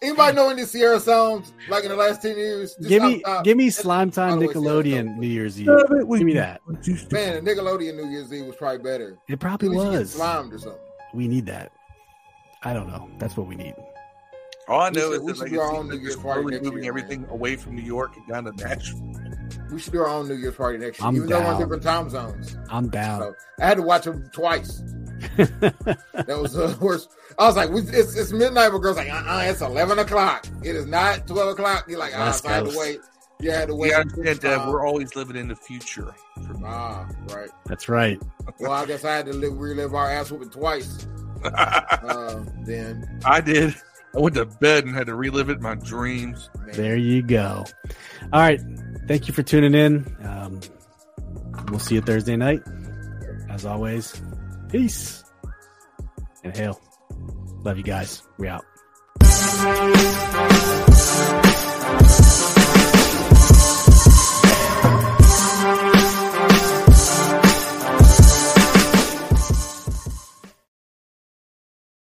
[0.05, 2.75] anybody know any Sierra songs like in the last 10 years?
[2.75, 5.67] Just give me off the top, give me Slime Time Nickelodeon New Year's Eve.
[5.67, 6.61] Give me that.
[7.11, 9.17] Man, the Nickelodeon New Year's Eve was probably better.
[9.27, 10.11] It probably We should get was.
[10.13, 10.79] slimed or something.
[11.13, 11.71] We need that.
[12.63, 13.09] I don't know.
[13.19, 13.75] That's what we need.
[14.67, 16.15] All I We know should- is we that should like, do our own New Year's
[16.15, 19.01] they're party slowly next moving year, everything away from New York and down to Nashville.
[19.71, 21.53] We should do our own New Year's party next year, I'm even though we're down.
[21.53, 22.57] in different time zones.
[22.69, 23.19] I'm down.
[23.21, 24.81] So I had to watch them twice.
[25.37, 27.09] That was the worst.
[27.37, 30.45] I was like, it's, it's midnight, but girls like, uh, uh it's eleven o'clock.
[30.63, 31.85] It is not twelve o'clock.
[31.87, 32.99] You're like, ah, West so I had to wait.
[33.39, 33.89] You had to wait.
[33.89, 34.61] We understand, Deb.
[34.61, 36.13] Uh, We're always living in the future.
[36.63, 37.49] Ah, right.
[37.65, 38.21] That's right.
[38.59, 41.07] Well, I guess I had to live, relive our ass whooping twice.
[41.45, 43.75] Uh, then, I did.
[44.15, 46.49] I went to bed and had to relive it in my dreams.
[46.57, 46.75] man.
[46.75, 47.65] There you go.
[48.33, 48.59] All right.
[49.07, 50.17] Thank you for tuning in.
[50.23, 50.59] Um,
[51.69, 52.63] we'll see you Thursday night.
[53.47, 54.19] As always,
[54.69, 55.23] Peace
[56.43, 56.79] and hell.
[57.63, 58.23] Love you guys.
[58.37, 58.63] We out.